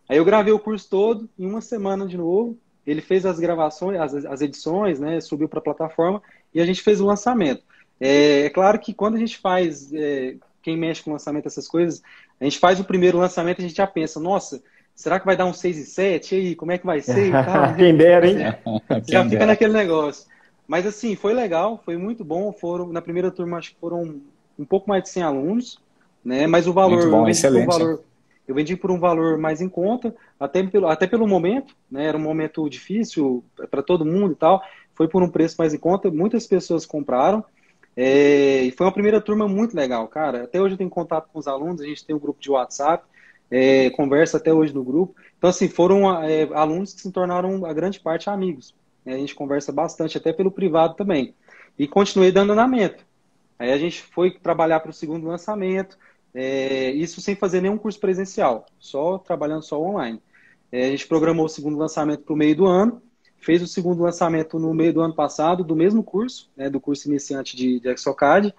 Aí 0.09 0.17
eu 0.17 0.25
gravei 0.25 0.53
o 0.53 0.59
curso 0.59 0.89
todo 0.89 1.29
em 1.39 1.47
uma 1.47 1.61
semana 1.61 2.07
de 2.07 2.17
novo. 2.17 2.59
Ele 2.87 3.01
fez 3.01 3.27
as 3.27 3.39
gravações, 3.39 4.01
as, 4.01 4.15
as 4.25 4.41
edições, 4.41 5.01
né? 5.01 5.21
Subiu 5.21 5.49
para 5.49 5.59
a 5.59 5.63
plataforma 5.63 6.23
e 6.55 6.61
a 6.61 6.67
gente 6.67 6.83
fez 6.83 7.01
o 7.01 7.07
lançamento. 7.07 7.63
É, 8.01 8.43
é, 8.43 8.51
claro 8.51 8.79
que 8.79 8.95
quando 8.95 9.17
a 9.17 9.19
gente 9.19 9.39
faz, 9.39 9.93
é, 9.93 10.37
quem 10.63 10.77
mexe 10.77 11.03
com 11.03 11.13
lançamento, 11.13 11.47
essas 11.47 11.67
coisas, 11.67 12.03
a 12.41 12.45
gente 12.45 12.59
faz 12.59 12.79
o 12.79 12.85
primeiro 12.85 13.19
lançamento 13.19 13.59
e 13.59 13.65
a 13.65 13.69
gente 13.69 13.77
já 13.77 13.87
pensa, 13.87 14.21
nossa, 14.21 14.63
será 14.97 15.21
que 15.21 15.27
vai 15.27 15.37
dar 15.37 15.45
um 15.45 15.53
6 15.53 15.79
e 15.79 15.85
7? 15.85 16.35
E 16.35 16.39
aí, 16.39 16.55
como 16.57 16.73
é 16.73 16.79
que 16.79 16.87
vai 16.87 17.01
ser? 17.01 17.31
Quem 17.77 17.97
dera, 17.97 18.27
hein? 18.27 18.39
Já 19.07 19.23
fica 19.23 19.37
dera. 19.37 19.47
naquele 19.47 19.75
negócio. 19.75 20.27
Mas 20.67 20.87
assim, 20.87 21.15
foi 21.15 21.33
legal, 21.33 21.81
foi 21.85 21.97
muito 21.97 22.25
bom. 22.25 22.53
Foram, 22.53 22.89
na 22.89 23.03
primeira 23.03 23.31
turma, 23.31 23.59
acho 23.59 23.73
que 23.75 23.81
foram 23.81 24.21
um 24.59 24.65
pouco 24.65 24.89
mais 24.89 25.05
de 25.05 25.11
100 25.11 25.23
alunos, 25.23 25.79
né? 26.25 26.47
Mas 26.47 26.67
o 26.67 26.73
valor. 26.73 26.97
Muito 26.97 27.11
bom, 27.11 27.29
excelente. 27.29 27.67
Valor, 27.67 28.03
eu 28.49 28.55
vendi 28.55 28.75
por 28.75 28.91
um 28.91 28.99
valor 28.99 29.39
mais 29.39 29.61
em 29.61 29.69
conta, 29.69 30.15
até 30.41 30.63
pelo, 30.63 30.89
até 30.89 31.07
pelo 31.07 31.29
momento, 31.29 31.75
né? 31.91 32.07
Era 32.07 32.17
um 32.17 32.21
momento 32.21 32.69
difícil 32.69 33.45
para 33.71 33.83
todo 33.83 34.05
mundo 34.05 34.33
e 34.33 34.37
tal. 34.37 34.63
foi 34.95 35.07
por 35.07 35.23
um 35.23 35.29
preço 35.29 35.57
mais 35.59 35.75
em 35.75 35.79
conta, 35.79 36.11
muitas 36.11 36.47
pessoas 36.47 36.87
compraram. 36.87 37.45
É, 37.97 38.63
e 38.63 38.71
foi 38.73 38.87
uma 38.87 38.93
primeira 38.93 39.21
turma 39.21 39.49
muito 39.49 39.75
legal, 39.75 40.07
cara. 40.09 40.45
Até 40.45 40.61
hoje 40.61 40.75
eu 40.75 40.79
tenho 40.79 40.91
contato 40.91 41.29
com 41.33 41.39
os 41.39 41.49
alunos, 41.49 41.81
a 41.81 41.87
gente 41.87 42.05
tem 42.05 42.15
um 42.15 42.19
grupo 42.19 42.41
de 42.41 42.51
WhatsApp, 42.51 43.05
é, 43.51 43.91
conversa 43.91 44.37
até 44.37 44.53
hoje 44.53 44.75
no 44.75 44.85
grupo. 44.85 45.15
Então, 45.39 45.51
assim, 45.51 45.69
foram 45.69 46.23
é, 46.23 46.45
alunos 46.55 46.95
que 46.95 47.01
se 47.01 47.13
tornaram, 47.13 47.65
a 47.65 47.73
grande 47.73 48.01
parte, 48.01 48.29
amigos. 48.29 48.75
A 49.07 49.13
gente 49.13 49.35
conversa 49.35 49.73
bastante, 49.73 50.19
até 50.19 50.33
pelo 50.33 50.51
privado 50.51 50.95
também. 50.95 51.35
E 51.79 51.87
continuei 51.87 52.33
dando 52.33 52.53
andamento. 52.53 53.05
Aí 53.59 53.73
a 53.73 53.79
gente 53.79 54.03
foi 54.03 54.33
trabalhar 54.33 54.81
para 54.81 54.91
o 54.91 54.95
segundo 54.95 55.27
lançamento, 55.27 55.97
é, 56.35 56.91
isso 56.91 57.21
sem 57.21 57.35
fazer 57.35 57.63
nenhum 57.63 57.79
curso 57.79 57.99
presencial, 57.99 58.67
só 58.79 59.17
trabalhando 59.19 59.63
só 59.63 59.81
online. 59.81 60.21
É, 60.71 60.87
a 60.87 60.91
gente 60.91 61.07
programou 61.07 61.47
o 61.47 61.49
segundo 61.49 61.79
lançamento 61.79 62.25
para 62.25 62.35
o 62.35 62.37
meio 62.37 62.55
do 62.55 62.67
ano, 62.67 63.01
fez 63.39 63.63
o 63.63 63.67
segundo 63.67 64.03
lançamento 64.03 64.59
no 64.59 64.75
meio 64.75 64.93
do 64.93 65.01
ano 65.01 65.15
passado, 65.15 65.65
do 65.65 65.75
mesmo 65.75 66.03
curso, 66.03 66.51
né, 66.57 66.69
do 66.69 66.81
curso 66.81 67.09
iniciante 67.09 67.57
de, 67.57 67.81
de 67.81 67.89
Exocad, 67.89 68.53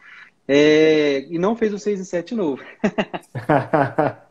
é, 0.48 1.28
e 1.30 1.38
não 1.38 1.56
fez 1.56 1.74
o 1.74 1.78
6 1.78 2.00
e 2.00 2.06
7 2.06 2.34
novo. 2.34 2.64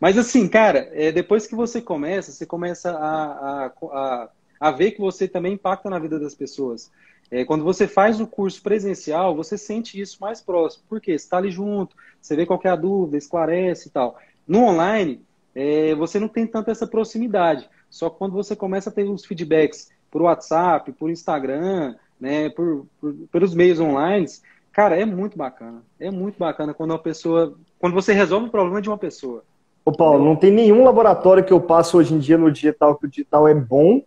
Mas 0.00 0.18
assim, 0.18 0.48
cara, 0.48 0.90
é, 0.92 1.10
depois 1.10 1.46
que 1.46 1.54
você 1.54 1.80
começa, 1.80 2.32
você 2.32 2.44
começa 2.44 2.90
a, 2.90 3.66
a, 3.66 3.66
a, 3.66 4.28
a, 4.60 4.70
ver 4.70 4.92
que 4.92 5.00
você 5.00 5.26
também 5.26 5.54
impacta 5.54 5.88
na 5.88 5.98
vida 5.98 6.18
das 6.18 6.34
pessoas. 6.34 6.90
É, 7.30 7.44
quando 7.44 7.64
você 7.64 7.88
faz 7.88 8.20
o 8.20 8.26
curso 8.26 8.62
presencial, 8.62 9.34
você 9.34 9.58
sente 9.58 10.00
isso 10.00 10.18
mais 10.20 10.40
próximo. 10.40 10.84
Por 10.88 11.00
quê? 11.00 11.18
Você 11.18 11.24
está 11.24 11.38
ali 11.38 11.50
junto, 11.50 11.96
você 12.20 12.36
vê 12.36 12.46
qualquer 12.46 12.76
dúvida, 12.76 13.16
esclarece 13.16 13.88
e 13.88 13.90
tal. 13.90 14.18
No 14.46 14.64
online, 14.64 15.20
é, 15.54 15.94
você 15.94 16.20
não 16.20 16.28
tem 16.28 16.46
tanta 16.46 16.70
essa 16.70 16.86
proximidade. 16.86 17.68
Só 17.88 18.10
que 18.10 18.18
quando 18.18 18.32
você 18.32 18.54
começa 18.54 18.90
a 18.90 18.92
ter 18.92 19.04
os 19.04 19.24
feedbacks 19.24 19.90
por 20.10 20.22
WhatsApp, 20.22 20.92
por 20.92 21.10
Instagram, 21.10 21.96
né, 22.20 22.50
por, 22.50 22.86
por, 23.00 23.14
pelos 23.32 23.54
meios 23.54 23.80
online, 23.80 24.26
cara, 24.72 25.00
é 25.00 25.04
muito 25.04 25.36
bacana. 25.36 25.82
É 25.98 26.10
muito 26.10 26.38
bacana 26.38 26.74
quando 26.74 26.90
uma 26.90 26.98
pessoa. 26.98 27.58
Quando 27.78 27.94
você 27.94 28.12
resolve 28.12 28.46
o 28.46 28.50
problema 28.50 28.80
de 28.80 28.88
uma 28.88 28.98
pessoa. 28.98 29.42
Ô, 29.84 29.92
Paulo, 29.92 30.24
não 30.24 30.34
tem 30.34 30.50
nenhum 30.50 30.84
laboratório 30.84 31.44
que 31.44 31.52
eu 31.52 31.60
passo 31.60 31.98
hoje 31.98 32.14
em 32.14 32.18
dia 32.18 32.36
no 32.36 32.50
digital 32.50 32.96
que 32.96 33.06
o 33.06 33.08
digital 33.08 33.46
é 33.46 33.54
bom 33.54 34.02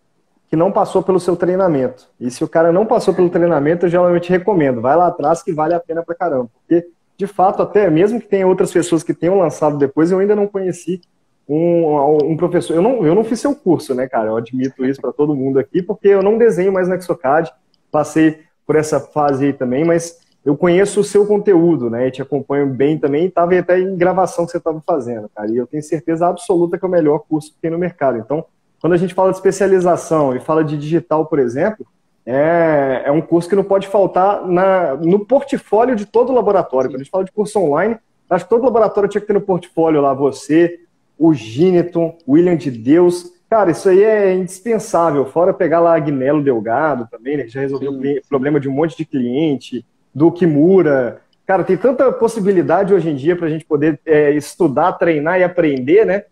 que 0.50 0.56
não 0.56 0.72
passou 0.72 1.00
pelo 1.00 1.20
seu 1.20 1.36
treinamento. 1.36 2.08
E 2.18 2.28
se 2.28 2.42
o 2.42 2.48
cara 2.48 2.72
não 2.72 2.84
passou 2.84 3.14
pelo 3.14 3.30
treinamento, 3.30 3.86
eu 3.86 3.90
geralmente 3.90 4.28
recomendo. 4.28 4.80
Vai 4.80 4.96
lá 4.96 5.06
atrás 5.06 5.44
que 5.44 5.52
vale 5.52 5.74
a 5.74 5.80
pena 5.80 6.02
pra 6.02 6.12
caramba. 6.12 6.50
Porque, 6.52 6.88
de 7.16 7.26
fato, 7.28 7.62
até 7.62 7.88
mesmo 7.88 8.20
que 8.20 8.26
tenha 8.26 8.48
outras 8.48 8.72
pessoas 8.72 9.04
que 9.04 9.14
tenham 9.14 9.38
lançado 9.38 9.78
depois, 9.78 10.10
eu 10.10 10.18
ainda 10.18 10.34
não 10.34 10.48
conheci 10.48 11.00
um, 11.48 12.18
um 12.24 12.36
professor. 12.36 12.74
Eu 12.74 12.82
não, 12.82 13.06
eu 13.06 13.14
não 13.14 13.22
fiz 13.22 13.38
seu 13.38 13.54
curso, 13.54 13.94
né, 13.94 14.08
cara? 14.08 14.30
Eu 14.30 14.36
admito 14.36 14.84
isso 14.84 15.00
para 15.00 15.12
todo 15.12 15.36
mundo 15.36 15.60
aqui, 15.60 15.80
porque 15.80 16.08
eu 16.08 16.22
não 16.22 16.36
desenho 16.36 16.72
mais 16.72 16.88
no 16.88 16.96
Exocad. 16.96 17.48
Passei 17.88 18.40
por 18.66 18.74
essa 18.74 18.98
fase 18.98 19.46
aí 19.46 19.52
também, 19.52 19.84
mas 19.84 20.18
eu 20.44 20.56
conheço 20.56 21.00
o 21.00 21.04
seu 21.04 21.26
conteúdo, 21.26 21.90
né? 21.90 22.08
E 22.08 22.10
te 22.10 22.22
acompanho 22.22 22.66
bem 22.66 22.98
também. 22.98 23.26
Estava 23.26 23.58
até 23.58 23.78
em 23.78 23.96
gravação 23.96 24.46
que 24.46 24.52
você 24.52 24.58
estava 24.58 24.80
fazendo, 24.86 25.28
cara. 25.34 25.50
E 25.50 25.56
eu 25.56 25.66
tenho 25.66 25.82
certeza 25.82 26.26
absoluta 26.26 26.78
que 26.78 26.84
é 26.84 26.88
o 26.88 26.90
melhor 26.90 27.20
curso 27.28 27.52
que 27.52 27.60
tem 27.60 27.70
no 27.70 27.78
mercado. 27.78 28.18
Então, 28.18 28.44
quando 28.80 28.94
a 28.94 28.96
gente 28.96 29.12
fala 29.12 29.30
de 29.30 29.36
especialização 29.36 30.34
e 30.34 30.40
fala 30.40 30.64
de 30.64 30.78
digital, 30.78 31.26
por 31.26 31.38
exemplo, 31.38 31.86
é, 32.24 33.02
é 33.04 33.12
um 33.12 33.20
curso 33.20 33.48
que 33.48 33.56
não 33.56 33.64
pode 33.64 33.86
faltar 33.86 34.46
na, 34.46 34.96
no 34.96 35.26
portfólio 35.26 35.94
de 35.94 36.06
todo 36.06 36.32
laboratório. 36.32 36.88
Sim. 36.88 36.94
Quando 36.94 37.00
a 37.00 37.04
gente 37.04 37.10
fala 37.10 37.24
de 37.24 37.32
curso 37.32 37.58
online, 37.58 37.98
acho 38.28 38.44
que 38.44 38.50
todo 38.50 38.64
laboratório 38.64 39.10
tinha 39.10 39.20
que 39.20 39.26
ter 39.26 39.34
no 39.34 39.40
portfólio 39.42 40.00
lá 40.00 40.14
você, 40.14 40.80
o 41.18 41.34
Gineton, 41.34 42.16
William 42.26 42.56
de 42.56 42.70
Deus. 42.70 43.30
Cara, 43.50 43.72
isso 43.72 43.90
aí 43.90 44.02
é 44.02 44.32
indispensável. 44.34 45.26
Fora 45.26 45.52
pegar 45.52 45.80
lá 45.80 45.96
Agnello 45.96 46.42
Delgado 46.42 47.06
também, 47.10 47.36
né, 47.36 47.42
que 47.42 47.50
já 47.50 47.60
resolveu 47.60 47.92
Sim. 47.92 48.18
o 48.18 48.22
problema 48.26 48.58
de 48.58 48.68
um 48.68 48.72
monte 48.72 48.96
de 48.96 49.04
cliente, 49.04 49.84
do 50.14 50.30
Kimura. 50.30 51.22
Cara, 51.46 51.64
tem 51.64 51.76
tanta 51.76 52.12
possibilidade 52.12 52.94
hoje 52.94 53.10
em 53.10 53.16
dia 53.16 53.36
para 53.36 53.46
a 53.46 53.50
gente 53.50 53.64
poder 53.64 54.00
é, 54.06 54.32
estudar, 54.32 54.92
treinar 54.92 55.40
e 55.40 55.44
aprender, 55.44 56.06
né? 56.06 56.24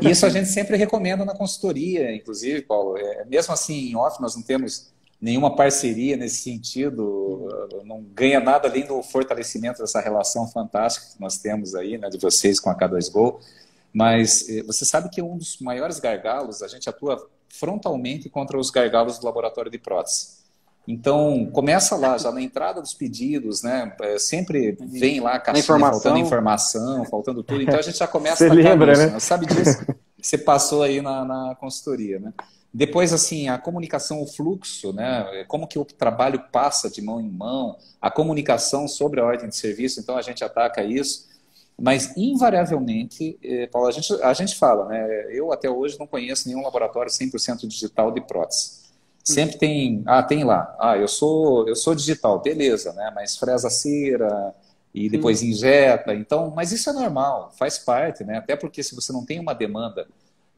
Isso 0.00 0.26
a 0.26 0.28
gente 0.28 0.48
sempre 0.48 0.76
recomenda 0.76 1.24
na 1.24 1.34
consultoria, 1.34 2.12
inclusive, 2.14 2.62
Paulo. 2.62 2.98
É, 2.98 3.24
mesmo 3.24 3.54
assim, 3.54 3.90
em 3.90 3.96
off, 3.96 4.20
nós 4.20 4.34
não 4.34 4.42
temos 4.42 4.92
nenhuma 5.20 5.54
parceria 5.54 6.16
nesse 6.16 6.38
sentido, 6.42 7.48
não 7.84 8.02
ganha 8.02 8.40
nada 8.40 8.68
além 8.68 8.84
do 8.84 9.02
fortalecimento 9.02 9.78
dessa 9.78 10.00
relação 10.00 10.46
fantástica 10.48 11.14
que 11.14 11.20
nós 11.20 11.38
temos 11.38 11.74
aí, 11.74 11.96
né, 11.96 12.08
de 12.08 12.18
vocês 12.18 12.60
com 12.60 12.68
a 12.68 12.76
K2Go. 12.76 13.38
Mas 13.92 14.48
eh, 14.48 14.62
você 14.62 14.84
sabe 14.84 15.08
que 15.08 15.22
um 15.22 15.38
dos 15.38 15.58
maiores 15.58 15.98
gargalos, 15.98 16.62
a 16.62 16.68
gente 16.68 16.88
atua 16.88 17.30
frontalmente 17.48 18.28
contra 18.28 18.58
os 18.58 18.70
gargalos 18.70 19.18
do 19.18 19.24
laboratório 19.24 19.70
de 19.70 19.78
prótese. 19.78 20.35
Então, 20.86 21.50
começa 21.52 21.96
lá, 21.96 22.16
já 22.16 22.30
na 22.30 22.40
entrada 22.40 22.80
dos 22.80 22.94
pedidos, 22.94 23.62
né? 23.62 23.92
É, 24.00 24.18
sempre 24.18 24.78
vem 24.80 25.18
lá 25.18 25.34
a 25.34 25.40
caixinha 25.40 25.64
informação. 25.64 26.00
faltando 26.00 26.18
informação, 26.18 27.04
faltando 27.06 27.42
tudo. 27.42 27.60
Então, 27.60 27.78
a 27.78 27.82
gente 27.82 27.98
já 27.98 28.06
começa 28.06 28.36
Você 28.46 28.54
lembra, 28.54 28.92
nisso, 28.92 29.06
né? 29.06 29.12
né? 29.12 29.20
Sabe 29.20 29.46
disso? 29.46 29.84
Você 30.20 30.38
passou 30.38 30.82
aí 30.82 31.02
na, 31.02 31.24
na 31.24 31.56
consultoria, 31.56 32.20
né? 32.20 32.32
Depois, 32.72 33.12
assim, 33.12 33.48
a 33.48 33.58
comunicação, 33.58 34.22
o 34.22 34.26
fluxo, 34.26 34.92
né? 34.92 35.44
Como 35.48 35.66
que 35.66 35.78
o 35.78 35.84
trabalho 35.84 36.44
passa 36.52 36.88
de 36.88 37.02
mão 37.02 37.20
em 37.20 37.30
mão, 37.30 37.76
a 38.00 38.10
comunicação 38.10 38.86
sobre 38.86 39.18
a 39.18 39.24
ordem 39.24 39.48
de 39.48 39.56
serviço, 39.56 39.98
então 39.98 40.16
a 40.16 40.22
gente 40.22 40.44
ataca 40.44 40.84
isso. 40.84 41.26
Mas, 41.78 42.16
invariavelmente, 42.16 43.38
eh, 43.42 43.66
Paulo, 43.66 43.88
a 43.88 43.90
gente, 43.90 44.12
a 44.22 44.32
gente 44.32 44.56
fala, 44.56 44.86
né? 44.86 45.26
Eu 45.30 45.52
até 45.52 45.68
hoje 45.68 45.98
não 45.98 46.06
conheço 46.06 46.48
nenhum 46.48 46.62
laboratório 46.62 47.10
100% 47.10 47.66
digital 47.66 48.12
de 48.12 48.20
prótese. 48.20 48.85
Sempre 49.26 49.58
tem, 49.58 50.04
ah, 50.06 50.22
tem 50.22 50.44
lá, 50.44 50.72
ah, 50.78 50.96
eu 50.96 51.08
sou, 51.08 51.66
eu 51.66 51.74
sou 51.74 51.96
digital, 51.96 52.40
beleza, 52.40 52.92
né? 52.92 53.10
Mas 53.12 53.36
fresa 53.36 53.68
cera 53.68 54.54
e 54.94 55.10
depois 55.10 55.40
Sim. 55.40 55.50
injeta, 55.50 56.14
então, 56.14 56.52
mas 56.54 56.70
isso 56.70 56.88
é 56.88 56.92
normal, 56.92 57.52
faz 57.58 57.76
parte, 57.76 58.22
né? 58.22 58.38
Até 58.38 58.54
porque 58.54 58.84
se 58.84 58.94
você 58.94 59.12
não 59.12 59.26
tem 59.26 59.40
uma 59.40 59.52
demanda 59.52 60.06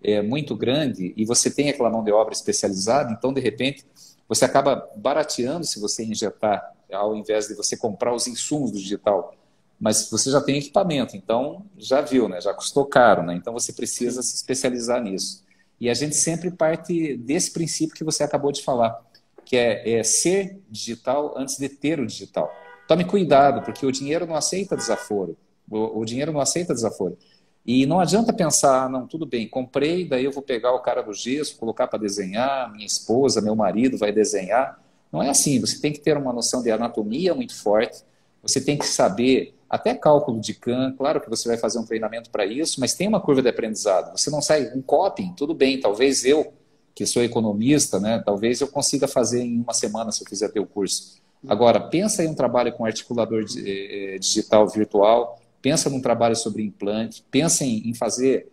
é, 0.05 0.21
muito 0.21 0.55
grande 0.55 1.15
e 1.17 1.25
você 1.25 1.51
tem 1.51 1.71
aquela 1.71 1.89
mão 1.89 2.05
de 2.05 2.13
obra 2.13 2.35
especializada, 2.35 3.11
então 3.11 3.33
de 3.33 3.41
repente 3.41 3.87
você 4.29 4.45
acaba 4.45 4.87
barateando 4.97 5.65
se 5.65 5.81
você 5.81 6.05
injetar, 6.05 6.63
ao 6.93 7.17
invés 7.17 7.49
de 7.49 7.55
você 7.55 7.75
comprar 7.75 8.15
os 8.15 8.27
insumos 8.27 8.71
do 8.71 8.79
digital. 8.79 9.35
Mas 9.81 10.11
você 10.11 10.31
já 10.31 10.43
tem 10.43 10.59
equipamento, 10.59 11.17
então 11.17 11.65
já 11.79 12.03
viu, 12.03 12.29
né? 12.29 12.39
Já 12.39 12.53
custou 12.53 12.85
caro, 12.85 13.23
né? 13.23 13.35
Então 13.35 13.55
você 13.55 13.73
precisa 13.73 14.21
se 14.23 14.35
especializar 14.35 15.03
nisso. 15.03 15.43
E 15.81 15.89
a 15.89 15.95
gente 15.95 16.17
sempre 16.17 16.51
parte 16.51 17.17
desse 17.17 17.53
princípio 17.53 17.95
que 17.95 18.05
você 18.05 18.23
acabou 18.23 18.51
de 18.51 18.63
falar, 18.63 19.01
que 19.45 19.57
é, 19.57 19.99
é 19.99 20.03
ser 20.03 20.61
digital 20.69 21.35
antes 21.37 21.57
de 21.57 21.69
ter 21.69 22.01
o 22.01 22.07
digital. 22.07 22.51
Tome 22.87 23.05
cuidado, 23.05 23.63
porque 23.63 23.87
o 23.87 23.93
dinheiro 23.93 24.27
não 24.27 24.35
aceita 24.35 24.77
desaforo. 24.77 25.37
O, 25.71 26.01
o 26.01 26.05
dinheiro 26.05 26.33
não 26.33 26.41
aceita 26.41 26.75
desaforo. 26.75 27.17
E 27.65 27.85
não 27.85 28.01
adianta 28.01 28.33
pensar, 28.33 28.85
ah, 28.85 28.89
não, 28.89 29.07
tudo 29.07 29.27
bem, 29.27 29.47
comprei, 29.47 30.09
daí 30.09 30.25
eu 30.25 30.33
vou 30.33 30.43
pegar 30.43 30.73
o 30.73 30.81
cara 30.81 31.03
do 31.03 31.13
gesso, 31.13 31.59
colocar 31.59 31.87
para 31.87 31.99
desenhar, 31.99 32.73
minha 32.73 32.87
esposa, 32.87 33.43
meu 33.43 33.55
marido 33.55 33.99
vai 33.99 34.11
desenhar. 34.11 34.83
Não 35.13 35.23
é 35.23 35.29
assim, 35.29 35.61
você 35.61 35.79
tem 35.79 35.93
que 35.93 36.01
ter 36.01 36.17
uma 36.17 36.33
noção 36.33 36.63
de 36.63 36.71
anatomia 36.71 37.35
muito 37.35 37.55
forte, 37.55 38.03
você 38.43 38.59
tem 38.59 38.79
que 38.79 38.87
saber 38.87 39.55
até 39.69 39.95
cálculo 39.95 40.41
de 40.41 40.55
CAN, 40.55 40.95
claro 40.97 41.21
que 41.21 41.29
você 41.29 41.49
vai 41.49 41.59
fazer 41.59 41.79
um 41.79 41.85
treinamento 41.85 42.31
para 42.31 42.47
isso, 42.47 42.81
mas 42.81 42.95
tem 42.95 43.07
uma 43.07 43.21
curva 43.21 43.43
de 43.43 43.49
aprendizado. 43.49 44.17
Você 44.17 44.31
não 44.31 44.41
sai 44.41 44.73
um 44.75 44.81
coping, 44.81 45.35
tudo 45.37 45.55
bem, 45.55 45.79
talvez 45.79 46.25
eu, 46.25 46.53
que 46.95 47.05
sou 47.05 47.23
economista, 47.23 48.01
né, 48.01 48.23
talvez 48.25 48.61
eu 48.61 48.69
consiga 48.69 49.07
fazer 49.07 49.43
em 49.43 49.61
uma 49.61 49.75
semana 49.75 50.11
se 50.11 50.23
eu 50.23 50.29
fizer 50.29 50.49
teu 50.49 50.67
curso. 50.67 51.19
Agora, 51.47 51.79
pensa 51.79 52.25
em 52.25 52.29
um 52.29 52.35
trabalho 52.35 52.73
com 52.73 52.85
articulador 52.85 53.45
eh, 53.57 54.15
eh, 54.15 54.19
digital 54.19 54.67
virtual, 54.69 55.39
pensa 55.63 55.89
num 55.91 56.01
trabalho 56.01 56.35
sobre 56.35 56.63
implante, 56.63 57.25
pensa 57.31 57.65
em, 57.65 57.95
fazer, 57.95 58.51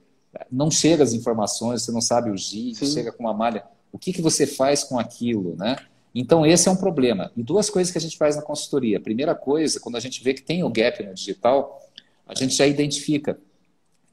não 0.51 0.69
chega 0.69 1.03
as 1.03 1.13
informações, 1.13 1.83
você 1.83 1.91
não 1.91 2.01
sabe 2.01 2.29
o 2.29 2.37
GIS, 2.37 2.93
chega 2.93 3.11
com 3.11 3.23
uma 3.23 3.33
malha, 3.33 3.63
o 3.91 3.97
que, 3.97 4.11
que 4.11 4.21
você 4.21 4.45
faz 4.45 4.83
com 4.83 4.99
aquilo, 4.99 5.55
né? 5.55 5.77
Então, 6.17 6.45
esse 6.45 6.69
é 6.69 6.71
um 6.71 6.77
problema. 6.77 7.29
E 7.35 7.43
duas 7.43 7.69
coisas 7.69 7.91
que 7.91 7.97
a 7.97 8.01
gente 8.01 8.17
faz 8.17 8.37
na 8.37 8.41
consultoria. 8.41 9.01
Primeira 9.01 9.35
coisa, 9.35 9.81
quando 9.81 9.97
a 9.97 9.99
gente 9.99 10.23
vê 10.23 10.33
que 10.33 10.41
tem 10.41 10.63
o 10.63 10.69
gap 10.69 11.03
no 11.03 11.13
digital, 11.13 11.85
a 12.25 12.33
gente 12.33 12.55
já 12.55 12.65
identifica 12.65 13.37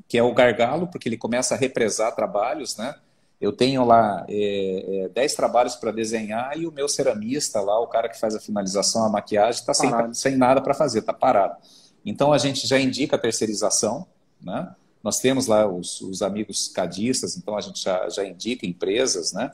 que 0.08 0.18
é 0.18 0.22
o 0.22 0.34
gargalo, 0.34 0.88
porque 0.88 1.08
ele 1.08 1.16
começa 1.16 1.54
a 1.54 1.56
represar 1.56 2.14
trabalhos, 2.14 2.76
né? 2.76 2.94
Eu 3.40 3.52
tenho 3.52 3.84
lá 3.84 4.26
é, 4.28 5.04
é, 5.04 5.08
10 5.08 5.34
trabalhos 5.34 5.74
para 5.76 5.90
desenhar 5.90 6.58
e 6.58 6.66
o 6.66 6.72
meu 6.72 6.88
ceramista 6.88 7.60
lá, 7.60 7.80
o 7.80 7.86
cara 7.86 8.08
que 8.08 8.18
faz 8.18 8.34
a 8.34 8.40
finalização, 8.40 9.04
a 9.04 9.08
maquiagem, 9.08 9.60
está 9.60 9.72
sem, 9.72 9.90
sem 10.12 10.36
nada 10.36 10.60
para 10.60 10.74
fazer, 10.74 10.98
está 10.98 11.12
parado. 11.12 11.56
Então 12.04 12.32
a 12.32 12.38
gente 12.38 12.66
já 12.66 12.78
indica 12.78 13.16
a 13.16 13.18
terceirização, 13.18 14.06
né? 14.40 14.74
Nós 15.02 15.18
temos 15.18 15.46
lá 15.46 15.66
os, 15.66 16.00
os 16.00 16.20
amigos 16.20 16.68
cadistas, 16.68 17.36
então 17.36 17.56
a 17.56 17.60
gente 17.60 17.82
já, 17.82 18.08
já 18.08 18.24
indica 18.24 18.66
empresas, 18.66 19.32
né? 19.32 19.50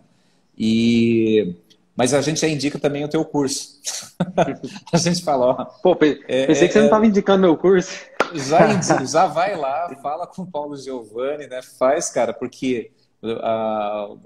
E 0.58 1.54
mas 1.98 2.14
a 2.14 2.20
gente 2.20 2.40
já 2.40 2.46
indica 2.46 2.78
também 2.78 3.04
o 3.04 3.08
teu 3.08 3.24
curso. 3.24 3.80
a 4.94 4.96
gente 4.96 5.20
fala, 5.24 5.46
ó. 5.46 5.64
Pô, 5.82 5.96
pensei 5.96 6.22
é, 6.28 6.46
que 6.46 6.54
você 6.54 6.78
não 6.78 6.84
estava 6.84 7.04
é, 7.04 7.08
indicando 7.08 7.40
meu 7.40 7.56
curso. 7.56 7.90
Já, 8.34 8.80
já 9.04 9.26
vai 9.26 9.56
lá, 9.56 9.92
fala 10.00 10.24
com 10.24 10.42
o 10.42 10.46
Paulo 10.46 10.76
Giovanni, 10.76 11.48
né? 11.48 11.61
Faz, 11.61 12.08
cara, 12.08 12.32
porque 12.32 12.92
uh, 13.20 14.16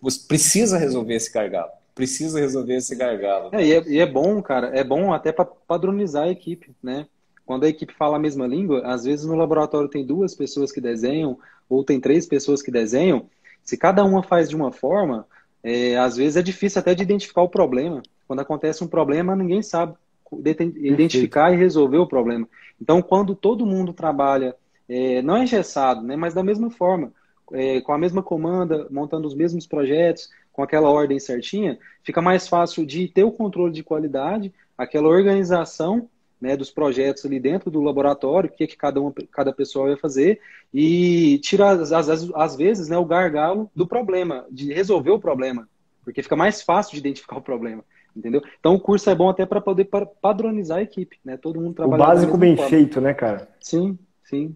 você 0.00 0.26
precisa 0.26 0.76
resolver 0.76 1.14
esse 1.14 1.32
gargalo. 1.32 1.70
precisa 1.94 2.40
resolver 2.40 2.74
esse 2.74 2.96
gargalo. 2.96 3.50
É, 3.52 3.64
e, 3.64 3.72
é, 3.72 3.84
e 3.86 3.98
é 4.00 4.06
bom, 4.06 4.42
cara, 4.42 4.76
é 4.76 4.82
bom 4.82 5.12
até 5.12 5.30
para 5.30 5.44
padronizar 5.44 6.24
a 6.24 6.30
equipe, 6.30 6.74
né? 6.82 7.06
Quando 7.46 7.62
a 7.62 7.68
equipe 7.68 7.94
fala 7.94 8.16
a 8.16 8.20
mesma 8.20 8.48
língua, 8.48 8.82
às 8.84 9.04
vezes 9.04 9.24
no 9.26 9.36
laboratório 9.36 9.88
tem 9.88 10.04
duas 10.04 10.34
pessoas 10.34 10.72
que 10.72 10.80
desenham, 10.80 11.38
ou 11.68 11.84
tem 11.84 12.00
três 12.00 12.26
pessoas 12.26 12.60
que 12.62 12.70
desenham. 12.72 13.26
Se 13.62 13.76
cada 13.76 14.04
uma 14.04 14.24
faz 14.24 14.48
de 14.48 14.56
uma 14.56 14.72
forma, 14.72 15.24
é, 15.62 15.96
às 15.96 16.16
vezes 16.16 16.36
é 16.36 16.42
difícil 16.42 16.80
até 16.80 16.94
de 16.94 17.02
identificar 17.02 17.42
o 17.42 17.48
problema. 17.48 18.02
Quando 18.26 18.40
acontece 18.40 18.82
um 18.82 18.88
problema, 18.88 19.36
ninguém 19.36 19.62
sabe 19.62 19.94
identificar 20.32 21.46
Perfeito. 21.46 21.60
e 21.60 21.64
resolver 21.64 21.98
o 21.98 22.06
problema. 22.06 22.48
Então, 22.80 23.02
quando 23.02 23.34
todo 23.34 23.66
mundo 23.66 23.92
trabalha, 23.92 24.56
é, 24.88 25.20
não 25.22 25.36
é 25.36 25.42
engessado, 25.42 26.02
né, 26.02 26.16
mas 26.16 26.34
da 26.34 26.42
mesma 26.42 26.70
forma, 26.70 27.12
é, 27.52 27.80
com 27.80 27.92
a 27.92 27.98
mesma 27.98 28.22
comanda, 28.22 28.86
montando 28.90 29.26
os 29.26 29.34
mesmos 29.34 29.66
projetos, 29.66 30.30
com 30.52 30.62
aquela 30.62 30.90
ordem 30.90 31.18
certinha, 31.18 31.78
fica 32.02 32.20
mais 32.20 32.48
fácil 32.48 32.84
de 32.84 33.08
ter 33.08 33.24
o 33.24 33.32
controle 33.32 33.72
de 33.72 33.82
qualidade, 33.82 34.52
aquela 34.76 35.08
organização 35.08 36.08
né, 36.42 36.56
dos 36.56 36.72
projetos 36.72 37.24
ali 37.24 37.38
dentro 37.38 37.70
do 37.70 37.80
laboratório, 37.80 38.50
o 38.50 38.52
que, 38.52 38.66
que 38.66 38.76
cada, 38.76 39.00
uma, 39.00 39.14
cada 39.30 39.52
pessoa 39.52 39.86
vai 39.86 39.96
fazer, 39.96 40.40
e 40.74 41.38
tira, 41.38 41.70
às, 41.70 41.92
às, 41.92 42.28
às 42.34 42.56
vezes, 42.56 42.88
né, 42.88 42.98
o 42.98 43.04
gargalo 43.04 43.70
do 43.76 43.86
problema, 43.86 44.44
de 44.50 44.74
resolver 44.74 45.12
o 45.12 45.20
problema, 45.20 45.68
porque 46.04 46.20
fica 46.20 46.34
mais 46.34 46.60
fácil 46.60 46.94
de 46.94 46.98
identificar 46.98 47.36
o 47.36 47.42
problema. 47.42 47.84
Entendeu? 48.14 48.42
Então 48.60 48.74
o 48.74 48.80
curso 48.80 49.08
é 49.08 49.14
bom 49.14 49.30
até 49.30 49.46
para 49.46 49.58
poder 49.58 49.88
padronizar 50.20 50.78
a 50.78 50.82
equipe, 50.82 51.18
né? 51.24 51.38
Todo 51.38 51.58
mundo 51.58 51.72
trabalha. 51.72 52.02
O 52.02 52.06
básico 52.06 52.36
bem 52.36 52.54
forma. 52.54 52.68
feito, 52.68 53.00
né, 53.00 53.14
cara? 53.14 53.48
Sim, 53.58 53.98
sim. 54.22 54.54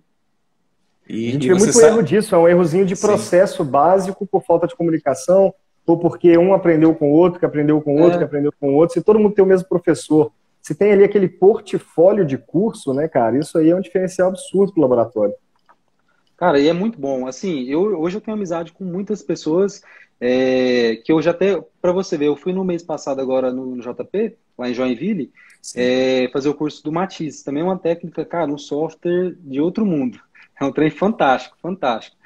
E, 1.08 1.28
a 1.28 1.32
gente 1.32 1.48
vê 1.48 1.54
muito 1.54 1.72
sabe... 1.72 1.86
erro 1.86 2.02
disso, 2.02 2.34
é 2.34 2.38
um 2.38 2.46
errozinho 2.46 2.84
de 2.84 2.94
processo 2.94 3.64
Sim. 3.64 3.70
básico 3.70 4.26
por 4.26 4.42
falta 4.42 4.66
de 4.66 4.76
comunicação, 4.76 5.54
ou 5.86 5.98
porque 5.98 6.36
um 6.36 6.52
aprendeu 6.52 6.94
com 6.94 7.10
o 7.10 7.14
outro, 7.14 7.40
que 7.40 7.46
aprendeu 7.46 7.80
com 7.80 7.96
o 7.96 8.02
outro, 8.02 8.16
é. 8.16 8.18
que 8.18 8.24
aprendeu 8.24 8.52
com 8.60 8.68
o 8.68 8.74
outro, 8.74 8.92
se 8.92 9.02
todo 9.02 9.18
mundo 9.18 9.34
tem 9.34 9.42
o 9.42 9.48
mesmo 9.48 9.66
professor. 9.66 10.30
Se 10.66 10.74
tem 10.74 10.90
ali 10.90 11.04
aquele 11.04 11.28
portfólio 11.28 12.26
de 12.26 12.36
curso, 12.36 12.92
né, 12.92 13.06
cara, 13.06 13.38
isso 13.38 13.56
aí 13.56 13.70
é 13.70 13.76
um 13.76 13.80
diferencial 13.80 14.30
absurdo 14.30 14.72
pro 14.72 14.82
laboratório. 14.82 15.32
Cara, 16.36 16.58
e 16.58 16.66
é 16.66 16.72
muito 16.72 16.98
bom. 16.98 17.28
Assim, 17.28 17.62
eu, 17.66 17.82
hoje 18.00 18.16
eu 18.16 18.20
tenho 18.20 18.36
amizade 18.36 18.72
com 18.72 18.82
muitas 18.82 19.22
pessoas 19.22 19.80
é, 20.20 20.96
que 21.04 21.12
eu 21.12 21.22
já 21.22 21.30
até, 21.30 21.62
para 21.80 21.92
você 21.92 22.18
ver, 22.18 22.26
eu 22.26 22.34
fui 22.34 22.52
no 22.52 22.64
mês 22.64 22.82
passado 22.82 23.20
agora 23.20 23.52
no, 23.52 23.76
no 23.76 23.80
JP, 23.80 24.36
lá 24.58 24.68
em 24.68 24.74
Joinville, 24.74 25.30
é, 25.76 26.28
fazer 26.32 26.48
o 26.48 26.54
curso 26.54 26.82
do 26.82 26.90
Matisse. 26.90 27.44
Também 27.44 27.62
é 27.62 27.64
uma 27.64 27.78
técnica, 27.78 28.24
cara, 28.24 28.50
um 28.50 28.58
software 28.58 29.36
de 29.38 29.60
outro 29.60 29.86
mundo. 29.86 30.18
É 30.60 30.64
um 30.64 30.72
trem 30.72 30.90
fantástico, 30.90 31.56
fantástico. 31.62 32.16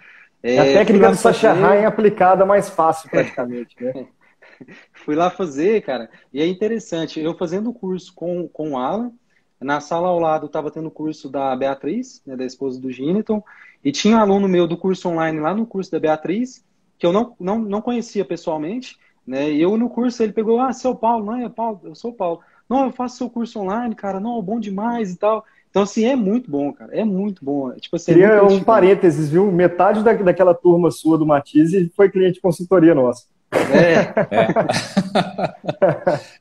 É, 0.43 0.59
a 0.59 0.65
técnica 0.65 1.11
do 1.11 1.17
Sacha 1.17 1.55
fazer... 1.55 1.85
aplicada 1.85 2.47
mais 2.47 2.71
fácil, 2.71 3.11
praticamente, 3.11 3.77
né? 3.79 4.07
fui 4.93 5.15
lá 5.15 5.31
fazer, 5.31 5.83
cara, 5.83 6.11
e 6.33 6.41
é 6.41 6.47
interessante. 6.47 7.21
Eu 7.21 7.37
fazendo 7.37 7.71
o 7.71 7.75
curso 7.75 8.13
com, 8.15 8.49
com 8.49 8.73
o 8.73 8.79
Alan, 8.79 9.13
na 9.61 9.81
sala 9.81 10.09
ao 10.09 10.19
lado 10.19 10.47
estava 10.47 10.71
tendo 10.71 10.89
o 10.89 10.93
curso 10.93 11.29
da 11.29 11.55
Beatriz, 11.55 12.23
né, 12.27 12.37
da 12.37 12.45
esposa 12.45 12.81
do 12.81 12.91
Giniton, 12.91 13.43
e 13.85 13.93
tinha 13.93 14.17
um 14.17 14.21
aluno 14.21 14.49
meu 14.49 14.67
do 14.67 14.77
curso 14.77 15.09
online 15.09 15.39
lá 15.41 15.55
no 15.55 15.67
curso 15.67 15.91
da 15.91 16.01
Beatriz, 16.01 16.65
que 16.99 17.07
eu 17.07 17.13
não, 17.13 17.35
não, 17.39 17.59
não 17.59 17.81
conhecia 17.81 18.25
pessoalmente, 18.25 18.99
né? 19.27 19.51
E 19.51 19.61
eu 19.61 19.77
no 19.77 19.89
curso 19.89 20.23
ele 20.23 20.33
pegou, 20.33 20.61
ah, 20.61 20.73
seu 20.73 20.95
Paulo, 20.95 21.25
não 21.25 21.37
é 21.37 21.49
Paulo, 21.49 21.81
eu 21.85 21.95
sou 21.95 22.11
o 22.11 22.15
Paulo. 22.15 22.41
Não, 22.69 22.87
eu 22.87 22.93
faço 22.93 23.17
seu 23.17 23.31
curso 23.31 23.59
online, 23.61 23.95
cara, 23.95 24.21
não, 24.21 24.41
bom 24.43 24.61
demais 24.61 25.13
e 25.13 25.19
tal. 25.19 25.45
Então, 25.71 25.83
assim, 25.83 26.05
é 26.05 26.17
muito 26.17 26.51
bom, 26.51 26.73
cara. 26.73 26.95
É 26.95 27.05
muito 27.05 27.45
bom. 27.45 27.73
Tipo, 27.75 27.97
assim, 27.97 28.13
Queria 28.13 28.27
é 28.27 28.43
um 28.43 28.63
parênteses, 28.63 29.31
viu? 29.31 29.51
Metade 29.51 30.03
da, 30.03 30.13
daquela 30.13 30.53
turma 30.53 30.91
sua 30.91 31.17
do 31.17 31.27
Matisse 31.27 31.91
foi 31.97 32.11
cliente 32.11 32.35
de 32.35 32.41
consultoria 32.41 32.95
nossa. 32.95 33.25
É. 33.53 34.15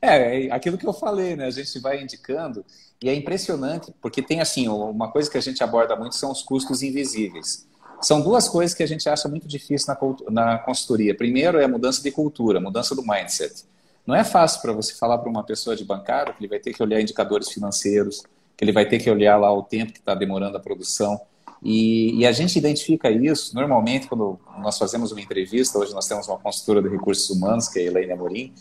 é. 0.00 0.46
é, 0.46 0.52
aquilo 0.52 0.78
que 0.78 0.86
eu 0.86 0.92
falei, 0.92 1.36
né? 1.36 1.46
A 1.46 1.50
gente 1.50 1.78
vai 1.80 2.02
indicando 2.02 2.64
e 3.02 3.08
é 3.08 3.14
impressionante, 3.14 3.92
porque 4.00 4.22
tem 4.22 4.40
assim, 4.40 4.68
uma 4.68 5.10
coisa 5.10 5.30
que 5.30 5.38
a 5.38 5.40
gente 5.40 5.62
aborda 5.62 5.96
muito 5.96 6.14
são 6.14 6.30
os 6.30 6.42
custos 6.42 6.82
invisíveis. 6.82 7.66
São 8.00 8.20
duas 8.20 8.48
coisas 8.48 8.74
que 8.74 8.82
a 8.82 8.86
gente 8.86 9.08
acha 9.08 9.28
muito 9.28 9.46
difícil 9.46 9.94
na, 10.30 10.30
na 10.30 10.58
consultoria. 10.58 11.14
Primeiro 11.14 11.58
é 11.58 11.64
a 11.64 11.68
mudança 11.68 12.02
de 12.02 12.10
cultura, 12.10 12.60
mudança 12.60 12.94
do 12.94 13.02
mindset. 13.02 13.64
Não 14.06 14.14
é 14.14 14.24
fácil 14.24 14.62
para 14.62 14.72
você 14.72 14.94
falar 14.94 15.18
para 15.18 15.28
uma 15.28 15.44
pessoa 15.44 15.76
de 15.76 15.84
bancada 15.84 16.32
que 16.32 16.40
ele 16.40 16.48
vai 16.48 16.58
ter 16.58 16.72
que 16.72 16.82
olhar 16.82 17.00
indicadores 17.00 17.50
financeiros, 17.50 18.22
que 18.56 18.64
ele 18.64 18.72
vai 18.72 18.86
ter 18.86 18.98
que 18.98 19.10
olhar 19.10 19.36
lá 19.36 19.52
o 19.52 19.62
tempo 19.62 19.92
que 19.92 19.98
está 19.98 20.14
demorando 20.14 20.56
a 20.56 20.60
produção. 20.60 21.20
E, 21.62 22.20
e, 22.20 22.26
a 22.26 22.32
gente 22.32 22.58
identifica 22.58 23.10
isso, 23.10 23.54
normalmente, 23.54 24.08
quando 24.08 24.40
nós 24.58 24.78
fazemos 24.78 25.12
uma 25.12 25.20
entrevista, 25.20 25.78
hoje 25.78 25.92
nós 25.92 26.08
temos 26.08 26.26
uma 26.26 26.38
consultora 26.38 26.80
de 26.80 26.88
recursos 26.88 27.28
humanos, 27.28 27.68
que 27.68 27.78
é 27.78 27.82
a 27.82 27.86
Elaine 27.86 28.12
Amorim, 28.12 28.54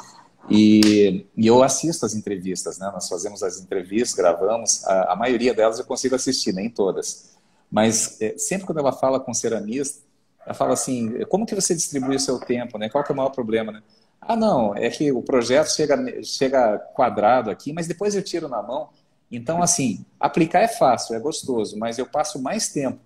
e, 0.49 1.25
e, 1.37 1.47
eu 1.47 1.63
assisto 1.63 2.05
as 2.05 2.13
entrevistas, 2.13 2.77
né? 2.77 2.89
Nós 2.91 3.07
fazemos 3.07 3.41
as 3.41 3.59
entrevistas, 3.59 4.13
gravamos, 4.13 4.83
a, 4.85 5.13
a 5.13 5.15
maioria 5.15 5.53
delas 5.53 5.79
eu 5.79 5.85
consigo 5.85 6.15
assistir, 6.15 6.53
nem 6.53 6.69
todas. 6.69 7.37
Mas 7.71 8.19
é, 8.19 8.37
sempre 8.37 8.65
quando 8.65 8.79
ela 8.79 8.91
fala 8.91 9.19
com 9.19 9.31
o 9.31 9.35
ceramista, 9.35 10.01
ela 10.45 10.53
fala 10.53 10.73
assim, 10.73 11.23
como 11.25 11.45
que 11.45 11.53
você 11.53 11.75
distribui 11.75 12.15
o 12.15 12.19
seu 12.19 12.39
tempo, 12.39 12.77
né? 12.77 12.89
Qual 12.89 13.03
que 13.03 13.11
é 13.11 13.13
o 13.13 13.17
maior 13.17 13.29
problema, 13.29 13.71
né? 13.71 13.81
Ah, 14.19 14.35
não, 14.35 14.75
é 14.75 14.89
que 14.89 15.11
o 15.11 15.21
projeto 15.21 15.69
chega, 15.69 16.23
chega 16.23 16.77
quadrado 16.93 17.49
aqui, 17.49 17.71
mas 17.71 17.87
depois 17.87 18.15
eu 18.15 18.23
tiro 18.23 18.49
na 18.49 18.61
mão. 18.61 18.89
Então, 19.31 19.61
assim, 19.61 20.05
aplicar 20.19 20.61
é 20.61 20.67
fácil, 20.67 21.15
é 21.15 21.19
gostoso, 21.19 21.77
mas 21.77 21.97
eu 21.97 22.05
passo 22.05 22.41
mais 22.41 22.69
tempo 22.69 22.99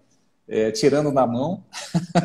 é, 0.48 0.72
tirando 0.72 1.12
na 1.12 1.26
mão 1.28 1.64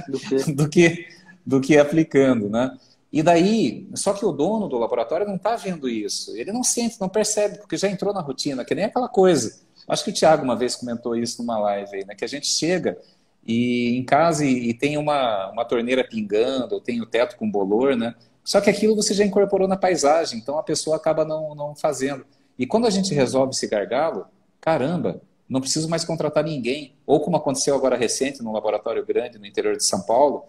do 0.09 0.19
que... 0.19 0.37
do 0.53 0.69
que, 0.69 1.19
do 1.45 1.61
que 1.63 1.79
aplicando, 1.79 2.51
né? 2.51 2.77
E 3.11 3.23
daí, 3.23 3.89
só 3.95 4.13
que 4.13 4.25
o 4.25 4.33
dono 4.33 4.69
do 4.69 4.77
laboratório 4.77 5.27
não 5.27 5.37
está 5.37 5.57
vendo 5.57 5.89
isso. 5.89 6.37
Ele 6.37 6.53
não 6.53 6.63
sente, 6.63 7.01
não 7.01 7.09
percebe, 7.09 7.57
porque 7.57 7.77
já 7.77 7.89
entrou 7.89 8.13
na 8.13 8.21
rotina, 8.21 8.67
que 8.67 8.75
nem 8.75 8.85
aquela 8.85 9.09
coisa. 9.09 9.59
Acho 9.89 10.05
que 10.05 10.11
o 10.11 10.13
Thiago 10.13 10.45
uma 10.45 10.55
vez 10.55 10.77
comentou 10.77 11.17
isso 11.17 11.41
numa 11.41 11.59
live 11.59 11.97
aí, 11.97 12.05
né? 12.05 12.15
Que 12.15 12.25
a 12.25 12.29
gente 12.29 12.47
chega 12.47 12.99
e 13.47 13.97
em 13.97 14.05
casa 14.05 14.45
e, 14.45 14.69
e 14.69 14.75
tem 14.75 14.99
uma, 14.99 15.51
uma 15.51 15.65
torneira 15.65 16.05
pingando, 16.05 16.75
ou 16.75 16.81
tem 16.83 17.01
o 17.01 17.07
teto 17.07 17.37
com 17.39 17.51
bolor, 17.51 17.97
né? 17.97 18.15
Só 18.45 18.61
que 18.61 18.69
aquilo 18.69 18.95
você 18.95 19.15
já 19.15 19.25
incorporou 19.25 19.67
na 19.67 19.77
paisagem, 19.77 20.39
então 20.39 20.59
a 20.59 20.63
pessoa 20.63 20.97
acaba 20.97 21.25
não, 21.25 21.55
não 21.55 21.75
fazendo. 21.75 22.27
E 22.59 22.67
quando 22.67 22.87
a 22.87 22.91
gente 22.91 23.15
resolve 23.15 23.53
esse 23.53 23.67
gargalo, 23.67 24.27
caramba, 24.61 25.23
não 25.49 25.61
preciso 25.61 25.89
mais 25.89 26.05
contratar 26.05 26.45
ninguém. 26.45 26.95
Ou 27.07 27.21
como 27.21 27.37
aconteceu 27.37 27.75
agora 27.75 27.97
recente 27.97 28.43
num 28.43 28.53
laboratório 28.53 29.05
grande 29.07 29.39
no 29.39 29.47
interior 29.47 29.77
de 29.77 29.85
São 29.85 30.03
Paulo, 30.03 30.45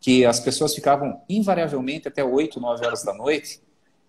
que 0.00 0.24
as 0.24 0.38
pessoas 0.38 0.74
ficavam 0.74 1.20
invariavelmente 1.28 2.06
até 2.06 2.22
8, 2.22 2.60
9 2.60 2.86
horas 2.86 3.02
da 3.02 3.14
noite. 3.14 3.60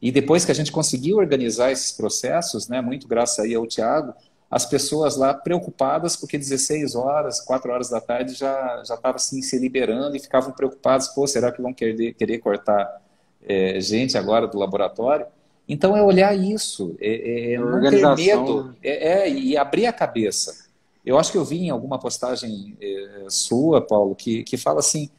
E 0.02 0.12
depois 0.12 0.46
que 0.46 0.52
a 0.52 0.56
gente 0.56 0.72
conseguiu 0.72 1.18
organizar 1.18 1.72
esses 1.72 1.92
processos, 1.92 2.68
né, 2.68 2.82
muito 2.82 3.08
graças 3.08 3.40
aí 3.40 3.56
ao 3.56 3.66
Tiago, 3.66 4.14
as 4.50 4.66
pessoas 4.66 5.18
lá 5.18 5.34
preocupadas 5.34 6.16
porque 6.16 6.38
16 6.38 6.96
horas, 6.96 7.42
4 7.42 7.72
horas 7.72 7.90
da 7.90 8.00
tarde 8.00 8.34
já 8.34 8.84
já 8.86 8.96
estava 8.96 9.18
assim 9.18 9.42
se 9.42 9.58
liberando 9.58 10.16
e 10.16 10.20
ficavam 10.20 10.52
preocupados, 10.52 11.08
pô, 11.10 11.28
será 11.28 11.52
que 11.52 11.62
vão 11.62 11.74
querer, 11.74 12.14
querer 12.14 12.38
cortar 12.38 13.02
é, 13.44 13.80
gente 13.82 14.18
agora 14.18 14.48
do 14.48 14.58
laboratório? 14.58 15.26
Então 15.68 15.98
é 15.98 16.02
olhar 16.02 16.38
isso, 16.38 16.96
é, 17.00 17.52
é, 17.52 17.54
é 17.54 17.60
não 17.60 17.82
ter 17.82 18.16
medo, 18.16 18.76
é, 18.82 19.24
é, 19.24 19.30
e 19.30 19.58
abrir 19.58 19.86
a 19.86 19.94
cabeça. 19.94 20.66
Eu 21.06 21.18
acho 21.18 21.32
que 21.32 21.38
eu 21.38 21.44
vi 21.44 21.66
em 21.66 21.70
alguma 21.70 22.00
postagem 22.00 22.78
é, 22.82 23.26
sua, 23.30 23.82
Paulo, 23.82 24.16
que, 24.16 24.44
que 24.44 24.58
fala 24.58 24.80
assim, 24.80 25.10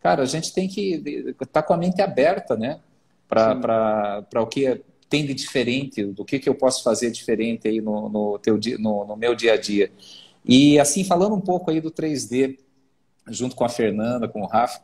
cara, 0.00 0.22
a 0.22 0.26
gente 0.26 0.52
tem 0.52 0.68
que 0.68 1.02
estar 1.30 1.46
tá 1.46 1.62
com 1.62 1.72
a 1.72 1.76
mente 1.76 2.02
aberta, 2.02 2.56
né? 2.56 2.80
Para 3.28 4.24
o 4.36 4.46
que 4.46 4.80
tem 5.08 5.24
de 5.24 5.34
diferente, 5.34 6.04
do 6.04 6.24
que, 6.24 6.38
que 6.38 6.48
eu 6.48 6.54
posso 6.54 6.82
fazer 6.82 7.10
diferente 7.10 7.68
aí 7.68 7.80
no, 7.80 8.08
no, 8.08 8.38
teu, 8.38 8.58
no, 8.78 9.06
no 9.06 9.16
meu 9.16 9.34
dia 9.34 9.54
a 9.54 9.56
dia. 9.56 9.90
E 10.44 10.78
assim, 10.78 11.04
falando 11.04 11.34
um 11.34 11.40
pouco 11.40 11.70
aí 11.70 11.80
do 11.80 11.90
3D, 11.90 12.58
junto 13.28 13.56
com 13.56 13.64
a 13.64 13.68
Fernanda, 13.68 14.28
com 14.28 14.42
o 14.42 14.46
Rafa, 14.46 14.80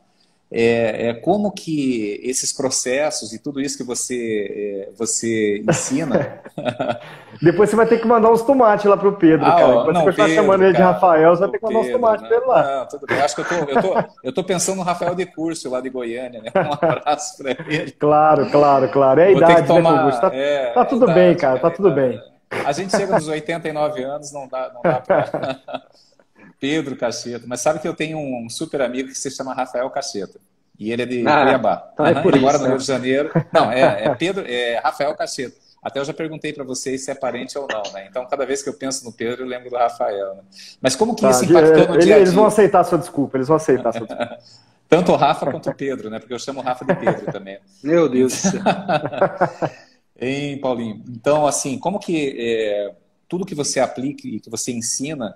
é, 0.53 1.07
é, 1.07 1.13
como 1.13 1.49
que 1.49 2.19
esses 2.21 2.51
processos 2.51 3.31
e 3.31 3.39
tudo 3.39 3.61
isso 3.61 3.77
que 3.77 3.85
você, 3.85 4.89
é, 4.89 4.91
você 4.97 5.63
ensina. 5.65 6.41
Depois 7.41 7.69
você 7.69 7.75
vai 7.77 7.87
ter 7.87 8.01
que 8.01 8.07
mandar 8.07 8.29
uns 8.29 8.41
tomates 8.41 8.85
lá 8.85 8.97
pro 8.97 9.13
Pedro, 9.13 9.45
ah, 9.45 9.51
cara. 9.51 9.77
Depois 9.77 9.93
não, 9.93 10.03
você 10.03 10.11
vai 10.11 10.35
chamando 10.35 10.63
ele 10.63 10.73
de 10.73 10.81
Rafael, 10.81 11.33
você 11.33 11.39
vai 11.39 11.51
ter 11.51 11.59
que 11.59 11.63
mandar 11.63 11.79
Pedro, 11.79 11.95
uns 11.95 12.01
tomates 12.01 12.27
para 12.27 12.37
ele 12.37 12.45
lá. 12.45 12.79
Não, 12.79 12.87
tudo 12.87 13.05
bem. 13.07 13.21
Acho 13.21 13.35
que 13.35 13.41
eu 13.41 13.45
tô, 13.45 13.55
eu 13.55 13.81
tô, 13.81 14.09
eu 14.25 14.33
tô 14.33 14.43
pensando 14.43 14.75
no 14.75 14.83
Rafael 14.83 15.15
de 15.15 15.25
Curso 15.25 15.69
lá 15.69 15.79
de 15.79 15.89
Goiânia, 15.89 16.41
né? 16.41 16.51
Um 16.53 16.73
abraço 16.73 17.37
para 17.37 17.51
ele. 17.51 17.91
Claro, 17.91 18.51
claro, 18.51 18.89
claro. 18.89 19.21
É 19.21 19.27
a 19.27 19.31
Vou 19.31 19.37
idade, 19.37 19.67
tomar, 19.67 19.91
né, 19.93 19.99
Augusto? 19.99 20.21
Tá, 20.21 20.35
é, 20.35 20.73
tá 20.73 20.83
tudo 20.83 21.03
idade, 21.05 21.19
bem, 21.19 21.35
cara, 21.37 21.59
tá 21.59 21.71
tudo 21.71 21.91
bem. 21.91 22.21
A 22.65 22.73
gente 22.73 22.91
chega 22.91 23.15
nos 23.15 23.27
89 23.29 24.03
anos, 24.03 24.33
não 24.33 24.49
dá, 24.49 24.69
não 24.73 24.81
dá 24.81 24.99
para. 24.99 25.61
Pedro 26.59 26.95
Cacheta. 26.95 27.45
Mas 27.47 27.61
sabe 27.61 27.79
que 27.79 27.87
eu 27.87 27.93
tenho 27.93 28.17
um 28.17 28.49
super 28.49 28.81
amigo 28.81 29.09
que 29.09 29.17
se 29.17 29.31
chama 29.31 29.53
Rafael 29.53 29.89
Cacheta. 29.89 30.39
E 30.79 30.91
ele 30.91 31.03
é 31.03 31.05
de 31.05 31.27
ah, 31.27 31.43
Cuiabá. 31.43 31.89
Então 31.93 32.05
é 32.05 32.21
por 32.21 32.33
ele 32.33 32.41
mora 32.41 32.57
no 32.57 32.67
Rio 32.67 32.77
de 32.77 32.85
Janeiro. 32.85 33.31
Não, 33.53 33.71
é, 33.71 34.05
é 34.05 34.15
Pedro, 34.15 34.43
é 34.47 34.79
Rafael 34.79 35.15
Cacheta. 35.15 35.55
Até 35.81 35.99
eu 35.99 36.05
já 36.05 36.13
perguntei 36.13 36.53
para 36.53 36.63
vocês 36.63 37.03
se 37.03 37.09
é 37.09 37.15
parente 37.15 37.57
ou 37.57 37.67
não, 37.67 37.81
né? 37.91 38.05
Então, 38.07 38.27
cada 38.27 38.45
vez 38.45 38.61
que 38.61 38.69
eu 38.69 38.73
penso 38.73 39.03
no 39.03 39.11
Pedro, 39.11 39.43
eu 39.43 39.47
lembro 39.47 39.69
do 39.69 39.75
Rafael. 39.75 40.35
Né? 40.35 40.41
Mas 40.79 40.95
como 40.95 41.15
que 41.15 41.23
tá, 41.23 41.31
isso 41.31 41.45
impactou 41.45 41.87
no 41.87 41.95
ele, 41.95 42.03
dia 42.03 42.13
a 42.13 42.17
dia? 42.17 42.17
Eles 42.17 42.33
vão 42.33 42.45
aceitar 42.45 42.81
a 42.81 42.83
sua 42.83 42.99
desculpa, 42.99 43.37
eles 43.37 43.47
vão 43.47 43.57
aceitar 43.57 43.89
a 43.89 43.93
sua 43.93 44.05
desculpa. 44.05 44.37
Tanto 44.87 45.13
o 45.13 45.15
Rafa 45.15 45.49
quanto 45.49 45.69
o 45.69 45.73
Pedro, 45.73 46.09
né? 46.09 46.19
Porque 46.19 46.33
eu 46.33 46.39
chamo 46.39 46.59
o 46.59 46.63
Rafa 46.63 46.85
de 46.85 46.93
Pedro 46.95 47.31
também. 47.31 47.57
Meu 47.81 48.07
Deus 48.07 48.33
do 48.33 48.37
céu. 48.37 48.61
hein, 50.19 50.59
Paulinho? 50.59 51.01
Então, 51.09 51.47
assim, 51.47 51.79
como 51.79 51.97
que 51.97 52.35
é, 52.37 52.93
tudo 53.27 53.45
que 53.45 53.55
você 53.55 53.79
aplica 53.79 54.27
e 54.27 54.39
que 54.39 54.49
você 54.49 54.71
ensina, 54.71 55.35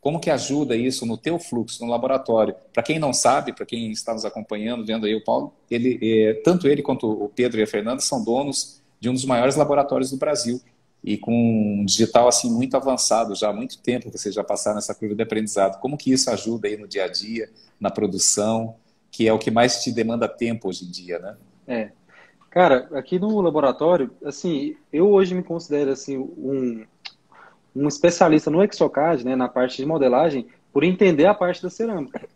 como 0.00 0.20
que 0.20 0.30
ajuda 0.30 0.76
isso 0.76 1.04
no 1.04 1.16
teu 1.16 1.38
fluxo, 1.38 1.84
no 1.84 1.90
laboratório? 1.90 2.54
Para 2.72 2.82
quem 2.82 2.98
não 2.98 3.12
sabe, 3.12 3.52
para 3.52 3.66
quem 3.66 3.90
está 3.90 4.12
nos 4.14 4.24
acompanhando, 4.24 4.86
vendo 4.86 5.06
aí 5.06 5.14
o 5.14 5.24
Paulo, 5.24 5.52
ele, 5.70 5.98
é, 6.00 6.34
tanto 6.44 6.68
ele 6.68 6.82
quanto 6.82 7.10
o 7.10 7.28
Pedro 7.28 7.58
e 7.58 7.62
a 7.62 7.66
Fernanda 7.66 8.00
são 8.00 8.22
donos 8.22 8.80
de 9.00 9.08
um 9.08 9.12
dos 9.12 9.24
maiores 9.24 9.56
laboratórios 9.56 10.10
do 10.10 10.16
Brasil 10.16 10.60
e 11.02 11.16
com 11.16 11.32
um 11.32 11.84
digital 11.84 12.26
assim 12.26 12.50
muito 12.50 12.76
avançado 12.76 13.34
já 13.34 13.50
há 13.50 13.52
muito 13.52 13.78
tempo 13.78 14.10
vocês 14.10 14.34
já 14.34 14.42
passaram 14.42 14.76
nessa 14.76 14.94
curva 14.94 15.14
de 15.14 15.22
aprendizado. 15.22 15.80
Como 15.80 15.96
que 15.96 16.12
isso 16.12 16.30
ajuda 16.30 16.68
aí 16.68 16.76
no 16.76 16.88
dia 16.88 17.04
a 17.04 17.08
dia, 17.08 17.50
na 17.80 17.90
produção, 17.90 18.76
que 19.10 19.26
é 19.26 19.32
o 19.32 19.38
que 19.38 19.50
mais 19.50 19.82
te 19.82 19.90
demanda 19.92 20.28
tempo 20.28 20.68
hoje 20.68 20.84
em 20.84 20.90
dia, 20.90 21.18
né? 21.18 21.36
É. 21.66 21.90
Cara, 22.50 22.88
aqui 22.92 23.18
no 23.18 23.40
laboratório, 23.40 24.10
assim, 24.24 24.76
eu 24.92 25.10
hoje 25.10 25.34
me 25.34 25.42
considero 25.42 25.90
assim 25.90 26.16
um, 26.16 26.84
um 27.74 27.88
especialista 27.88 28.50
no 28.50 28.62
Exocad, 28.62 29.24
né, 29.24 29.36
na 29.36 29.48
parte 29.48 29.76
de 29.76 29.86
modelagem, 29.86 30.46
por 30.72 30.84
entender 30.84 31.26
a 31.26 31.34
parte 31.34 31.62
da 31.62 31.70
cerâmica. 31.70 32.28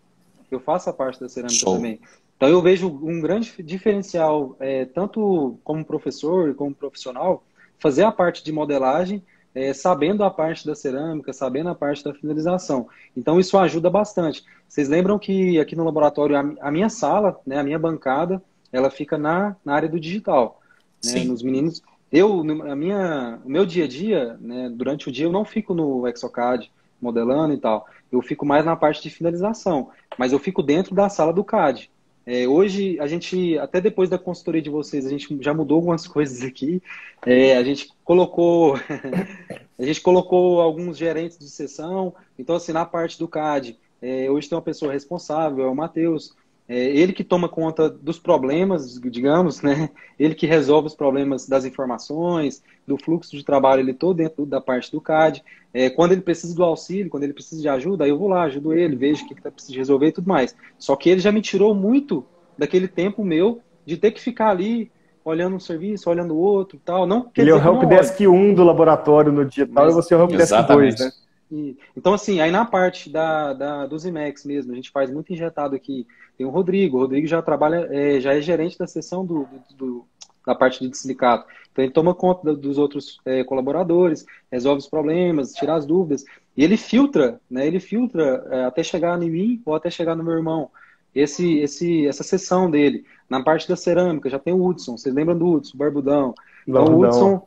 Eu 0.51 0.61
faço 0.61 0.91
a 0.91 0.93
parte 0.93 1.21
da 1.21 1.29
cerâmica 1.29 1.59
Show. 1.59 1.77
também. 1.77 2.01
Então 2.37 2.49
eu 2.49 2.61
vejo 2.61 2.89
um 2.89 3.21
grande 3.21 3.55
diferencial, 3.63 4.57
é, 4.59 4.85
tanto 4.85 5.59
como 5.63 5.85
professor 5.85 6.55
como 6.55 6.75
profissional, 6.75 7.45
fazer 7.79 8.03
a 8.03 8.13
parte 8.13 8.45
de 8.45 8.53
modelagem, 8.53 9.23
é, 9.55 9.73
sabendo 9.73 10.25
a 10.25 10.31
parte 10.31 10.67
da 10.67 10.75
cerâmica, 10.75 11.33
sabendo 11.33 11.69
a 11.69 11.75
parte 11.75 12.03
da 12.03 12.13
finalização. 12.13 12.89
Então 13.17 13.39
isso 13.39 13.57
ajuda 13.59 13.89
bastante. 13.91 14.45
Vocês 14.69 14.89
lembram 14.89 15.19
que 15.19 15.61
aqui 15.61 15.77
no 15.77 15.85
laboratório 15.85 16.37
a, 16.37 16.69
a 16.69 16.71
minha 16.71 16.89
sala, 16.89 17.41
né, 17.47 17.59
a 17.59 17.63
minha 17.63 17.79
bancada, 17.79 18.43
ela 18.73 18.91
fica 18.91 19.19
na, 19.19 19.55
na 19.65 19.75
área 19.75 19.89
do 19.89 20.01
digital. 20.01 20.61
Né, 21.05 21.25
nos 21.25 21.43
meninos, 21.43 21.83
eu, 22.13 22.41
a 22.41 22.77
minha, 22.77 23.41
o 23.45 23.49
meu 23.49 23.65
dia 23.65 23.85
a 23.85 23.89
dia, 23.89 24.37
né, 24.41 24.71
durante 24.75 25.09
o 25.09 25.13
dia 25.13 25.25
eu 25.25 25.33
não 25.33 25.45
fico 25.45 25.75
no 25.75 26.07
Exocad 26.07 26.71
modelando 27.01 27.55
e 27.55 27.59
tal. 27.59 27.87
Eu 28.11 28.21
fico 28.23 28.45
mais 28.45 28.65
na 28.65 28.77
parte 28.77 29.03
de 29.03 29.11
finalização, 29.11 29.91
mas 30.19 30.33
eu 30.33 30.39
fico 30.39 30.63
dentro 30.63 30.95
da 30.95 31.09
sala 31.09 31.33
do 31.33 31.43
CAD. 31.43 31.91
É, 32.25 32.47
hoje, 32.47 33.01
a 33.01 33.07
gente, 33.09 33.59
até 33.59 33.81
depois 33.81 34.09
da 34.09 34.19
consultoria 34.19 34.63
de 34.63 34.71
vocês, 34.71 35.05
a 35.05 35.11
gente 35.11 35.37
já 35.41 35.53
mudou 35.53 35.77
algumas 35.77 36.07
coisas 36.07 36.43
aqui. 36.43 36.81
É, 37.27 37.57
a 37.57 37.65
gente 37.65 37.91
colocou 38.05 38.77
a 39.79 39.85
gente 39.85 40.01
colocou 40.01 40.61
alguns 40.61 40.97
gerentes 40.97 41.39
de 41.39 41.51
sessão. 41.51 42.15
Então, 42.39 42.55
assim, 42.55 42.73
na 42.73 42.85
parte 42.85 43.19
do 43.19 43.27
CAD, 43.27 43.77
é, 44.01 44.31
hoje 44.31 44.49
tem 44.49 44.57
uma 44.57 44.63
pessoa 44.63 44.93
responsável, 44.93 45.65
é 45.65 45.69
o 45.69 45.75
Matheus. 45.75 46.37
É, 46.69 46.77
ele 46.77 47.13
que 47.13 47.25
toma 47.25 47.49
conta 47.49 47.91
dos 47.91 48.19
problemas, 48.19 48.99
digamos, 49.01 49.61
né? 49.63 49.91
Ele 50.19 50.35
que 50.35 50.47
resolve 50.47 50.87
os 50.87 50.95
problemas 50.95 51.49
das 51.49 51.65
informações, 51.65 52.63
do 52.87 52.97
fluxo 52.97 53.37
de 53.37 53.45
trabalho, 53.45 53.81
ele 53.81 53.93
todo 53.93 54.17
dentro 54.17 54.47
da 54.47 54.61
parte 54.61 54.91
do 54.91 55.01
CAD. 55.01 55.43
É, 55.75 55.91
quando 55.91 56.13
ele 56.13 56.21
precisa 56.21 56.55
do 56.55 56.63
auxílio, 56.63 57.11
quando 57.11 57.25
ele 57.25 57.33
precisa 57.33 57.61
de 57.61 57.69
ajuda, 57.69 58.05
aí 58.05 58.11
eu 58.11 58.19
vou 58.19 58.29
lá, 58.29 58.43
ajudo 58.45 58.73
ele, 58.73 58.97
vejo 58.97 59.25
o 59.25 59.29
que 59.29 59.35
está 59.35 59.51
precisando 59.51 59.79
resolver 59.79 60.09
e 60.09 60.13
tudo 60.13 60.29
mais. 60.29 60.55
Só 60.79 60.95
que 60.95 61.11
ele 61.11 61.21
já 61.21 61.33
me 61.33 61.43
tirou 61.43 61.75
muito 61.75 62.25
daquele 62.57 62.87
tempo 62.87 63.25
meu 63.25 63.61
de 63.85 63.97
ter 63.97 64.13
que 64.13 64.21
ficar 64.21 64.51
ali 64.51 64.91
olhando 65.25 65.57
um 65.57 65.61
serviço, 65.61 66.11
olhando 66.11 66.35
o 66.35 66.39
outro 66.39 66.81
tal. 66.85 67.07
Não 67.07 67.31
ele 67.37 67.51
é 67.51 67.55
o 67.55 67.59
Helpdesk 67.59 68.21
1 68.21 68.55
do 68.55 68.65
laboratório 68.65 69.33
no 69.33 69.45
digital 69.45 69.85
Mas, 69.85 69.95
e 69.95 69.97
você 69.97 70.15
é 70.15 70.17
o 70.17 70.21
Helpdesk 70.21 70.67
2, 70.67 71.01
né? 71.01 71.13
E, 71.53 71.77
então, 71.95 72.15
assim, 72.15 72.41
aí 72.41 72.51
na 72.51 72.65
parte 72.65 73.11
da, 73.11 73.53
da, 73.53 73.87
dos 73.87 74.07
IMEX 74.07 74.47
mesmo, 74.47 74.73
a 74.73 74.75
gente 74.75 74.91
faz 74.91 75.11
muito 75.11 75.31
injetado 75.35 75.77
aqui. 75.77 76.07
Tem 76.39 76.47
o 76.47 76.51
Rodrigo, 76.51 76.97
o 76.97 77.01
Rodrigo 77.01 77.27
já 77.27 77.43
trabalha, 77.43 77.87
é, 77.91 78.19
já 78.19 78.35
é 78.35 78.41
gerente 78.41 78.79
da 78.79 78.87
seção 78.87 79.27
do, 79.27 79.47
do, 79.69 79.77
do 79.77 80.07
da 80.47 80.55
parte 80.55 80.89
de 80.89 80.97
silicato. 80.97 81.47
Então 81.71 81.85
ele 81.85 81.93
toma 81.93 82.15
conta 82.15 82.55
dos 82.55 82.79
outros 82.79 83.21
é, 83.25 83.45
colaboradores, 83.45 84.27
resolve 84.51 84.81
os 84.81 84.89
problemas, 84.89 85.53
tira 85.53 85.75
as 85.75 85.87
dúvidas. 85.87 86.25
E 86.57 86.65
ele 86.65 86.77
filtra, 86.77 87.39
né? 87.51 87.67
Ele 87.67 87.79
filtra 87.79 88.45
é, 88.51 88.65
até 88.65 88.83
chegar 88.83 89.23
em 89.23 89.31
mim 89.31 89.63
ou 89.65 89.75
até 89.75 89.91
chegar 89.91 90.17
no 90.17 90.25
meu 90.25 90.35
irmão. 90.35 90.71
Esse, 91.15 91.59
esse, 91.59 92.07
essa 92.07 92.23
sessão 92.23 92.71
dele. 92.71 93.05
Na 93.29 93.43
parte 93.43 93.69
da 93.69 93.77
cerâmica, 93.77 94.29
já 94.29 94.39
tem 94.39 94.53
o 94.53 94.65
Hudson. 94.65 94.97
Vocês 94.97 95.15
lembram 95.15 95.39
do 95.39 95.47
Hudson, 95.47 95.77
Barbudão? 95.77 96.35
Então 96.67 96.87
o 96.87 97.01
Hudson. 97.01 97.47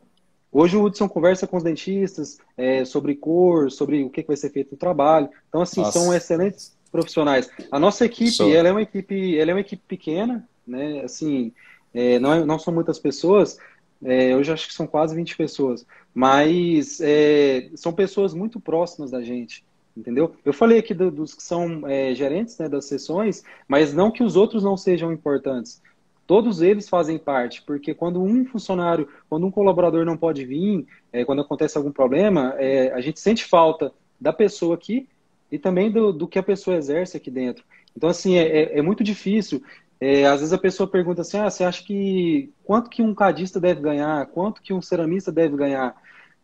Hoje 0.57 0.77
o 0.77 0.83
Hudson 0.85 1.09
conversa 1.09 1.45
com 1.45 1.57
os 1.57 1.63
dentistas 1.63 2.37
é, 2.55 2.85
sobre 2.85 3.13
cor, 3.13 3.69
sobre 3.69 4.01
o 4.05 4.09
que, 4.09 4.23
vai 4.23 4.37
ser 4.37 4.49
feito 4.51 4.71
no 4.71 4.77
trabalho. 4.77 5.27
Então, 5.49 5.61
assim, 5.61 5.81
Nossa. 5.81 5.99
são 5.99 6.13
excelentes 6.13 6.73
profissionais. 6.89 7.49
A 7.69 7.77
nossa 7.77 8.05
equipe, 8.05 8.55
ela 8.55 8.69
é 8.69 8.71
uma 8.71 8.81
equipe, 8.81 9.37
ela 9.37 9.51
é 9.51 9.53
uma 9.53 9.59
equipe 9.59 9.83
pequena, 9.85 10.47
né? 10.65 11.01
Assim, 11.03 11.51
é, 11.93 12.19
não, 12.19 12.31
é, 12.31 12.45
não 12.45 12.57
são 12.57 12.73
muitas 12.73 12.97
pessoas, 12.97 13.57
é, 14.01 14.33
hoje 14.33 14.49
acho 14.49 14.69
que 14.69 14.73
são 14.73 14.87
quase 14.87 15.13
20 15.13 15.35
pessoas, 15.35 15.85
mas 16.13 17.01
é, 17.01 17.69
são 17.75 17.91
pessoas 17.91 18.33
muito 18.33 18.57
próximas 18.57 19.11
da 19.11 19.21
gente, 19.21 19.61
entendeu? 19.95 20.35
Eu 20.45 20.53
falei 20.53 20.79
aqui 20.79 20.93
do, 20.93 21.11
dos 21.11 21.33
que 21.33 21.43
são 21.43 21.85
é, 21.85 22.15
gerentes 22.15 22.57
né, 22.57 22.69
das 22.69 22.85
sessões, 22.85 23.43
mas 23.67 23.93
não 23.93 24.09
que 24.09 24.23
os 24.23 24.37
outros 24.37 24.63
não 24.63 24.77
sejam 24.77 25.11
importantes. 25.11 25.81
Todos 26.27 26.61
eles 26.61 26.89
fazem 26.89 27.17
parte, 27.17 27.61
porque 27.61 27.93
quando 27.93 28.21
um 28.21 28.45
funcionário, 28.45 29.07
quando 29.29 29.45
um 29.45 29.51
colaborador 29.51 30.05
não 30.05 30.17
pode 30.17 30.45
vir, 30.45 30.87
é, 31.13 31.23
quando 31.23 31.41
acontece 31.41 31.77
algum 31.77 31.91
problema, 31.91 32.55
é, 32.57 32.91
a 32.93 33.01
gente 33.01 33.19
sente 33.19 33.45
falta 33.45 33.91
da 34.19 34.33
pessoa 34.33 34.75
aqui 34.75 35.07
e 35.51 35.59
também 35.59 35.91
do, 35.91 36.11
do 36.11 36.27
que 36.27 36.39
a 36.39 36.43
pessoa 36.43 36.77
exerce 36.77 37.15
aqui 37.15 37.29
dentro. 37.29 37.63
Então, 37.95 38.09
assim, 38.09 38.35
é, 38.37 38.77
é 38.77 38.81
muito 38.81 39.03
difícil 39.03 39.61
é, 39.99 40.25
às 40.25 40.39
vezes 40.39 40.53
a 40.53 40.57
pessoa 40.57 40.89
pergunta 40.89 41.21
assim, 41.21 41.37
ah, 41.37 41.49
você 41.49 41.63
acha 41.63 41.83
que 41.83 42.51
quanto 42.63 42.89
que 42.89 43.01
um 43.01 43.15
cadista 43.15 43.59
deve 43.59 43.81
ganhar? 43.81 44.25
Quanto 44.27 44.61
que 44.61 44.73
um 44.73 44.81
ceramista 44.81 45.31
deve 45.31 45.55
ganhar? 45.55 45.95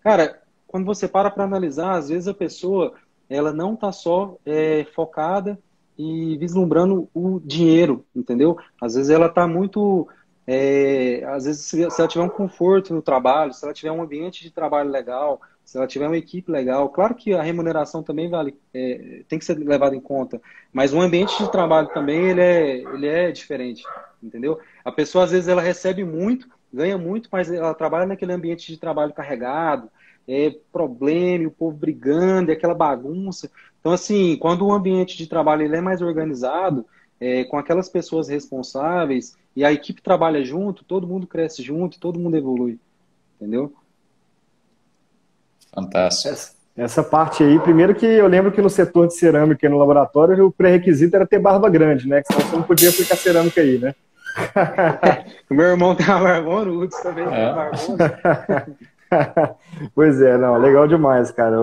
Cara, 0.01 0.41
quando 0.67 0.85
você 0.85 1.07
para 1.07 1.29
para 1.29 1.43
analisar, 1.43 1.97
às 1.97 2.09
vezes 2.09 2.27
a 2.27 2.33
pessoa 2.33 2.93
ela 3.29 3.51
não 3.51 3.73
está 3.73 3.91
só 3.91 4.37
é, 4.45 4.85
focada 4.95 5.59
e 5.97 6.38
vislumbrando 6.38 7.10
o 7.13 7.39
dinheiro, 7.39 8.06
entendeu? 8.15 8.58
Às 8.82 8.95
vezes 8.95 9.10
ela 9.10 9.27
está 9.27 9.47
muito, 9.47 10.08
é, 10.47 11.23
às 11.25 11.45
vezes 11.45 11.65
se 11.65 11.84
ela 11.84 12.08
tiver 12.08 12.23
um 12.23 12.30
conforto 12.30 12.93
no 12.93 13.01
trabalho, 13.01 13.54
se 13.54 13.63
ela 13.63 13.73
tiver 13.73 13.91
um 13.91 14.01
ambiente 14.01 14.43
de 14.43 14.51
trabalho 14.51 14.89
legal, 14.89 15.41
se 15.63 15.77
ela 15.77 15.88
tiver 15.88 16.08
uma 16.08 16.17
equipe 16.17 16.51
legal, 16.51 16.89
claro 16.89 17.15
que 17.15 17.34
a 17.34 17.41
remuneração 17.41 18.04
também 18.04 18.30
vale, 18.30 18.58
é, 18.73 19.23
tem 19.27 19.39
que 19.39 19.45
ser 19.45 19.58
levada 19.58 19.95
em 19.95 20.01
conta, 20.01 20.41
mas 20.73 20.93
o 20.93 20.99
ambiente 20.99 21.38
de 21.38 21.51
trabalho 21.51 21.88
também 21.93 22.30
ele 22.30 22.41
é, 22.41 22.77
ele 22.93 23.08
é 23.08 23.32
diferente, 23.32 23.84
entendeu? 24.21 24.60
A 24.84 24.91
pessoa 24.91 25.23
às 25.23 25.32
vezes 25.32 25.47
ela 25.47 25.62
recebe 25.62 26.04
muito, 26.04 26.47
ganha 26.73 26.97
muito, 26.97 27.30
mas 27.32 27.51
ela 27.51 27.73
trabalha 27.73 28.06
naquele 28.06 28.34
ambiente 28.34 28.71
de 28.71 28.77
trabalho 28.77 29.13
carregado, 29.13 29.89
é 30.27 30.56
problema, 30.71 31.47
o 31.47 31.51
povo 31.51 31.75
brigando, 31.75 32.51
é 32.51 32.54
aquela 32.54 32.73
bagunça. 32.75 33.51
Então 33.81 33.91
assim, 33.91 34.37
quando 34.37 34.65
o 34.65 34.71
ambiente 34.71 35.17
de 35.17 35.27
trabalho 35.27 35.63
ele 35.63 35.75
é 35.75 35.81
mais 35.81 36.01
organizado, 36.01 36.85
é, 37.19 37.43
com 37.43 37.57
aquelas 37.57 37.89
pessoas 37.89 38.29
responsáveis 38.29 39.35
e 39.55 39.65
a 39.65 39.71
equipe 39.71 40.01
trabalha 40.01 40.43
junto, 40.43 40.83
todo 40.83 41.07
mundo 41.07 41.27
cresce 41.27 41.61
junto, 41.61 41.99
todo 41.99 42.19
mundo 42.19 42.37
evolui, 42.37 42.79
entendeu? 43.35 43.73
Fantástico. 45.73 46.33
Essa, 46.33 46.53
essa, 46.75 47.03
parte 47.03 47.43
aí, 47.43 47.59
primeiro 47.59 47.93
que 47.93 48.05
eu 48.05 48.27
lembro 48.27 48.51
que 48.51 48.61
no 48.61 48.69
setor 48.69 49.07
de 49.07 49.15
cerâmica 49.15 49.65
e 49.65 49.69
no 49.69 49.77
laboratório, 49.77 50.47
o 50.47 50.51
pré-requisito 50.51 51.15
era 51.15 51.27
ter 51.27 51.39
barba 51.39 51.69
grande, 51.69 52.07
né? 52.07 52.21
Que 52.21 52.33
senão 52.33 52.47
você 52.47 52.55
não 52.55 52.63
podia 52.63 52.89
aplicar 52.89 53.15
cerâmica 53.15 53.61
aí, 53.61 53.77
né? 53.77 53.95
o 55.49 55.53
meu 55.53 55.65
irmão 55.65 55.95
tem 55.95 56.05
uma 56.05 56.19
barbona, 56.19 56.71
o 56.71 56.79
Hudson 56.79 57.03
também 57.03 57.27
tem 57.27 57.37
uma 57.37 57.53
barbona. 57.53 58.77
pois 59.93 60.21
é, 60.21 60.37
não, 60.37 60.57
legal 60.57 60.87
demais, 60.87 61.31
cara. 61.31 61.59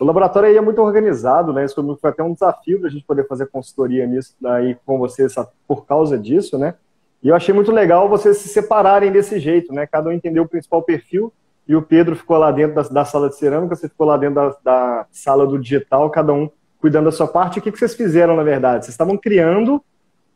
O 0.00 0.04
laboratório 0.06 0.48
aí 0.48 0.56
é 0.56 0.60
muito 0.60 0.80
organizado, 0.80 1.52
né? 1.52 1.64
Isso 1.64 1.98
foi 2.00 2.10
até 2.10 2.22
um 2.22 2.32
desafio 2.32 2.80
da 2.80 2.88
gente 2.88 3.04
poder 3.04 3.26
fazer 3.26 3.46
consultoria 3.48 4.06
nisso 4.06 4.34
aí 4.46 4.74
com 4.86 4.98
vocês 4.98 5.34
por 5.68 5.84
causa 5.84 6.18
disso, 6.18 6.58
né? 6.58 6.74
E 7.22 7.28
eu 7.28 7.34
achei 7.34 7.54
muito 7.54 7.70
legal 7.70 8.08
vocês 8.08 8.38
se 8.38 8.48
separarem 8.48 9.12
desse 9.12 9.38
jeito, 9.38 9.74
né? 9.74 9.86
Cada 9.86 10.08
um 10.08 10.12
entendeu 10.12 10.44
o 10.44 10.48
principal 10.48 10.82
perfil 10.82 11.30
e 11.68 11.76
o 11.76 11.82
Pedro 11.82 12.16
ficou 12.16 12.38
lá 12.38 12.50
dentro 12.50 12.76
da, 12.76 12.82
da 12.82 13.04
sala 13.04 13.28
de 13.28 13.36
cerâmica, 13.36 13.76
você 13.76 13.90
ficou 13.90 14.06
lá 14.06 14.16
dentro 14.16 14.36
da, 14.36 14.56
da, 14.64 15.06
sala 15.12 15.46
do 15.46 15.58
digital, 15.58 16.08
cada 16.08 16.32
um 16.32 16.48
cuidando 16.80 17.04
da 17.04 17.12
sua 17.12 17.28
parte. 17.28 17.58
O 17.58 17.62
que, 17.62 17.70
que 17.70 17.78
vocês 17.78 17.94
fizeram, 17.94 18.34
na 18.34 18.42
verdade? 18.42 18.86
Vocês 18.86 18.94
estavam 18.94 19.18
criando 19.18 19.84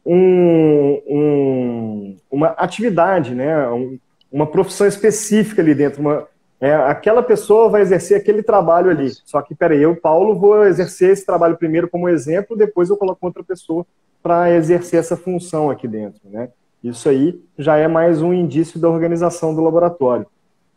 um, 0.05 1.03
um, 1.09 2.17
uma 2.31 2.49
atividade, 2.49 3.35
né? 3.35 3.67
Um, 3.71 3.99
uma 4.31 4.47
profissão 4.47 4.87
específica 4.87 5.63
ali 5.63 5.75
dentro. 5.75 6.03
Uma, 6.03 6.29
é, 6.65 6.75
aquela 6.75 7.23
pessoa 7.23 7.69
vai 7.69 7.83
exercer 7.83 8.19
aquele 8.19 8.43
trabalho 8.43 8.91
ali. 8.91 9.11
Só 9.27 9.43
que, 9.43 9.55
peraí, 9.55 9.83
eu, 9.83 9.95
Paulo, 9.95 10.35
vou 10.35 10.65
exercer 10.65 11.11
esse 11.11 11.27
trabalho 11.27 11.59
primeiro 11.59 11.91
como 11.91 12.09
exemplo, 12.09 12.57
depois 12.57 12.89
eu 12.89 12.97
coloco 12.97 13.27
outra 13.27 13.45
pessoa 13.45 13.85
para 14.23 14.51
exercer 14.51 14.99
essa 14.99 15.15
função 15.15 15.71
aqui 15.71 15.87
dentro, 15.87 16.23
né? 16.25 16.49
Isso 16.83 17.07
aí 17.07 17.39
já 17.59 17.77
é 17.77 17.87
mais 17.87 18.23
um 18.23 18.33
indício 18.33 18.81
da 18.81 18.89
organização 18.89 19.55
do 19.55 19.61
laboratório. 19.61 20.27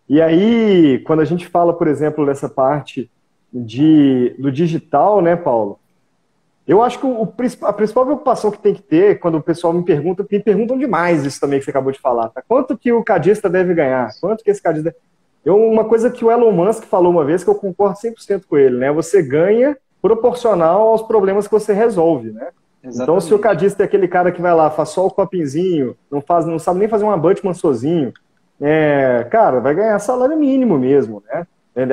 E 0.10 0.22
aí, 0.22 1.00
quando 1.06 1.22
a 1.22 1.26
gente 1.26 1.48
fala, 1.48 1.74
por 1.74 1.88
exemplo, 1.88 2.26
dessa 2.26 2.50
parte 2.50 3.10
de, 3.54 4.36
do 4.38 4.52
digital, 4.52 5.22
né, 5.22 5.38
Paulo? 5.38 5.80
Eu 6.68 6.82
acho 6.82 7.00
que 7.00 7.06
o, 7.06 7.24
a 7.62 7.72
principal 7.72 8.06
preocupação 8.06 8.52
que 8.52 8.60
tem 8.60 8.74
que 8.74 8.82
ter 8.82 9.20
quando 9.20 9.36
o 9.36 9.42
pessoal 9.42 9.72
me 9.72 9.86
pergunta, 9.86 10.28
me 10.30 10.40
perguntam 10.42 10.78
demais 10.78 11.26
isso 11.26 11.40
também 11.40 11.60
que 11.60 11.64
você 11.64 11.72
acabou 11.72 11.94
de 11.94 12.00
falar, 12.00 12.28
tá? 12.28 12.44
Quanto 12.46 12.78
que 12.78 12.92
o 12.92 13.02
cadista 13.02 13.50
deve 13.50 13.74
ganhar? 13.74 14.12
Quanto 14.20 14.44
que 14.44 14.52
esse 14.52 14.62
cadista 14.62 14.90
deve... 14.92 15.08
Eu, 15.48 15.56
uma 15.56 15.86
coisa 15.86 16.12
que 16.12 16.26
o 16.26 16.30
Elon 16.30 16.52
Musk 16.52 16.84
falou 16.84 17.10
uma 17.10 17.24
vez 17.24 17.42
que 17.42 17.50
eu 17.50 17.56
concordo 17.56 17.98
100% 17.98 18.44
com 18.50 18.58
ele, 18.58 18.76
né? 18.76 18.92
Você 18.92 19.22
ganha 19.22 19.78
proporcional 20.02 20.90
aos 20.90 21.02
problemas 21.02 21.48
que 21.48 21.54
você 21.54 21.72
resolve, 21.72 22.32
né? 22.32 22.50
Exatamente. 22.84 23.02
Então, 23.02 23.22
se 23.22 23.34
o 23.34 23.40
cadista 23.40 23.82
é 23.82 23.86
aquele 23.86 24.10
cara 24.10 24.30
que 24.30 24.42
vai 24.42 24.54
lá, 24.54 24.70
faz 24.70 24.90
só 24.90 25.06
o 25.06 25.10
copinzinho, 25.10 25.96
não, 26.12 26.20
faz, 26.20 26.46
não 26.46 26.60
sabe 26.60 26.80
nem 26.80 26.90
fazer 26.90 27.06
um 27.06 27.12
abutment 27.12 27.54
sozinho, 27.54 28.12
é, 28.60 29.26
cara, 29.32 29.62
vai 29.62 29.74
ganhar 29.74 29.98
salário 30.00 30.38
mínimo 30.38 30.78
mesmo, 30.78 31.24
né? 31.30 31.48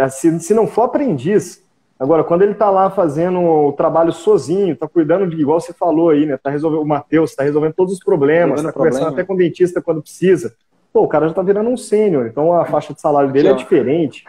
Se, 0.09 0.41
se 0.41 0.53
não 0.53 0.67
for 0.67 0.83
aprendiz, 0.83 1.63
Agora, 1.99 2.25
quando 2.25 2.43
ele 2.43 2.53
está 2.53 2.69
lá 2.71 2.91
fazendo 2.91 3.41
o 3.41 3.73
trabalho 3.73 4.13
sozinho, 4.13 4.75
está 4.75 4.89
cuidando 4.89 5.29
de, 5.29 5.41
igual 5.41 5.61
você 5.61 5.73
falou 5.73 6.11
aí, 6.11 6.27
né? 6.27 6.37
Tá 6.37 6.51
resolvendo, 6.51 6.83
o 6.83 6.87
Matheus 6.87 7.31
está 7.31 7.45
resolvendo 7.45 7.73
todos 7.73 7.95
os 7.95 8.01
problemas, 8.01 8.61
está 8.61 8.73
conversando 8.73 9.09
até 9.09 9.23
com 9.23 9.35
o 9.35 9.37
dentista 9.37 9.81
quando 9.81 10.03
precisa. 10.03 10.55
Pô, 10.95 11.03
o 11.03 11.09
cara 11.09 11.27
já 11.27 11.33
está 11.33 11.43
virando 11.43 11.69
um 11.69 11.77
sênior, 11.77 12.29
então 12.29 12.53
a 12.53 12.65
faixa 12.67 12.95
de 12.95 13.01
salário 13.01 13.33
dele 13.33 13.49
Aqui, 13.49 13.57
é 13.57 13.63
diferente. 13.65 14.25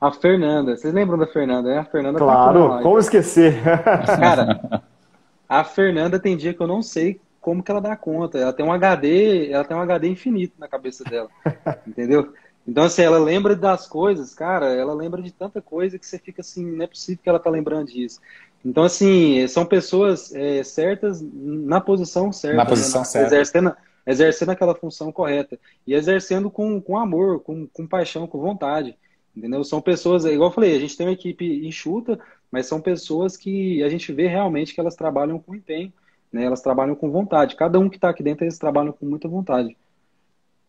A 0.00 0.10
Fernanda, 0.10 0.76
vocês 0.76 0.92
lembram 0.92 1.16
da 1.16 1.24
Fernanda, 1.24 1.68
né? 1.68 1.78
A 1.78 1.84
Fernanda 1.84 2.18
tá 2.18 2.24
Claro, 2.24 2.68
tá 2.68 2.82
como 2.82 2.98
esquecer? 2.98 3.62
Cara, 4.18 4.82
a 5.48 5.62
Fernanda 5.62 6.18
tem 6.18 6.36
dia 6.36 6.52
que 6.52 6.60
eu 6.60 6.66
não 6.66 6.82
sei 6.82 7.20
como 7.40 7.62
que 7.62 7.70
ela 7.70 7.80
dá 7.80 7.94
conta. 7.94 8.38
Ela 8.38 8.52
tem 8.52 8.66
um 8.66 8.72
HD, 8.72 9.52
ela 9.52 9.62
tem 9.62 9.76
um 9.76 9.80
HD 9.80 10.08
infinito 10.08 10.54
na 10.58 10.66
cabeça 10.66 11.04
dela. 11.04 11.28
entendeu? 11.86 12.32
Então, 12.66 12.82
assim, 12.82 13.02
ela 13.02 13.18
lembra 13.18 13.54
das 13.54 13.86
coisas, 13.86 14.34
cara, 14.34 14.66
ela 14.66 14.92
lembra 14.92 15.22
de 15.22 15.30
tanta 15.30 15.62
coisa 15.62 15.96
que 15.96 16.04
você 16.04 16.18
fica 16.18 16.40
assim, 16.40 16.66
não 16.66 16.84
é 16.84 16.88
possível 16.88 17.20
que 17.22 17.28
ela 17.28 17.38
tá 17.38 17.48
lembrando 17.48 17.86
disso. 17.86 18.20
Então, 18.64 18.82
assim, 18.82 19.46
são 19.46 19.64
pessoas 19.64 20.34
é, 20.34 20.64
certas 20.64 21.22
na 21.22 21.80
posição 21.80 22.32
certa. 22.32 22.56
Na 22.56 22.66
posição 22.66 23.02
né? 23.02 23.06
certa. 23.06 23.26
Exercendo, 23.28 23.76
exercendo 24.10 24.50
aquela 24.50 24.74
função 24.74 25.12
correta. 25.12 25.58
E 25.86 25.94
exercendo 25.94 26.50
com, 26.50 26.80
com 26.80 26.98
amor, 26.98 27.40
com, 27.40 27.66
com 27.66 27.86
paixão, 27.86 28.26
com 28.26 28.38
vontade. 28.40 28.96
Entendeu? 29.34 29.62
São 29.64 29.80
pessoas, 29.80 30.24
igual 30.24 30.50
eu 30.50 30.54
falei, 30.54 30.76
a 30.76 30.80
gente 30.80 30.96
tem 30.96 31.06
uma 31.06 31.12
equipe 31.12 31.66
enxuta, 31.66 32.18
mas 32.50 32.66
são 32.66 32.80
pessoas 32.80 33.36
que 33.36 33.82
a 33.82 33.88
gente 33.88 34.12
vê 34.12 34.26
realmente 34.26 34.74
que 34.74 34.80
elas 34.80 34.96
trabalham 34.96 35.38
com 35.38 35.54
empenho, 35.54 35.92
né? 36.32 36.44
Elas 36.44 36.60
trabalham 36.60 36.96
com 36.96 37.10
vontade. 37.10 37.56
Cada 37.56 37.78
um 37.78 37.88
que 37.88 37.96
está 37.96 38.10
aqui 38.10 38.22
dentro, 38.22 38.44
eles 38.44 38.58
trabalham 38.58 38.92
com 38.92 39.06
muita 39.06 39.28
vontade. 39.28 39.76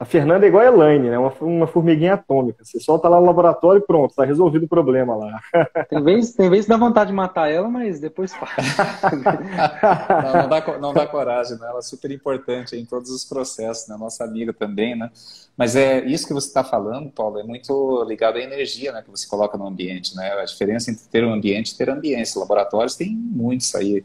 A 0.01 0.05
Fernanda 0.05 0.47
é 0.47 0.49
igual 0.49 0.63
a 0.63 0.65
Elaine, 0.65 1.11
né? 1.11 1.19
Uma, 1.19 1.31
uma 1.41 1.67
formiguinha 1.67 2.15
atômica. 2.15 2.65
Você 2.65 2.79
solta 2.79 3.07
lá 3.07 3.19
no 3.19 3.25
laboratório 3.27 3.83
e 3.83 3.85
pronto, 3.85 4.09
está 4.09 4.25
resolvido 4.25 4.63
o 4.63 4.67
problema 4.67 5.15
lá. 5.15 5.39
Tem 5.87 6.03
vezes, 6.03 6.33
tem 6.33 6.49
vezes 6.49 6.65
que 6.65 6.71
dá 6.71 6.77
vontade 6.77 7.11
de 7.11 7.15
matar 7.15 7.51
ela, 7.51 7.69
mas 7.69 7.99
depois 7.99 8.33
faz. 8.33 8.51
não, 9.13 10.41
não, 10.41 10.49
dá, 10.49 10.77
não 10.79 10.93
dá 10.93 11.05
coragem, 11.05 11.55
né? 11.59 11.67
Ela 11.67 11.77
é 11.77 11.81
super 11.83 12.09
importante 12.09 12.75
em 12.75 12.83
todos 12.83 13.11
os 13.11 13.23
processos, 13.23 13.87
né? 13.87 13.95
Nossa 13.95 14.23
amiga 14.23 14.51
também, 14.51 14.97
né? 14.97 15.11
Mas 15.55 15.75
é 15.75 16.03
isso 16.03 16.25
que 16.25 16.33
você 16.33 16.47
está 16.47 16.63
falando, 16.63 17.11
Paulo, 17.11 17.37
é 17.37 17.43
muito 17.43 18.03
ligado 18.05 18.37
à 18.37 18.41
energia 18.41 18.91
né, 18.91 19.03
que 19.03 19.11
você 19.11 19.27
coloca 19.27 19.55
no 19.55 19.67
ambiente, 19.67 20.15
né? 20.15 20.31
A 20.31 20.45
diferença 20.45 20.89
entre 20.89 21.03
ter 21.11 21.23
um 21.23 21.31
ambiente 21.31 21.73
e 21.73 21.77
ter 21.77 21.91
ambiência. 21.91 22.39
Laboratórios 22.39 22.95
tem 22.95 23.11
muitos 23.15 23.75
aí. 23.75 24.03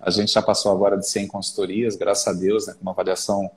A 0.00 0.10
gente 0.10 0.32
já 0.32 0.42
passou 0.42 0.72
agora 0.72 0.98
de 0.98 1.08
100 1.08 1.28
consultorias, 1.28 1.94
graças 1.94 2.26
a 2.26 2.32
Deus, 2.36 2.66
né? 2.66 2.74
Com 2.74 2.82
uma 2.82 2.90
avaliação 2.90 3.48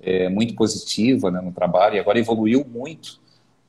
é, 0.00 0.28
muito 0.28 0.54
positiva 0.54 1.30
né, 1.30 1.40
no 1.40 1.52
trabalho 1.52 1.96
e 1.96 1.98
agora 1.98 2.18
evoluiu 2.18 2.64
muito 2.64 3.20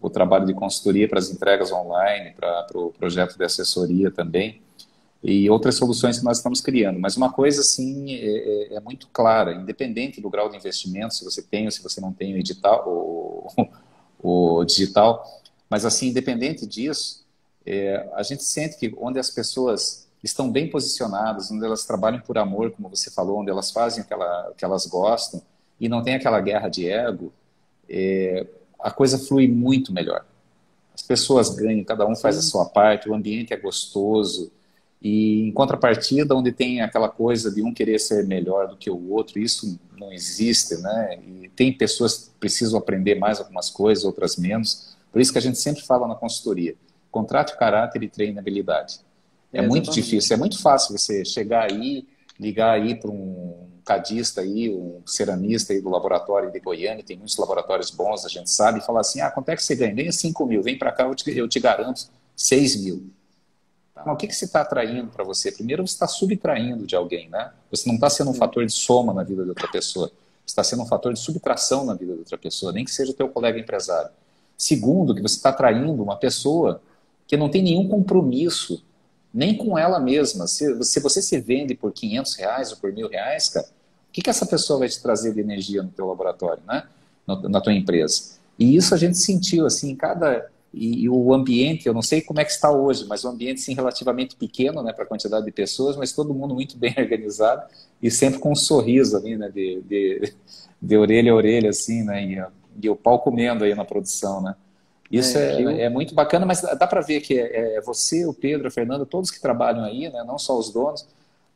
o 0.01 0.09
trabalho 0.09 0.45
de 0.45 0.53
consultoria 0.53 1.07
para 1.07 1.19
as 1.19 1.31
entregas 1.31 1.71
online, 1.71 2.33
para, 2.33 2.67
o 2.75 2.91
projeto 2.91 3.37
de 3.37 3.43
assessoria 3.43 4.11
também 4.11 4.61
e 5.23 5.49
outras 5.49 5.75
soluções 5.75 6.19
que 6.19 6.25
nós 6.25 6.37
estamos 6.37 6.61
criando. 6.61 6.99
Mas 6.99 7.17
uma 7.17 7.31
coisa 7.31 7.61
assim 7.61 8.13
é, 8.13 8.73
é, 8.73 8.75
é 8.75 8.79
muito 8.79 9.07
clara, 9.11 9.53
independente 9.53 10.21
do 10.21 10.29
grau 10.29 10.49
de 10.49 10.57
investimento, 10.57 11.15
se 11.15 11.23
você 11.23 11.41
tem 11.41 11.65
ou 11.65 11.71
se 11.71 11.81
você 11.81 11.99
não 11.99 12.13
tem 12.13 12.37
o 12.37 12.43
digital, 12.43 12.83
o, 12.87 13.47
o 14.21 14.63
digital, 14.63 15.25
mas 15.69 15.85
assim 15.85 16.09
independente 16.09 16.67
disso, 16.67 17.25
é, 17.65 18.07
a 18.13 18.21
gente 18.21 18.43
sente 18.43 18.77
que 18.77 18.93
onde 18.99 19.17
as 19.17 19.31
pessoas 19.31 20.07
estão 20.23 20.51
bem 20.51 20.69
posicionadas, 20.69 21.49
onde 21.51 21.65
elas 21.65 21.85
trabalham 21.85 22.19
por 22.19 22.37
amor, 22.37 22.71
como 22.71 22.89
você 22.89 23.09
falou, 23.09 23.39
onde 23.39 23.49
elas 23.49 23.71
fazem 23.71 24.03
o 24.03 24.07
que, 24.07 24.13
ela, 24.13 24.49
o 24.51 24.55
que 24.55 24.63
elas 24.63 24.85
gostam, 24.85 25.41
e 25.79 25.89
não 25.89 26.03
tem 26.03 26.15
aquela 26.15 26.39
guerra 26.39 26.69
de 26.69 26.87
ego, 26.87 27.33
é, 27.89 28.45
a 28.79 28.91
coisa 28.91 29.17
flui 29.17 29.47
muito 29.47 29.93
melhor. 29.93 30.25
As 30.93 31.01
pessoas 31.01 31.49
ganham, 31.49 31.83
cada 31.83 32.07
um 32.07 32.15
faz 32.15 32.37
a 32.37 32.41
sua 32.41 32.65
parte, 32.65 33.09
o 33.09 33.13
ambiente 33.13 33.53
é 33.53 33.57
gostoso. 33.57 34.51
E 35.01 35.41
em 35.47 35.51
contrapartida, 35.51 36.35
onde 36.35 36.51
tem 36.51 36.81
aquela 36.81 37.09
coisa 37.09 37.51
de 37.51 37.61
um 37.61 37.73
querer 37.73 37.99
ser 37.99 38.25
melhor 38.25 38.67
do 38.67 38.77
que 38.77 38.89
o 38.89 39.11
outro, 39.11 39.39
isso 39.39 39.79
não 39.97 40.11
existe, 40.11 40.75
né? 40.77 41.19
E 41.27 41.49
tem 41.49 41.71
pessoas 41.73 42.17
que 42.17 42.29
precisam 42.39 42.79
aprender 42.79 43.15
mais 43.15 43.39
algumas 43.39 43.69
coisas, 43.69 44.05
outras 44.05 44.37
menos. 44.37 44.95
Por 45.11 45.21
isso 45.21 45.31
que 45.31 45.37
a 45.37 45.41
gente 45.41 45.59
sempre 45.59 45.83
fala 45.83 46.07
na 46.07 46.15
consultoria: 46.15 46.75
contrate 47.11 47.53
o 47.53 47.57
caráter 47.57 48.01
e 48.01 48.07
treine 48.07 48.37
a 48.37 48.41
habilidade. 48.41 48.99
É, 49.51 49.59
é 49.59 49.67
muito 49.67 49.91
difícil, 49.91 50.33
é 50.33 50.37
muito 50.37 50.61
fácil 50.61 50.97
você 50.97 51.23
chegar 51.23 51.71
aí, 51.71 52.07
ligar 52.39 52.71
aí 52.71 52.95
para 52.95 53.09
um 53.09 53.69
cadista 53.85 54.41
aí, 54.41 54.73
um 54.73 55.01
ceramista 55.05 55.71
aí 55.71 55.79
do 55.79 55.89
laboratório 55.89 56.51
de 56.51 56.59
Goiânia, 56.59 57.03
tem 57.03 57.15
muitos 57.15 57.37
laboratórios 57.37 57.91
bons, 57.91 58.25
a 58.25 58.29
gente 58.29 58.49
sabe, 58.49 58.79
e 58.79 58.81
falar 58.81 59.01
assim, 59.01 59.21
ah, 59.21 59.29
quanto 59.29 59.49
é 59.49 59.55
que 59.55 59.63
você 59.63 59.75
ganha? 59.75 59.93
Ganha 59.93 60.11
5 60.11 60.45
mil, 60.45 60.61
vem 60.61 60.77
para 60.77 60.91
cá, 60.91 61.03
eu 61.03 61.13
te, 61.13 61.37
eu 61.37 61.47
te 61.47 61.59
garanto 61.59 62.09
6 62.35 62.83
mil. 62.83 63.09
Mas 63.95 64.07
o 64.07 64.17
que, 64.17 64.27
que 64.27 64.35
você 64.35 64.45
está 64.45 64.61
atraindo 64.61 65.09
para 65.09 65.23
você? 65.23 65.51
Primeiro, 65.51 65.87
você 65.87 65.93
está 65.93 66.07
subtraindo 66.07 66.85
de 66.85 66.95
alguém, 66.95 67.29
né? 67.29 67.53
Você 67.71 67.87
não 67.87 67.95
está 67.95 68.09
sendo 68.09 68.31
um 68.31 68.33
fator 68.33 68.65
de 68.65 68.73
soma 68.73 69.13
na 69.13 69.23
vida 69.23 69.43
de 69.43 69.49
outra 69.49 69.67
pessoa, 69.67 70.07
você 70.07 70.51
está 70.51 70.63
sendo 70.63 70.83
um 70.83 70.85
fator 70.85 71.13
de 71.13 71.19
subtração 71.19 71.85
na 71.85 71.93
vida 71.93 72.13
de 72.13 72.19
outra 72.19 72.37
pessoa, 72.37 72.71
nem 72.71 72.83
que 72.83 72.91
seja 72.91 73.11
o 73.11 73.15
teu 73.15 73.29
colega 73.29 73.59
empresário. 73.59 74.11
Segundo, 74.57 75.13
que 75.13 75.21
você 75.21 75.35
está 75.35 75.49
atraindo 75.49 76.01
uma 76.01 76.17
pessoa 76.17 76.81
que 77.27 77.37
não 77.37 77.49
tem 77.49 77.63
nenhum 77.63 77.87
compromisso 77.87 78.83
nem 79.35 79.53
com 79.57 79.77
ela 79.77 79.99
mesma. 79.99 80.47
Se, 80.47 80.81
se 80.81 81.01
você 81.01 81.21
se 81.21 81.37
vende 81.41 81.75
por 81.75 81.91
500 81.91 82.35
reais 82.35 82.71
ou 82.71 82.77
por 82.77 82.93
mil 82.93 83.09
reais, 83.09 83.49
cara, 83.49 83.67
o 83.67 84.13
que, 84.13 84.21
que 84.21 84.29
essa 84.29 84.45
pessoa 84.45 84.79
vai 84.79 84.87
te 84.87 85.01
trazer 85.01 85.33
de 85.33 85.41
energia 85.41 85.83
no 85.83 85.89
teu 85.89 86.07
laboratório, 86.07 86.63
né? 86.65 86.87
No, 87.27 87.49
na 87.49 87.59
tua 87.59 87.73
empresa? 87.73 88.37
E 88.57 88.77
isso 88.77 88.95
a 88.95 88.97
gente 88.97 89.17
sentiu, 89.17 89.65
assim, 89.65 89.93
cada... 89.93 90.49
E, 90.73 91.03
e, 91.03 91.09
o 91.09 91.33
ambiente, 91.33 91.85
eu 91.85 91.93
não 91.93 92.01
sei 92.01 92.21
como 92.21 92.39
é 92.39 92.45
que 92.45 92.51
está 92.51 92.71
hoje, 92.71 93.05
mas 93.07 93.25
o 93.25 93.29
ambiente, 93.29 93.59
sim, 93.59 93.73
relativamente 93.73 94.35
pequeno, 94.35 94.81
né, 94.81 94.91
para 94.91 95.03
a 95.05 95.07
quantidade 95.07 95.45
de 95.45 95.51
pessoas, 95.51 95.95
mas 95.95 96.11
todo 96.11 96.33
mundo 96.33 96.53
muito 96.53 96.75
bem 96.79 96.93
organizado 96.97 97.63
e 98.01 98.11
sempre 98.11 98.39
com 98.39 98.51
um 98.51 98.55
sorriso 98.55 99.15
ali, 99.15 99.37
né, 99.37 99.49
de, 99.49 99.81
de, 99.87 100.33
de 100.81 100.97
orelha 100.97 101.31
a 101.31 101.35
orelha, 101.35 101.69
assim, 101.69 102.03
né, 102.03 102.25
e, 102.25 102.43
e 102.81 102.89
o 102.89 102.95
pau 102.95 103.19
comendo 103.19 103.63
aí 103.63 103.73
na 103.73 103.85
produção, 103.85 104.41
né. 104.41 104.55
Isso 105.11 105.37
é, 105.37 105.61
é, 105.61 105.81
é, 105.83 105.89
muito 105.89 106.15
bacana, 106.15 106.45
mas 106.45 106.61
dá 106.61 106.87
para 106.87 107.01
ver 107.01 107.21
que 107.21 107.39
é, 107.39 107.75
é, 107.75 107.81
você, 107.81 108.25
o 108.25 108.33
Pedro, 108.33 108.67
a 108.67 108.71
Fernanda, 108.71 109.05
todos 109.05 109.29
que 109.29 109.39
trabalham 109.39 109.83
aí, 109.83 110.09
né? 110.09 110.23
não 110.25 110.37
só 110.37 110.57
os 110.57 110.71
donos, 110.71 111.05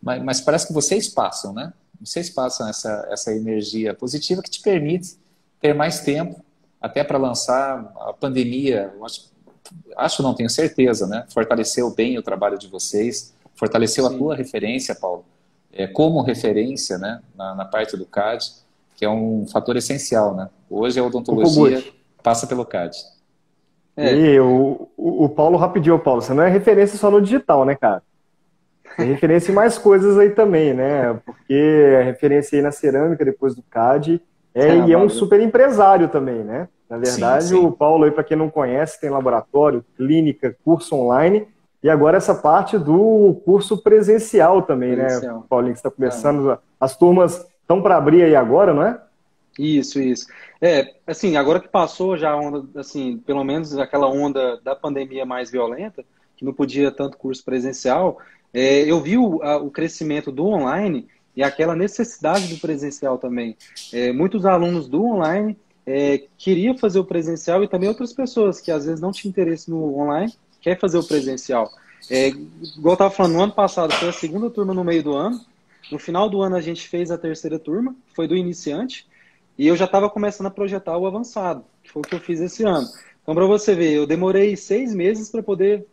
mas, 0.01 0.23
mas, 0.23 0.41
parece 0.41 0.67
que 0.67 0.73
vocês 0.73 1.09
passam, 1.09 1.51
né? 1.51 1.73
Vocês 1.99 2.29
passam 2.29 2.69
essa, 2.69 3.05
essa 3.11 3.33
energia 3.33 3.93
positiva 3.93 4.41
que 4.41 4.49
te 4.49 4.61
permite 4.61 5.17
ter 5.59 5.73
mais 5.73 5.99
tempo, 5.99 6.41
até 6.79 7.03
para 7.03 7.17
lançar 7.17 7.91
a 7.99 8.13
pandemia. 8.13 8.93
Acho, 9.03 9.29
acho, 9.97 10.23
não 10.23 10.33
tenho 10.33 10.49
certeza, 10.49 11.05
né? 11.05 11.25
Fortaleceu 11.33 11.93
bem 11.93 12.17
o 12.17 12.23
trabalho 12.23 12.57
de 12.57 12.67
vocês, 12.67 13.33
fortaleceu 13.55 14.07
Sim. 14.07 14.15
a 14.15 14.17
tua 14.17 14.35
referência, 14.35 14.95
Paulo, 14.95 15.25
é, 15.73 15.85
como 15.85 16.21
referência, 16.21 16.97
né? 16.97 17.21
Na, 17.35 17.53
na, 17.53 17.65
parte 17.65 17.97
do 17.97 18.05
CAD, 18.05 18.53
que 18.95 19.03
é 19.03 19.09
um 19.09 19.45
fator 19.47 19.75
essencial, 19.75 20.33
né? 20.33 20.49
Hoje 20.69 20.97
a 20.97 21.03
odontologia 21.03 21.83
passa 22.23 22.47
pelo 22.47 22.65
CAD. 22.65 22.95
É. 23.99 24.15
E 24.15 24.39
o, 24.39 24.87
o, 24.95 25.25
o 25.25 25.29
Paulo, 25.29 25.57
rapidinho, 25.57 25.99
Paulo, 25.99 26.21
você 26.21 26.33
não 26.33 26.43
é 26.43 26.49
referência 26.49 26.97
só 26.97 27.11
no 27.11 27.21
digital, 27.21 27.65
né, 27.65 27.75
cara? 27.75 28.01
Tem 28.95 29.07
referência 29.07 29.51
em 29.51 29.55
mais 29.55 29.77
coisas 29.77 30.17
aí 30.17 30.29
também, 30.29 30.73
né? 30.73 31.19
Porque 31.25 31.53
é 31.53 32.03
referência 32.03 32.57
aí 32.57 32.61
na 32.61 32.71
cerâmica, 32.71 33.23
depois 33.23 33.55
do 33.55 33.61
CAD, 33.63 34.21
é, 34.53 34.77
e 34.77 34.93
é 34.93 34.97
um 34.97 35.09
super 35.09 35.39
empresário 35.39 36.07
também, 36.07 36.43
né? 36.43 36.67
Na 36.89 36.97
verdade, 36.97 37.43
sim, 37.43 37.49
sim. 37.49 37.65
o 37.65 37.71
Paulo 37.71 38.05
aí, 38.05 38.11
para 38.11 38.23
quem 38.23 38.35
não 38.35 38.49
conhece, 38.49 38.99
tem 38.99 39.09
laboratório, 39.09 39.85
clínica, 39.95 40.55
curso 40.65 40.95
online, 40.95 41.47
e 41.83 41.89
agora 41.89 42.17
essa 42.17 42.33
parte 42.33 42.77
do 42.77 43.41
curso 43.45 43.77
presencial 43.77 44.63
também, 44.63 44.95
né, 44.95 45.05
presencial. 45.05 45.37
né, 45.37 45.43
Paulinho, 45.47 45.73
que 45.73 45.79
está 45.79 45.91
começando, 45.91 46.51
é. 46.51 46.57
as 46.79 46.97
turmas 46.97 47.45
estão 47.61 47.81
para 47.81 47.95
abrir 47.95 48.23
aí 48.23 48.35
agora, 48.35 48.73
não 48.73 48.83
é? 48.83 48.99
Isso, 49.57 50.01
isso. 50.01 50.27
É, 50.61 50.95
assim, 51.07 51.37
agora 51.37 51.59
que 51.59 51.69
passou 51.69 52.17
já 52.17 52.31
a 52.31 52.37
onda, 52.37 52.79
assim, 52.79 53.17
pelo 53.17 53.43
menos 53.43 53.77
aquela 53.77 54.07
onda 54.07 54.59
da 54.61 54.75
pandemia 54.75 55.25
mais 55.25 55.49
violenta, 55.49 56.03
que 56.35 56.43
não 56.43 56.53
podia 56.53 56.91
tanto 56.91 57.17
curso 57.17 57.43
presencial, 57.43 58.17
é, 58.53 58.81
eu 58.81 58.99
vi 58.99 59.17
o, 59.17 59.41
a, 59.41 59.57
o, 59.57 59.69
crescimento 59.69 60.31
do 60.31 60.45
online 60.47 61.07
e 61.35 61.43
aquela 61.43 61.75
necessidade 61.75 62.47
do 62.47 62.59
presencial 62.59 63.17
também. 63.17 63.55
É, 63.93 64.11
muitos 64.11 64.45
alunos 64.45 64.87
do 64.87 65.03
online 65.03 65.57
é, 65.85 66.23
queriam 66.37 66.77
fazer 66.77 66.99
o 66.99 67.05
presencial 67.05 67.63
e 67.63 67.67
também 67.67 67.87
outras 67.87 68.11
pessoas 68.11 68.59
que 68.59 68.71
às 68.71 68.85
vezes 68.85 68.99
não 68.99 69.11
tinham 69.11 69.29
interesse 69.29 69.69
no 69.69 69.97
online, 69.97 70.33
quer 70.61 70.79
fazer 70.79 70.97
o 70.97 71.03
presencial. 71.03 71.71
É, 72.09 72.27
igual 72.27 72.91
eu 72.91 72.93
estava 72.93 73.11
falando, 73.11 73.33
no 73.33 73.43
ano 73.43 73.53
passado 73.53 73.93
foi 73.93 74.09
a 74.09 74.13
segunda 74.13 74.49
turma 74.49 74.73
no 74.73 74.83
meio 74.83 75.03
do 75.03 75.15
ano. 75.15 75.39
No 75.91 75.97
final 75.97 76.29
do 76.29 76.41
ano 76.41 76.55
a 76.55 76.61
gente 76.61 76.87
fez 76.87 77.09
a 77.11 77.17
terceira 77.17 77.57
turma, 77.57 77.95
foi 78.13 78.27
do 78.27 78.35
iniciante, 78.35 79.07
e 79.59 79.67
eu 79.67 79.75
já 79.75 79.83
estava 79.83 80.09
começando 80.09 80.47
a 80.47 80.51
projetar 80.51 80.97
o 80.97 81.05
avançado, 81.05 81.65
que 81.83 81.91
foi 81.91 82.01
o 82.01 82.07
que 82.07 82.15
eu 82.15 82.19
fiz 82.21 82.39
esse 82.39 82.63
ano. 82.63 82.87
Então, 83.21 83.35
para 83.35 83.45
você 83.45 83.75
ver, 83.75 83.91
eu 83.91 84.07
demorei 84.07 84.55
seis 84.55 84.95
meses 84.95 85.29
para 85.29 85.43
poder 85.43 85.85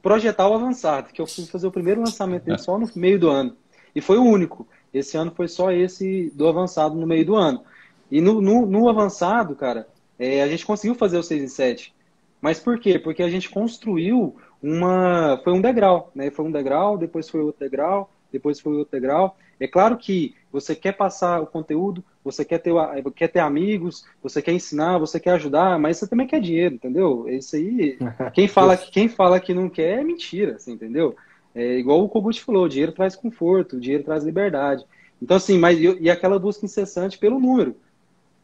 projetar 0.00 0.48
o 0.48 0.54
avançado, 0.54 1.12
que 1.12 1.20
eu 1.20 1.26
fui 1.26 1.44
fazer 1.44 1.66
o 1.66 1.72
primeiro 1.72 2.00
lançamento 2.00 2.44
dele 2.44 2.58
só 2.58 2.78
no 2.78 2.88
meio 2.94 3.18
do 3.18 3.28
ano. 3.28 3.56
E 3.96 4.00
foi 4.00 4.16
o 4.16 4.22
único. 4.22 4.64
Esse 4.94 5.16
ano 5.16 5.32
foi 5.32 5.48
só 5.48 5.72
esse 5.72 6.30
do 6.36 6.46
avançado 6.46 6.94
no 6.94 7.04
meio 7.04 7.26
do 7.26 7.34
ano. 7.34 7.64
E 8.08 8.20
no, 8.20 8.40
no, 8.40 8.64
no 8.64 8.88
avançado, 8.88 9.56
cara, 9.56 9.88
é, 10.16 10.40
a 10.44 10.46
gente 10.46 10.64
conseguiu 10.64 10.94
fazer 10.94 11.18
o 11.18 11.22
6 11.24 11.42
e 11.42 11.48
7. 11.48 11.94
Mas 12.40 12.60
por 12.60 12.78
quê? 12.78 12.96
Porque 12.96 13.24
a 13.24 13.28
gente 13.28 13.50
construiu 13.50 14.36
uma. 14.62 15.40
Foi 15.42 15.52
um 15.52 15.60
degrau, 15.60 16.12
né? 16.14 16.30
Foi 16.30 16.44
um 16.44 16.52
degrau, 16.52 16.96
depois 16.96 17.28
foi 17.28 17.40
outro 17.40 17.58
degrau, 17.58 18.08
depois 18.32 18.60
foi 18.60 18.76
outro 18.76 18.92
degrau. 18.92 19.36
É 19.58 19.66
claro 19.66 19.96
que 19.96 20.36
você 20.52 20.76
quer 20.76 20.92
passar 20.92 21.40
o 21.40 21.46
conteúdo, 21.46 22.04
você 22.24 22.44
quer 22.44 22.58
ter, 22.58 22.72
quer 23.14 23.28
ter 23.28 23.40
amigos, 23.40 24.04
você 24.22 24.42
quer 24.42 24.52
ensinar, 24.52 24.98
você 24.98 25.18
quer 25.18 25.32
ajudar, 25.32 25.78
mas 25.78 25.96
você 25.96 26.06
também 26.06 26.26
quer 26.26 26.40
dinheiro, 26.40 26.74
entendeu? 26.74 27.26
Isso 27.28 27.56
aí. 27.56 27.98
Quem 28.34 28.46
fala, 28.46 28.76
quem 28.76 29.08
fala 29.08 29.40
que 29.40 29.54
não 29.54 29.68
quer 29.68 30.00
é 30.00 30.04
mentira, 30.04 30.56
assim, 30.56 30.72
entendeu? 30.72 31.16
É 31.54 31.78
igual 31.78 32.04
o 32.04 32.08
Kogut 32.08 32.40
falou, 32.42 32.68
dinheiro 32.68 32.92
traz 32.92 33.16
conforto, 33.16 33.80
dinheiro 33.80 34.04
traz 34.04 34.22
liberdade. 34.22 34.84
Então, 35.20 35.36
assim, 35.36 35.58
mas 35.58 35.78
e 35.78 36.08
aquela 36.08 36.38
busca 36.38 36.64
incessante 36.64 37.18
pelo 37.18 37.40
número. 37.40 37.74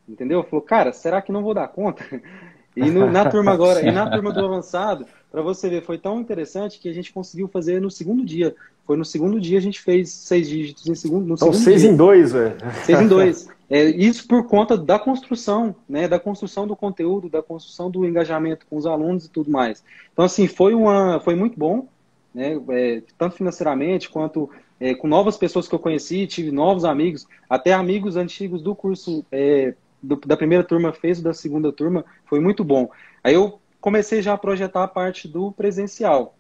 Entendeu? 0.09 0.43
Falou, 0.45 0.64
cara, 0.64 0.93
será 0.93 1.22
que 1.22 1.33
não 1.33 1.43
vou 1.43 1.55
dar 1.55 1.68
conta? 1.68 2.05
E 2.77 2.91
no, 2.91 3.11
na 3.11 3.24
turma 3.24 3.53
agora, 3.53 3.81
e 3.81 3.91
na 3.91 4.05
turma 4.12 4.31
do 4.31 4.45
avançado, 4.45 5.07
para 5.33 5.41
você 5.41 5.66
ver, 5.70 5.83
foi 5.83 5.97
tão 5.97 6.20
interessante 6.20 6.79
que 6.79 6.91
a 6.91 6.93
gente 6.93 7.11
conseguiu 7.11 7.49
fazer 7.49 7.81
no 7.81 7.91
segundo 7.91 8.22
dia. 8.22 8.55
Foi 8.87 8.99
no 8.99 9.05
segundo 9.05 9.41
dia 9.41 9.57
a 9.57 9.62
gente 9.62 9.81
fez 9.81 10.11
seis 10.11 10.47
dígitos 10.47 10.87
em 10.87 10.95
segundo. 10.95 11.27
No 11.27 11.35
então, 11.37 11.55
seis 11.55 11.81
dia. 11.81 11.91
em 11.91 11.97
dois, 11.97 12.33
velho. 12.33 12.55
Seis 12.85 13.01
em 13.01 13.09
dois. 13.09 13.49
É, 13.69 13.85
isso 13.85 14.29
por 14.29 14.47
conta 14.47 14.77
da 14.77 14.99
construção, 14.99 15.75
né? 15.89 16.07
Da 16.07 16.21
construção 16.21 16.67
do 16.67 16.77
conteúdo, 16.77 17.29
da 17.29 17.43
construção 17.43 17.91
do 17.91 18.07
engajamento 18.07 18.67
com 18.69 18.77
os 18.77 18.87
alunos 18.87 19.25
e 19.27 19.31
tudo 19.31 19.51
mais. 19.51 19.83
Então, 20.12 20.25
assim, 20.25 20.47
foi, 20.47 20.75
uma, 20.75 21.21
foi 21.21 21.35
muito 21.35 21.59
bom 21.59 21.89
né? 22.37 22.61
É, 22.69 23.03
tanto 23.17 23.35
financeiramente 23.35 24.11
quanto 24.11 24.51
é, 24.79 24.95
com 24.95 25.09
novas 25.09 25.39
pessoas 25.39 25.67
que 25.67 25.75
eu 25.75 25.79
conheci, 25.79 26.27
tive 26.27 26.51
novos 26.51 26.85
amigos, 26.85 27.27
até 27.49 27.73
amigos 27.73 28.14
antigos 28.14 28.61
do 28.61 28.75
curso 28.75 29.25
é, 29.33 29.73
do, 30.03 30.17
da 30.17 30.37
primeira 30.37 30.62
turma 30.62 30.93
fez 30.93 31.23
da 31.23 31.33
segunda 31.33 31.73
turma, 31.73 32.05
foi 32.27 32.39
muito 32.39 32.62
bom. 32.62 32.91
Aí 33.25 33.33
eu 33.33 33.59
comecei 33.81 34.21
já 34.21 34.35
a 34.35 34.39
projetar 34.39 34.85
a 34.85 34.89
parte 34.89 35.27
do 35.27 35.51
presencial. 35.51 36.37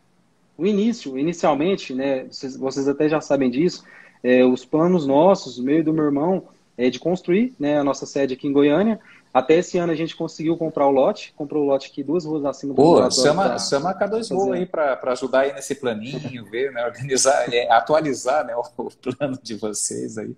O 0.58 0.66
início, 0.66 1.18
inicialmente, 1.18 1.94
né, 1.94 2.24
vocês, 2.24 2.58
vocês 2.58 2.86
até 2.86 3.08
já 3.08 3.22
sabem 3.22 3.48
disso, 3.48 3.82
é, 4.22 4.44
os 4.44 4.66
planos 4.66 5.06
nossos, 5.06 5.58
meio 5.58 5.82
do 5.82 5.94
meu 5.94 6.04
irmão, 6.04 6.44
é 6.76 6.90
de 6.90 6.98
construir 6.98 7.54
né, 7.58 7.78
a 7.78 7.84
nossa 7.84 8.06
sede 8.06 8.34
aqui 8.34 8.46
em 8.46 8.52
Goiânia, 8.52 9.00
até 9.32 9.56
esse 9.58 9.76
ano 9.76 9.92
a 9.92 9.96
gente 9.96 10.16
conseguiu 10.16 10.56
comprar 10.56 10.86
o 10.86 10.90
lote, 10.90 11.32
comprou 11.36 11.62
o 11.62 11.66
lote 11.66 11.90
aqui 11.90 12.02
duas 12.02 12.24
ruas 12.24 12.44
acima 12.44 12.72
do 12.72 12.76
Pô, 12.76 13.10
chama, 13.10 13.58
chama 13.58 13.90
a 13.90 13.98
K2 13.98 14.54
aí 14.54 14.66
para 14.66 14.98
ajudar 15.12 15.40
aí 15.40 15.52
nesse 15.52 15.74
planinho, 15.74 16.44
ver, 16.46 16.72
né, 16.72 16.84
organizar, 16.86 17.52
é, 17.52 17.70
atualizar 17.70 18.46
né, 18.46 18.54
o, 18.56 18.62
o, 18.78 18.90
plano 18.90 19.38
de 19.42 19.54
vocês 19.54 20.16
aí. 20.16 20.34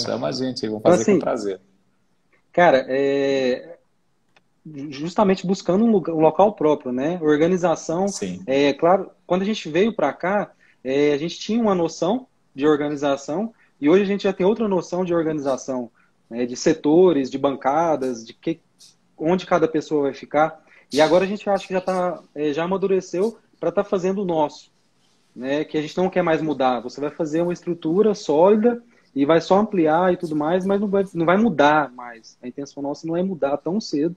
Chama 0.00 0.28
a 0.28 0.32
gente 0.32 0.64
aí, 0.64 0.70
vamos 0.70 0.82
fazer 0.82 1.02
então, 1.02 1.02
assim, 1.02 1.18
com 1.18 1.24
prazer. 1.24 1.60
Cara, 2.52 2.86
é, 2.88 3.78
justamente 4.90 5.46
buscando 5.46 5.84
um, 5.84 5.90
lugar, 5.90 6.14
um, 6.14 6.20
local 6.20 6.52
próprio, 6.54 6.92
né? 6.92 7.18
Organização. 7.22 8.08
Sim. 8.08 8.42
É 8.46 8.72
claro, 8.72 9.10
quando 9.26 9.42
a 9.42 9.44
gente 9.44 9.68
veio 9.68 9.94
para 9.94 10.12
cá, 10.12 10.50
é, 10.82 11.12
a 11.12 11.18
gente 11.18 11.38
tinha 11.38 11.60
uma 11.60 11.74
noção 11.74 12.26
de 12.54 12.66
organização 12.66 13.52
e 13.80 13.88
hoje 13.88 14.02
a 14.02 14.06
gente 14.06 14.24
já 14.24 14.32
tem 14.32 14.44
outra 14.44 14.68
noção 14.68 15.04
de 15.04 15.14
organização 15.14 15.90
né, 16.28 16.46
de 16.46 16.56
setores, 16.56 17.30
de 17.30 17.38
bancadas, 17.38 18.24
de 18.24 18.34
que, 18.34 18.60
onde 19.18 19.46
cada 19.46 19.66
pessoa 19.66 20.02
vai 20.02 20.14
ficar. 20.14 20.62
E 20.92 21.00
agora 21.00 21.24
a 21.24 21.26
gente 21.26 21.48
acha 21.48 21.66
que 21.66 21.72
já, 21.72 21.80
tá, 21.80 22.22
é, 22.34 22.52
já 22.52 22.64
amadureceu 22.64 23.38
para 23.58 23.70
estar 23.70 23.82
tá 23.82 23.88
fazendo 23.88 24.22
o 24.22 24.24
nosso. 24.24 24.70
Né, 25.34 25.64
que 25.64 25.78
a 25.78 25.82
gente 25.82 25.96
não 25.96 26.10
quer 26.10 26.22
mais 26.22 26.42
mudar. 26.42 26.80
Você 26.80 27.00
vai 27.00 27.10
fazer 27.10 27.40
uma 27.40 27.52
estrutura 27.52 28.14
sólida 28.14 28.82
e 29.14 29.24
vai 29.24 29.40
só 29.40 29.58
ampliar 29.58 30.12
e 30.12 30.16
tudo 30.16 30.34
mais, 30.34 30.66
mas 30.66 30.80
não 30.80 30.88
vai, 30.88 31.04
não 31.14 31.24
vai 31.24 31.36
mudar 31.36 31.90
mais. 31.92 32.36
A 32.42 32.48
intenção 32.48 32.82
nossa 32.82 33.06
não 33.06 33.16
é 33.16 33.22
mudar 33.22 33.56
tão 33.56 33.80
cedo 33.80 34.14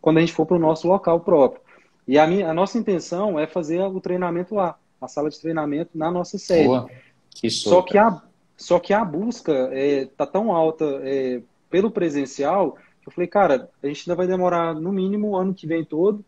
quando 0.00 0.18
a 0.18 0.20
gente 0.20 0.32
for 0.32 0.46
para 0.46 0.56
o 0.56 0.60
nosso 0.60 0.86
local 0.86 1.20
próprio. 1.20 1.60
E 2.06 2.18
a, 2.18 2.26
minha, 2.26 2.50
a 2.50 2.54
nossa 2.54 2.78
intenção 2.78 3.38
é 3.38 3.46
fazer 3.46 3.80
o 3.80 4.00
treinamento 4.00 4.54
lá, 4.54 4.76
a 5.00 5.08
sala 5.08 5.30
de 5.30 5.40
treinamento 5.40 5.90
na 5.94 6.10
nossa 6.10 6.38
sede. 6.38 6.66
Boa. 6.66 6.88
Que 7.30 7.50
só, 7.50 7.82
que 7.82 7.98
a, 7.98 8.22
só 8.56 8.78
que 8.78 8.92
a 8.92 9.04
busca 9.04 9.52
é, 9.72 10.06
tá 10.16 10.26
tão 10.26 10.52
alta 10.52 10.84
é, 11.02 11.42
pelo 11.70 11.90
presencial, 11.90 12.76
eu 13.04 13.12
falei, 13.12 13.26
cara, 13.26 13.68
a 13.82 13.86
gente 13.86 14.08
ainda 14.08 14.16
vai 14.16 14.26
demorar 14.26 14.74
no 14.74 14.92
mínimo 14.92 15.30
o 15.30 15.36
ano 15.36 15.54
que 15.54 15.66
vem 15.66 15.84
todo, 15.84 16.24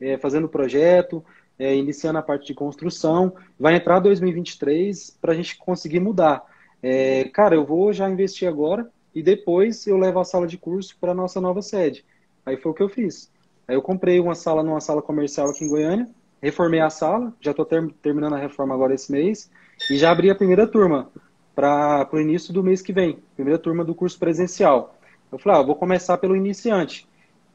é, 0.00 0.18
fazendo 0.18 0.48
projeto, 0.48 1.24
é, 1.58 1.74
iniciando 1.74 2.18
a 2.18 2.22
parte 2.22 2.46
de 2.46 2.54
construção. 2.54 3.34
Vai 3.58 3.76
entrar 3.76 3.98
2023 4.00 5.16
para 5.20 5.32
a 5.32 5.34
gente 5.34 5.56
conseguir 5.56 6.00
mudar. 6.00 6.44
É, 6.82 7.24
cara, 7.32 7.54
eu 7.54 7.64
vou 7.64 7.92
já 7.92 8.08
investir 8.08 8.46
agora 8.46 8.88
e 9.14 9.22
depois 9.22 9.86
eu 9.86 9.96
levo 9.96 10.20
a 10.20 10.24
sala 10.24 10.46
de 10.46 10.58
curso 10.58 10.96
para 11.00 11.14
nossa 11.14 11.40
nova 11.40 11.62
sede. 11.62 12.04
Aí 12.44 12.56
foi 12.56 12.72
o 12.72 12.74
que 12.74 12.82
eu 12.82 12.88
fiz. 12.88 13.30
Aí 13.66 13.74
eu 13.74 13.82
comprei 13.82 14.20
uma 14.20 14.34
sala 14.34 14.62
numa 14.62 14.80
sala 14.80 15.02
comercial 15.02 15.50
aqui 15.50 15.64
em 15.64 15.68
Goiânia, 15.68 16.08
reformei 16.40 16.80
a 16.80 16.90
sala, 16.90 17.34
já 17.40 17.50
estou 17.50 17.64
ter, 17.64 17.86
terminando 18.00 18.34
a 18.34 18.38
reforma 18.38 18.74
agora 18.74 18.94
esse 18.94 19.10
mês, 19.10 19.50
e 19.90 19.96
já 19.96 20.10
abri 20.10 20.30
a 20.30 20.34
primeira 20.34 20.66
turma 20.66 21.10
para 21.58 22.08
o 22.12 22.20
início 22.20 22.54
do 22.54 22.62
mês 22.62 22.80
que 22.80 22.92
vem, 22.92 23.18
primeira 23.34 23.58
turma 23.58 23.84
do 23.84 23.92
curso 23.92 24.16
presencial. 24.16 24.94
Eu 25.32 25.40
falei, 25.40 25.58
ah, 25.58 25.64
vou 25.64 25.74
começar 25.74 26.16
pelo 26.16 26.36
iniciante. 26.36 27.04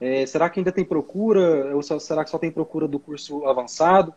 É, 0.02 0.26
será 0.26 0.50
que 0.50 0.60
ainda 0.60 0.74
tem 0.74 0.84
procura? 0.84 1.74
Ou 1.74 1.82
será 1.82 2.26
que 2.26 2.30
só 2.30 2.38
tem 2.38 2.52
procura 2.52 2.86
do 2.86 3.00
curso 3.00 3.46
avançado? 3.46 4.14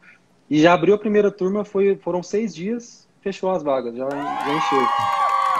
E 0.50 0.60
já 0.60 0.72
abriu 0.72 0.96
a 0.96 0.98
primeira 0.98 1.30
turma, 1.30 1.64
foi, 1.64 1.94
foram 2.02 2.20
seis 2.20 2.52
dias, 2.52 3.06
fechou 3.20 3.48
as 3.48 3.62
vagas, 3.62 3.94
já, 3.94 4.08
já 4.10 4.54
encheu. 4.56 4.82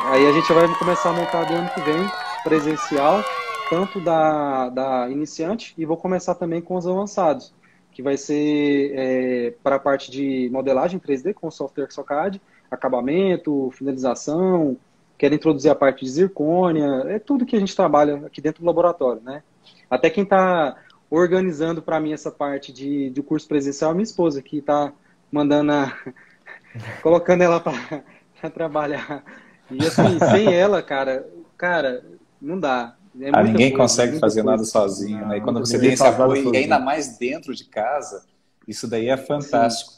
Aí 0.07 0.27
a 0.27 0.33
gente 0.33 0.53
vai 0.53 0.74
começar 0.77 1.11
a 1.11 1.12
montar 1.12 1.45
do 1.45 1.55
ano 1.55 1.70
que 1.70 1.81
vem, 1.83 2.11
presencial, 2.43 3.22
tanto 3.70 4.01
da, 4.01 4.70
da 4.70 5.09
iniciante, 5.09 5.72
e 5.79 5.87
vou 5.87 5.97
começar 5.97 6.35
também 6.35 6.61
com 6.61 6.74
os 6.74 6.85
avançados, 6.85 7.55
que 7.93 8.03
vai 8.03 8.16
ser 8.16 8.93
é, 8.93 9.55
para 9.62 9.77
a 9.77 9.81
parte 9.81 10.11
de 10.11 10.51
modelagem 10.51 10.99
3D 10.99 11.33
com 11.33 11.47
o 11.47 11.53
software 11.53 11.93
SOCAD, 11.93 12.41
acabamento, 12.71 13.71
finalização, 13.73 14.77
quero 15.19 15.35
introduzir 15.35 15.71
a 15.71 15.75
parte 15.75 16.05
de 16.05 16.11
zircônia, 16.11 17.05
é 17.07 17.19
tudo 17.19 17.47
que 17.47 17.57
a 17.57 17.61
gente 17.61 17.75
trabalha 17.75 18.27
aqui 18.27 18.41
dentro 18.41 18.62
do 18.62 18.67
laboratório, 18.67 19.23
né? 19.23 19.43
Até 19.91 20.11
quem 20.11 20.25
está 20.25 20.77
organizando 21.11 21.81
para 21.81 22.01
mim 22.01 22.12
essa 22.12 22.31
parte 22.31 22.73
de, 22.73 23.11
de 23.11 23.23
curso 23.23 23.47
presencial 23.47 23.93
é 23.93 23.95
minha 23.95 24.05
esposa, 24.05 24.43
que 24.43 24.59
está 24.59 24.93
mandando 25.31 25.73
a... 25.73 25.97
colocando 27.03 27.43
ela 27.43 27.61
para 27.61 28.51
trabalhar. 28.51 29.25
E 29.71 29.79
assim, 29.87 30.19
sem 30.31 30.53
ela, 30.55 30.83
cara, 30.83 31.27
cara, 31.57 32.05
não 32.41 32.59
dá. 32.59 32.97
É 33.19 33.31
ah, 33.33 33.43
ninguém 33.43 33.71
coisa, 33.71 33.83
consegue 33.83 34.19
fazer 34.19 34.43
coisa. 34.43 34.57
nada 34.57 34.64
sozinho, 34.64 35.27
né? 35.27 35.39
E 35.39 35.41
quando 35.41 35.59
você 35.61 35.79
tem 35.79 35.93
esse 35.93 36.07
apoio, 36.07 36.55
e 36.55 36.59
ainda 36.59 36.79
mais 36.79 37.17
dentro 37.17 37.55
de 37.55 37.64
casa, 37.64 38.27
isso 38.69 38.87
daí 38.87 39.09
é 39.09 39.17
fantástico. 39.17 39.93
Sim. 39.93 39.95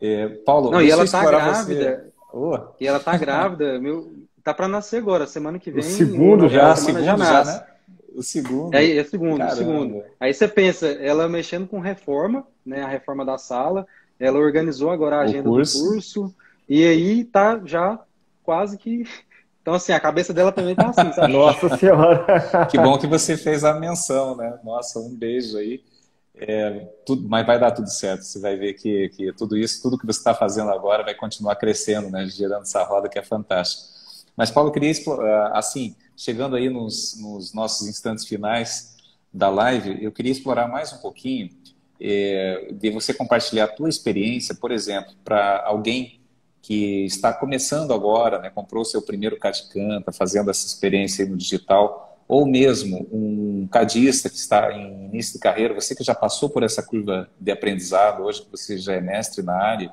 É, 0.00 0.28
Paulo, 0.28 0.70
não, 0.70 0.80
e 0.80 0.90
ela 0.90 1.06
tá 1.06 1.24
grávida. 1.24 2.08
Oh. 2.32 2.58
E 2.80 2.86
ela 2.86 3.00
tá 3.00 3.16
grávida, 3.16 3.78
meu, 3.80 4.12
tá 4.44 4.54
para 4.54 4.68
nascer 4.68 4.98
agora, 4.98 5.26
semana 5.26 5.58
que 5.58 5.70
vem. 5.70 5.80
O 5.80 5.82
segundo 5.82 6.48
já, 6.48 6.74
segundo 6.76 7.04
já, 7.04 7.16
já 7.16 7.44
né? 7.44 7.66
O 8.14 8.22
segundo. 8.22 8.74
É, 8.74 8.96
é 8.96 9.04
segundo, 9.04 9.44
o 9.44 9.50
segundo. 9.50 10.02
Aí 10.20 10.32
você 10.32 10.46
pensa, 10.46 10.86
ela 10.86 11.28
mexendo 11.28 11.66
com 11.66 11.80
reforma, 11.80 12.46
né, 12.64 12.82
a 12.82 12.88
reforma 12.88 13.24
da 13.24 13.38
sala, 13.38 13.86
ela 14.18 14.38
organizou 14.38 14.90
agora 14.90 15.16
a 15.16 15.22
agenda 15.22 15.48
curso. 15.48 15.78
do 15.78 15.90
curso, 15.90 16.34
e 16.68 16.84
aí 16.84 17.24
tá 17.24 17.60
já 17.64 17.98
quase 18.42 18.76
que 18.76 19.04
então, 19.68 19.76
assim, 19.76 19.92
a 19.92 20.00
cabeça 20.00 20.32
dela 20.32 20.50
também 20.50 20.74
tá 20.74 20.88
assim, 20.88 21.12
sabe? 21.12 21.28
Nossa 21.34 21.76
Senhora! 21.76 22.66
Que 22.70 22.78
bom 22.78 22.96
que 22.96 23.06
você 23.06 23.36
fez 23.36 23.64
a 23.64 23.74
menção, 23.74 24.34
né? 24.34 24.58
Nossa, 24.64 24.98
um 24.98 25.14
beijo 25.14 25.58
aí. 25.58 25.82
É, 26.40 26.88
tudo, 27.04 27.28
mas 27.28 27.46
vai 27.46 27.58
dar 27.58 27.72
tudo 27.72 27.90
certo. 27.90 28.22
Você 28.22 28.38
vai 28.38 28.56
ver 28.56 28.74
que, 28.74 29.08
que 29.10 29.32
tudo 29.32 29.56
isso, 29.56 29.82
tudo 29.82 29.98
que 29.98 30.06
você 30.06 30.18
está 30.18 30.34
fazendo 30.34 30.70
agora 30.70 31.02
vai 31.02 31.14
continuar 31.14 31.56
crescendo, 31.56 32.10
né? 32.10 32.26
Gerando 32.26 32.62
essa 32.62 32.82
roda 32.84 33.08
que 33.08 33.18
é 33.18 33.22
fantástica. 33.22 33.98
Mas, 34.36 34.50
Paulo, 34.50 34.70
queria 34.70 34.90
explorar, 34.90 35.50
assim, 35.52 35.96
chegando 36.16 36.54
aí 36.54 36.70
nos, 36.70 37.20
nos, 37.20 37.52
nossos 37.52 37.88
instantes 37.88 38.24
finais 38.24 38.96
da 39.32 39.50
live, 39.50 40.02
eu 40.02 40.12
queria 40.12 40.32
explorar 40.32 40.68
mais 40.68 40.92
um 40.92 40.98
pouquinho 40.98 41.50
é, 42.00 42.68
de 42.72 42.90
você 42.90 43.12
compartilhar 43.12 43.64
a 43.64 43.68
tua 43.68 43.88
experiência, 43.88 44.54
por 44.54 44.70
exemplo, 44.70 45.12
para 45.24 45.64
alguém 45.66 46.20
que 46.62 47.04
está 47.04 47.32
começando 47.32 47.92
agora, 47.92 48.38
né, 48.38 48.50
comprou 48.50 48.84
seu 48.84 49.02
primeiro 49.02 49.38
CAD-CAM, 49.38 50.00
está 50.00 50.12
fazendo 50.12 50.50
essa 50.50 50.66
experiência 50.66 51.26
no 51.26 51.36
digital, 51.36 52.07
ou 52.28 52.46
mesmo 52.46 53.08
um 53.10 53.66
cadista 53.68 54.28
que 54.28 54.36
está 54.36 54.70
em 54.70 55.06
início 55.06 55.32
de 55.32 55.38
carreira, 55.38 55.72
você 55.72 55.94
que 55.94 56.04
já 56.04 56.14
passou 56.14 56.50
por 56.50 56.62
essa 56.62 56.82
curva 56.82 57.30
de 57.40 57.50
aprendizado, 57.50 58.22
hoje 58.22 58.42
que 58.42 58.50
você 58.50 58.76
já 58.76 58.92
é 58.92 59.00
mestre 59.00 59.42
na 59.42 59.54
área, 59.54 59.90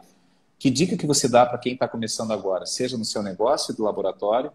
Que 0.58 0.70
dica 0.70 0.98
que 0.98 1.06
você 1.06 1.28
dá 1.28 1.46
para 1.46 1.58
quem 1.58 1.74
está 1.74 1.88
começando 1.88 2.32
agora, 2.32 2.66
seja 2.66 2.98
no 2.98 3.06
seu 3.06 3.22
negócio 3.22 3.76
do 3.76 3.84
laboratório, 3.84 4.52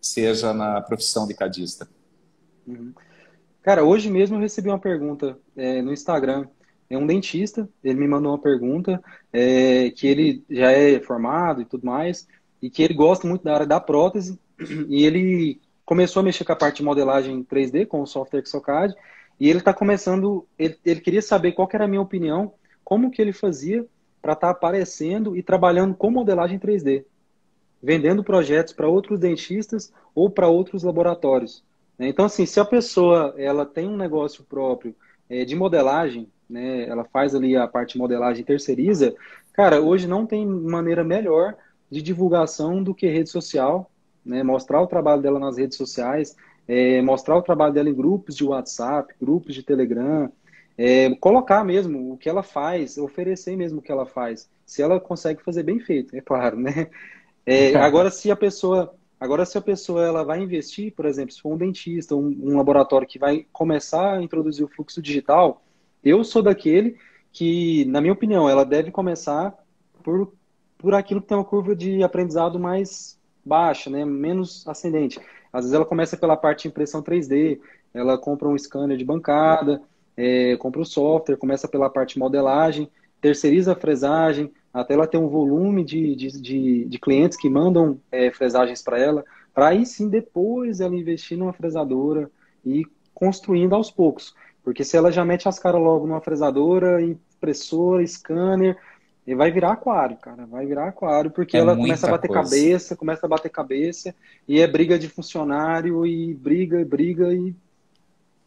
seja 0.00 0.52
na 0.52 0.80
profissão 0.80 1.26
de 1.26 1.34
cadista? 1.34 1.88
Uhum. 2.66 2.92
Cara, 3.62 3.84
hoje 3.84 4.10
mesmo 4.10 4.36
eu 4.36 4.40
recebi 4.40 4.68
uma 4.68 4.78
pergunta 4.78 5.38
é, 5.56 5.80
no 5.80 5.92
Instagram. 5.92 6.46
É 6.88 6.98
um 6.98 7.06
dentista, 7.06 7.68
ele 7.82 7.98
me 7.98 8.08
mandou 8.08 8.32
uma 8.32 8.38
pergunta 8.38 9.02
é, 9.32 9.90
que 9.90 10.06
ele 10.06 10.44
já 10.50 10.70
é 10.72 10.98
formado 11.00 11.62
e 11.62 11.64
tudo 11.64 11.86
mais, 11.86 12.26
e 12.60 12.68
que 12.68 12.82
ele 12.82 12.94
gosta 12.94 13.26
muito 13.26 13.44
da 13.44 13.54
área 13.54 13.66
da 13.66 13.80
prótese, 13.80 14.38
e 14.88 15.04
ele 15.04 15.60
começou 15.84 16.20
a 16.20 16.22
mexer 16.22 16.44
com 16.44 16.52
a 16.52 16.56
parte 16.56 16.78
de 16.78 16.82
modelagem 16.84 17.44
3D, 17.44 17.86
com 17.86 18.00
o 18.00 18.06
software 18.06 18.40
Exocad, 18.40 18.94
e 19.38 19.48
ele 19.48 19.58
está 19.58 19.74
começando, 19.74 20.46
ele, 20.58 20.78
ele, 20.84 21.00
queria 21.00 21.22
saber 21.22 21.52
qual 21.52 21.68
era 21.72 21.84
a 21.84 21.88
minha 21.88 22.00
opinião, 22.00 22.54
como 22.84 23.10
que 23.10 23.20
ele 23.20 23.32
fazia 23.32 23.84
para 24.22 24.32
estar 24.32 24.46
tá 24.48 24.52
aparecendo 24.52 25.36
e 25.36 25.42
trabalhando 25.42 25.94
com 25.94 26.10
modelagem 26.10 26.58
3D, 26.58 27.04
vendendo 27.82 28.24
projetos 28.24 28.72
para 28.72 28.88
outros 28.88 29.18
dentistas 29.18 29.92
ou 30.14 30.30
para 30.30 30.48
outros 30.48 30.82
laboratórios. 30.82 31.62
Né? 31.98 32.08
Então, 32.08 32.24
assim, 32.24 32.46
se 32.46 32.58
a 32.58 32.64
pessoa 32.64 33.34
ela 33.36 33.66
tem 33.66 33.88
um 33.88 33.96
negócio 33.96 34.44
próprio 34.44 34.94
é, 35.28 35.44
de 35.44 35.54
modelagem, 35.54 36.28
né, 36.48 36.88
ela 36.88 37.04
faz 37.04 37.34
ali 37.34 37.56
a 37.56 37.66
parte 37.66 37.94
de 37.94 37.98
modelagem 37.98 38.44
terceiriza, 38.44 39.14
cara, 39.52 39.80
hoje 39.80 40.06
não 40.06 40.26
tem 40.26 40.46
maneira 40.46 41.02
melhor 41.02 41.56
de 41.90 42.00
divulgação 42.00 42.82
do 42.82 42.94
que 42.94 43.06
rede 43.06 43.30
social, 43.30 43.90
né, 44.24 44.42
mostrar 44.42 44.80
o 44.80 44.86
trabalho 44.86 45.22
dela 45.22 45.38
nas 45.38 45.56
redes 45.56 45.76
sociais, 45.76 46.36
é, 46.66 47.02
mostrar 47.02 47.36
o 47.36 47.42
trabalho 47.42 47.72
dela 47.72 47.88
em 47.88 47.94
grupos 47.94 48.36
de 48.36 48.44
WhatsApp, 48.44 49.14
grupos 49.20 49.54
de 49.54 49.62
Telegram, 49.62 50.30
é, 50.76 51.14
colocar 51.16 51.64
mesmo 51.64 52.12
o 52.12 52.16
que 52.16 52.28
ela 52.28 52.42
faz, 52.42 52.98
oferecer 52.98 53.56
mesmo 53.56 53.78
o 53.78 53.82
que 53.82 53.92
ela 53.92 54.06
faz, 54.06 54.48
se 54.64 54.82
ela 54.82 54.98
consegue 54.98 55.42
fazer 55.42 55.62
bem 55.62 55.78
feito, 55.78 56.16
é 56.16 56.20
claro, 56.20 56.58
né? 56.58 56.88
É, 57.46 57.74
agora, 57.78 58.10
se 58.10 58.30
a 58.30 58.36
pessoa 58.36 58.94
Agora, 59.24 59.46
se 59.46 59.56
a 59.56 59.62
pessoa 59.62 60.04
ela 60.04 60.22
vai 60.22 60.42
investir, 60.42 60.92
por 60.92 61.06
exemplo, 61.06 61.32
se 61.32 61.40
for 61.40 61.54
um 61.54 61.56
dentista, 61.56 62.14
um, 62.14 62.36
um 62.42 62.58
laboratório 62.58 63.08
que 63.08 63.18
vai 63.18 63.46
começar 63.50 64.18
a 64.18 64.22
introduzir 64.22 64.64
o 64.64 64.68
fluxo 64.68 65.00
digital, 65.00 65.62
eu 66.02 66.22
sou 66.22 66.42
daquele 66.42 66.98
que, 67.32 67.86
na 67.86 68.02
minha 68.02 68.12
opinião, 68.12 68.50
ela 68.50 68.66
deve 68.66 68.90
começar 68.90 69.56
por, 70.02 70.32
por 70.76 70.92
aquilo 70.94 71.22
que 71.22 71.28
tem 71.28 71.38
uma 71.38 71.44
curva 71.44 71.74
de 71.74 72.02
aprendizado 72.02 72.60
mais 72.60 73.18
baixa, 73.44 73.90
né? 73.90 74.04
menos 74.04 74.66
ascendente. 74.66 75.20
Às 75.52 75.64
vezes 75.64 75.74
ela 75.74 75.84
começa 75.84 76.16
pela 76.16 76.36
parte 76.36 76.62
de 76.62 76.68
impressão 76.68 77.02
3D, 77.02 77.60
ela 77.92 78.18
compra 78.18 78.48
um 78.48 78.58
scanner 78.58 78.96
de 78.96 79.04
bancada, 79.04 79.80
é, 80.16 80.56
compra 80.56 80.80
o 80.80 80.84
software, 80.84 81.36
começa 81.36 81.68
pela 81.68 81.90
parte 81.90 82.14
de 82.14 82.20
modelagem, 82.20 82.90
terceiriza 83.20 83.72
a 83.72 83.76
fresagem, 83.76 84.52
até 84.72 84.94
ela 84.94 85.06
ter 85.06 85.18
um 85.18 85.28
volume 85.28 85.84
de, 85.84 86.16
de, 86.16 86.40
de, 86.40 86.84
de 86.86 86.98
clientes 86.98 87.38
que 87.38 87.48
mandam 87.48 88.00
é, 88.10 88.30
fresagens 88.32 88.82
para 88.82 88.98
ela, 88.98 89.24
para 89.54 89.68
aí 89.68 89.86
sim 89.86 90.08
depois 90.08 90.80
ela 90.80 90.96
investir 90.96 91.38
numa 91.38 91.52
fresadora 91.52 92.28
e 92.66 92.84
construindo 93.14 93.74
aos 93.74 93.90
poucos. 93.90 94.34
Porque 94.64 94.82
se 94.82 94.96
ela 94.96 95.12
já 95.12 95.24
mete 95.24 95.48
as 95.48 95.58
caras 95.58 95.80
logo 95.80 96.06
numa 96.06 96.20
fresadora, 96.20 97.00
impressora, 97.00 98.04
scanner, 98.06 98.76
vai 99.32 99.50
virar 99.52 99.72
aquário, 99.72 100.16
cara. 100.16 100.44
Vai 100.44 100.66
virar 100.66 100.88
aquário, 100.88 101.30
porque 101.30 101.56
é 101.56 101.60
ela 101.60 101.76
começa 101.76 102.06
a 102.06 102.10
bater 102.10 102.28
coisa. 102.28 102.42
cabeça, 102.42 102.96
começa 102.96 103.26
a 103.26 103.28
bater 103.28 103.48
cabeça, 103.48 104.14
e 104.48 104.60
é 104.60 104.66
briga 104.66 104.98
de 104.98 105.08
funcionário, 105.08 106.04
e 106.04 106.34
briga, 106.34 106.80
e 106.80 106.84
briga, 106.84 107.32
e 107.32 107.54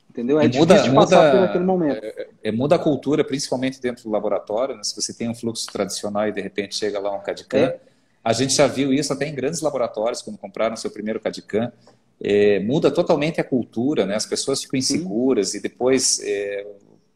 entendeu? 0.10 0.40
É 0.40 0.46
e 0.46 0.58
muda, 0.58 0.74
difícil 0.74 0.94
muda, 0.94 1.06
passar 1.06 1.32
por 1.32 1.44
aquele 1.46 1.64
momento. 1.64 2.04
É, 2.04 2.08
é, 2.08 2.30
é, 2.44 2.52
muda 2.52 2.76
a 2.76 2.80
cultura, 2.80 3.24
principalmente 3.24 3.80
dentro 3.80 4.04
do 4.04 4.10
laboratório, 4.10 4.76
né? 4.76 4.84
se 4.84 4.96
você 4.96 5.14
tem 5.14 5.30
um 5.30 5.36
fluxo 5.36 5.66
tradicional 5.68 6.28
e 6.28 6.32
de 6.32 6.42
repente 6.42 6.76
chega 6.76 7.00
lá 7.00 7.16
um 7.16 7.22
CAD-CAM. 7.22 7.60
É. 7.60 7.80
A 8.24 8.34
gente 8.34 8.54
já 8.54 8.68
viu 8.68 8.92
isso 8.92 9.14
até 9.14 9.28
em 9.28 9.34
grandes 9.34 9.62
laboratórios, 9.62 10.22
quando 10.22 10.38
compraram 10.38 10.76
seu 10.76 10.92
primeiro 10.92 11.20
CAD-CAM. 11.20 11.72
É, 12.20 12.60
muda 12.60 12.90
totalmente 12.90 13.40
a 13.40 13.44
cultura, 13.44 14.06
né? 14.06 14.16
as 14.16 14.26
pessoas 14.26 14.62
ficam 14.62 14.78
inseguras 14.78 15.50
Sim. 15.50 15.60
e 15.60 15.62
depois 15.62 16.20
é, 16.24 16.66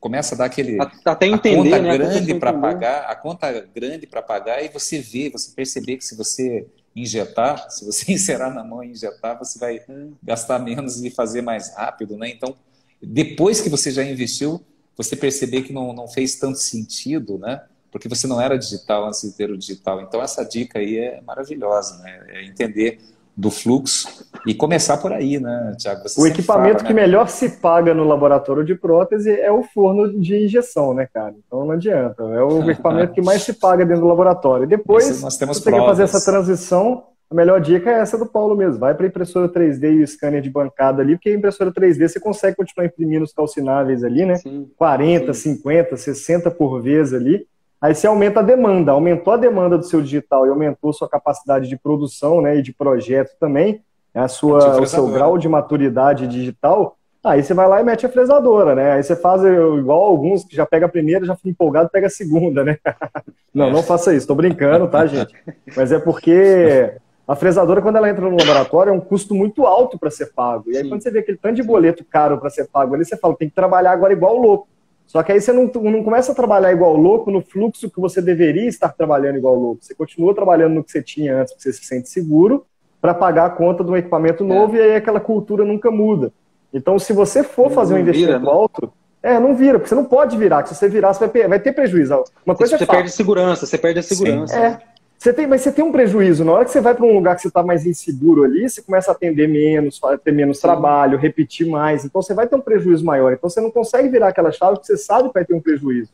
começa 0.02 0.36
a 0.36 0.38
dar 0.40 0.46
aquele 0.46 0.78
até 1.06 1.28
entender, 1.28 1.74
a 1.74 1.78
conta 1.78 1.82
né? 1.82 1.98
grande 1.98 2.34
para 2.36 2.52
pagar, 2.52 3.06
a 3.06 3.16
conta 3.16 3.68
grande 3.74 4.06
para 4.06 4.22
pagar 4.22 4.66
e 4.66 4.68
você 4.68 5.00
vê, 5.00 5.30
você 5.30 5.52
perceber 5.56 5.96
que 5.96 6.04
se 6.04 6.18
você 6.18 6.68
injetar, 6.94 7.70
se 7.70 7.86
você 7.86 8.12
inserar 8.12 8.54
na 8.54 8.64
mão 8.64 8.84
e 8.84 8.90
injetar, 8.90 9.40
você 9.40 9.58
vai 9.58 9.80
hum. 9.88 10.12
gastar 10.22 10.60
menos 10.60 11.02
e 11.02 11.10
fazer 11.10 11.42
mais 11.42 11.74
rápido, 11.74 12.18
né? 12.18 12.28
Então 12.28 12.54
depois 13.02 13.62
que 13.62 13.70
você 13.70 13.92
já 13.92 14.04
investiu, 14.04 14.62
você 14.96 15.16
perceber 15.16 15.64
que 15.64 15.74
não, 15.74 15.94
não 15.94 16.08
fez 16.08 16.36
tanto 16.36 16.60
sentido, 16.60 17.38
né? 17.38 17.64
Porque 17.92 18.08
você 18.08 18.28
não 18.28 18.40
era 18.40 18.58
digital 18.58 19.08
antes 19.08 19.22
de 19.22 19.32
ter 19.32 19.50
o 19.50 19.58
digital. 19.58 20.02
Então, 20.02 20.22
essa 20.22 20.44
dica 20.44 20.80
aí 20.80 20.98
é 20.98 21.22
maravilhosa, 21.22 21.98
né? 22.00 22.26
É 22.30 22.46
entender 22.46 23.00
do 23.36 23.50
fluxo 23.50 24.26
e 24.46 24.54
começar 24.54 24.98
por 24.98 25.14
aí, 25.14 25.40
né, 25.40 25.76
Tiago? 25.78 26.04
O 26.18 26.28
equipamento 26.28 26.80
fala, 26.80 26.88
que 26.88 26.94
né? 26.94 27.02
melhor 27.02 27.30
se 27.30 27.50
paga 27.58 27.94
no 27.94 28.04
laboratório 28.04 28.64
de 28.64 28.76
prótese 28.76 29.32
é 29.32 29.52
o 29.52 29.64
forno 29.64 30.20
de 30.20 30.46
injeção, 30.46 30.94
né, 30.94 31.08
cara? 31.14 31.34
Então 31.46 31.66
não 31.66 31.72
adianta. 31.72 32.24
É 32.24 32.44
o 32.44 32.62
equipamento 32.70 33.14
que 33.14 33.22
mais 33.22 33.44
se 33.44 33.54
paga 33.54 33.86
dentro 33.86 34.02
do 34.02 34.08
laboratório. 34.08 34.68
Depois, 34.68 35.22
nós 35.22 35.38
temos 35.38 35.58
você 35.58 35.72
quer 35.72 35.86
fazer 35.86 36.04
essa 36.04 36.24
transição, 36.24 37.04
a 37.32 37.34
melhor 37.34 37.62
dica 37.62 37.90
é 37.90 38.00
essa 38.00 38.18
do 38.18 38.26
Paulo 38.26 38.58
mesmo. 38.58 38.80
Vai 38.80 38.94
para 38.94 39.08
impressora 39.08 39.48
3D 39.48 40.00
e 40.00 40.04
o 40.04 40.08
scanner 40.08 40.42
de 40.42 40.50
bancada 40.50 41.02
ali, 41.02 41.16
porque 41.16 41.30
a 41.30 41.34
impressora 41.34 41.72
3D 41.72 42.10
você 42.10 42.20
consegue 42.20 42.58
continuar 42.58 42.86
imprimindo 42.86 43.24
os 43.24 43.32
calcináveis 43.32 44.04
ali, 44.04 44.26
né? 44.26 44.36
Sim, 44.36 44.70
40, 44.76 45.34
sim. 45.34 45.56
50, 45.56 45.96
60 45.96 46.52
por 46.52 46.82
vez 46.82 47.14
ali. 47.14 47.48
Aí 47.82 47.96
você 47.96 48.06
aumenta 48.06 48.42
a 48.42 48.44
demanda. 48.44 48.92
Aumentou 48.92 49.34
a 49.34 49.38
demanda 49.38 49.78
do 49.78 49.84
seu 49.84 50.02
digital 50.02 50.46
e 50.46 50.50
aumentou 50.50 50.94
sua 50.94 51.10
capacidade 51.10 51.68
de 51.68 51.78
produção 51.78 52.42
né, 52.42 52.58
e 52.58 52.62
de 52.62 52.72
projeto 52.72 53.32
também, 53.40 53.82
a 54.14 54.28
sua, 54.28 54.80
o 54.80 54.86
seu 54.86 55.08
grau 55.08 55.38
de 55.38 55.50
maturidade 55.50 56.28
digital. 56.28 56.98
Aí 57.24 57.44
você 57.44 57.54
vai 57.54 57.68
lá 57.68 57.80
e 57.82 57.84
mete 57.84 58.06
a 58.06 58.10
fresadora, 58.10 58.74
né? 58.74 58.94
Aí 58.94 59.04
você 59.04 59.16
faz 59.16 59.44
igual 59.44 60.02
alguns 60.02 60.44
que 60.44 60.56
já 60.56 60.66
pega 60.66 60.88
a 60.88 60.90
primeira, 60.90 61.24
já 61.24 61.36
fica 61.36 61.50
empolgado, 61.50 61.90
pega 61.90 62.08
a 62.08 62.10
segunda, 62.10 62.64
né? 62.64 62.78
Não, 63.54 63.70
não 63.70 63.84
faça 63.84 64.16
isso, 64.16 64.26
tô 64.26 64.34
brincando, 64.34 64.88
tá, 64.88 65.06
gente? 65.06 65.36
Mas 65.76 65.92
é 65.92 66.00
porque 66.00 66.96
a 67.28 67.36
fresadora, 67.36 67.82
quando 67.82 67.98
ela 67.98 68.10
entra 68.10 68.30
no 68.30 68.38
laboratório, 68.38 68.92
é 68.92 68.94
um 68.94 69.00
custo 69.02 69.36
muito 69.36 69.66
alto 69.66 70.00
para 70.00 70.10
ser 70.10 70.28
pago. 70.34 70.72
E 70.72 70.78
aí, 70.78 70.84
Sim. 70.84 70.90
quando 70.90 71.04
você 71.04 71.12
vê 71.12 71.20
aquele 71.20 71.38
tanto 71.38 71.56
de 71.56 71.64
boleto 71.64 72.06
caro 72.06 72.38
para 72.38 72.50
ser 72.50 72.70
pago 72.70 72.96
ali, 72.96 73.04
você 73.04 73.18
fala, 73.18 73.36
tem 73.36 73.50
que 73.50 73.56
trabalhar 73.56 73.92
agora 73.92 74.14
igual 74.14 74.38
louco. 74.38 74.70
Só 75.12 75.22
que 75.22 75.34
aí 75.34 75.42
você 75.42 75.52
não, 75.52 75.66
não 75.66 76.04
começa 76.06 76.32
a 76.32 76.36
trabalhar 76.36 76.72
igual 76.72 76.96
louco 76.96 77.30
no 77.30 77.42
fluxo 77.42 77.90
que 77.90 78.00
você 78.00 78.22
deveria 78.22 78.70
estar 78.70 78.88
trabalhando 78.94 79.36
igual 79.36 79.56
louco. 79.56 79.84
Você 79.84 79.94
continua 79.94 80.34
trabalhando 80.34 80.76
no 80.76 80.84
que 80.86 80.90
você 80.90 81.04
tinha 81.04 81.36
antes, 81.36 81.52
porque 81.52 81.64
você 81.64 81.74
se 81.74 81.84
sente 81.84 82.08
seguro, 82.08 82.66
para 83.02 83.14
pagar 83.14 83.48
a 83.48 83.50
conta 83.50 83.84
de 83.84 83.92
um 83.92 83.98
equipamento 83.98 84.46
novo, 84.46 84.78
é. 84.78 84.80
e 84.80 84.82
aí 84.84 84.96
aquela 84.96 85.20
cultura 85.20 85.66
nunca 85.66 85.92
muda. 85.92 86.32
Então, 86.74 86.98
se 86.98 87.12
você 87.12 87.44
for 87.44 87.68
não, 87.68 87.72
fazer 87.72 87.96
um 87.96 87.98
investimento 87.98 88.40
vira, 88.40 88.52
né? 88.52 88.58
alto, 88.58 88.94
é, 89.22 89.38
não 89.38 89.54
vira, 89.54 89.80
porque 89.80 89.90
você 89.90 89.96
não 89.96 90.06
pode 90.06 90.38
virar, 90.38 90.66
se 90.66 90.76
você 90.76 90.88
virar, 90.88 91.14
você 91.14 91.28
vai, 91.28 91.46
vai 91.46 91.60
ter 91.60 91.74
prejuízo. 91.74 92.24
Uma 92.46 92.56
coisa 92.56 92.78
você 92.78 92.84
é 92.86 92.88
perde 92.88 93.12
segurança, 93.12 93.66
você 93.66 93.78
perde 93.78 94.00
a 94.00 94.04
segurança. 94.04 94.54
Sim. 94.54 94.62
É. 94.62 94.80
Você 95.22 95.32
tem, 95.32 95.46
mas 95.46 95.62
você 95.62 95.72
tem 95.72 95.86
um 95.86 95.92
prejuízo. 95.92 96.44
Na 96.44 96.52
hora 96.52 96.66
que 96.66 96.72
você 96.72 96.82
vai 96.82 96.96
para 96.96 97.06
um 97.06 97.14
lugar 97.14 97.36
que 97.36 97.44
você 97.44 97.48
está 97.48 97.62
mais 97.62 97.86
inseguro 97.86 98.44
ali, 98.44 98.68
você 98.68 98.82
começa 98.82 99.12
a 99.12 99.14
atender 99.14 99.48
menos, 99.48 100.02
ter 100.24 100.32
menos 100.32 100.60
trabalho, 100.60 101.16
repetir 101.16 101.68
mais. 101.68 102.04
Então 102.04 102.24
você 102.24 102.34
vai 102.34 102.48
ter 102.48 102.56
um 102.56 102.60
prejuízo 102.60 103.06
maior. 103.06 103.32
Então 103.32 103.48
você 103.48 103.62
não 103.62 103.70
consegue 103.70 104.10
virar 104.10 104.30
aquela 104.30 104.52
chave 104.52 104.80
que 104.80 104.88
você 104.88 104.98
sabe 104.98 105.28
que 105.28 105.36
vai 105.36 105.46
ter 105.46 105.54
um 105.54 105.62
prejuízo. 105.62 106.10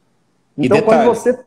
Então 0.57 0.81
quando 0.81 1.05
você. 1.05 1.39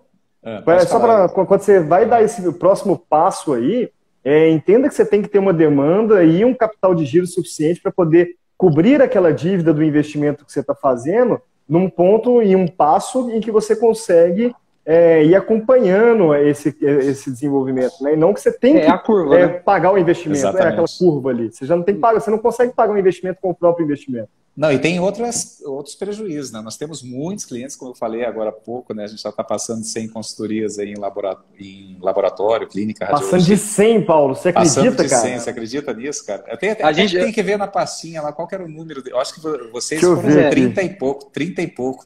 É 0.43 0.87
só 0.87 0.99
para 0.99 1.29
quando 1.29 1.61
você 1.61 1.81
vai 1.81 2.07
dar 2.07 2.23
esse 2.23 2.51
próximo 2.55 2.97
passo 2.97 3.53
aí, 3.53 3.91
é, 4.25 4.49
entenda 4.49 4.89
que 4.89 4.95
você 4.95 5.05
tem 5.05 5.21
que 5.21 5.29
ter 5.29 5.39
uma 5.39 5.53
demanda 5.53 6.25
e 6.25 6.43
um 6.47 6.55
capital 6.55 6.95
de 6.95 7.05
giro 7.05 7.27
suficiente 7.27 7.83
para 7.83 7.93
poder 7.93 8.37
cobrir 8.57 9.03
aquela 9.03 9.35
dívida 9.35 9.75
do 9.75 9.85
investimento 9.85 10.47
que 10.47 10.53
você 10.53 10.61
está 10.61 10.75
fazendo 10.75 11.39
num 11.69 11.91
ponto 11.91 12.41
e 12.41 12.57
um 12.57 12.67
passo 12.67 13.31
em 13.31 13.39
que 13.39 13.51
você 13.51 13.77
consegue 13.77 14.55
é, 14.85 15.25
ir 15.25 15.35
acompanhando 15.35 16.35
esse, 16.35 16.77
esse 16.81 17.31
desenvolvimento, 17.31 17.95
né? 18.01 18.15
E 18.15 18.17
não 18.17 18.33
que 18.33 18.41
você 18.41 18.53
tem 18.53 18.79
é 18.79 18.91
que 18.91 19.05
curva, 19.05 19.39
é, 19.39 19.47
né? 19.47 19.53
pagar 19.55 19.93
o 19.93 19.99
investimento, 19.99 20.47
é 20.47 20.69
aquela 20.69 20.89
curva 20.99 21.31
ali. 21.31 21.53
Você 21.53 21.67
já 21.67 21.77
não 21.77 21.83
tem 21.83 21.95
que 21.95 22.01
pagar, 22.01 22.21
você 22.21 22.31
não 22.31 22.39
consegue 22.39 22.73
pagar 22.73 22.93
um 22.93 22.99
investimento 22.99 23.39
com 23.41 23.51
o 23.51 23.55
próprio 23.55 23.85
investimento. 23.85 24.29
Não, 24.57 24.71
e 24.71 24.79
tem 24.79 24.99
outras, 24.99 25.63
outros 25.65 25.95
prejuízos, 25.95 26.51
né? 26.51 26.61
Nós 26.61 26.77
temos 26.77 27.03
muitos 27.03 27.45
clientes, 27.45 27.77
como 27.77 27.93
eu 27.93 27.95
falei 27.95 28.25
agora 28.25 28.51
há 28.51 28.53
pouco, 28.53 28.93
né? 28.93 29.05
A 29.05 29.07
gente 29.07 29.23
já 29.23 29.31
está 29.31 29.45
passando 29.45 29.81
de 29.81 29.87
100 29.87 30.09
consultorias 30.09 30.79
aí 30.79 30.91
em, 30.93 30.99
laboratório, 30.99 31.47
em 31.59 31.97
laboratório 32.01 32.69
clínica, 32.69 33.07
Passando 33.07 33.43
de 33.43 33.57
100, 33.57 34.05
Paulo, 34.05 34.35
você 34.35 34.49
acredita, 34.49 34.75
passando 34.75 35.03
de 35.03 35.09
cara? 35.09 35.23
100, 35.23 35.39
você 35.39 35.51
acredita 35.51 35.95
nisso, 35.95 36.27
cara? 36.27 36.45
Até, 36.49 36.77
a 36.83 36.93
gente 36.93 37.17
tem 37.17 37.33
que 37.33 37.43
ver 37.43 37.57
na 37.57 37.69
pastinha 37.69 38.21
lá 38.21 38.33
qual 38.33 38.49
era 38.51 38.65
o 38.65 38.69
número. 38.69 39.03
Eu 39.07 39.21
acho 39.21 39.35
que 39.35 39.41
vocês 39.71 40.01
foram 40.01 40.51
30 40.51 40.83
e 40.83 40.91
pouco, 40.91 41.31
30 41.31 41.63
e 41.63 41.69
pouco 41.69 42.05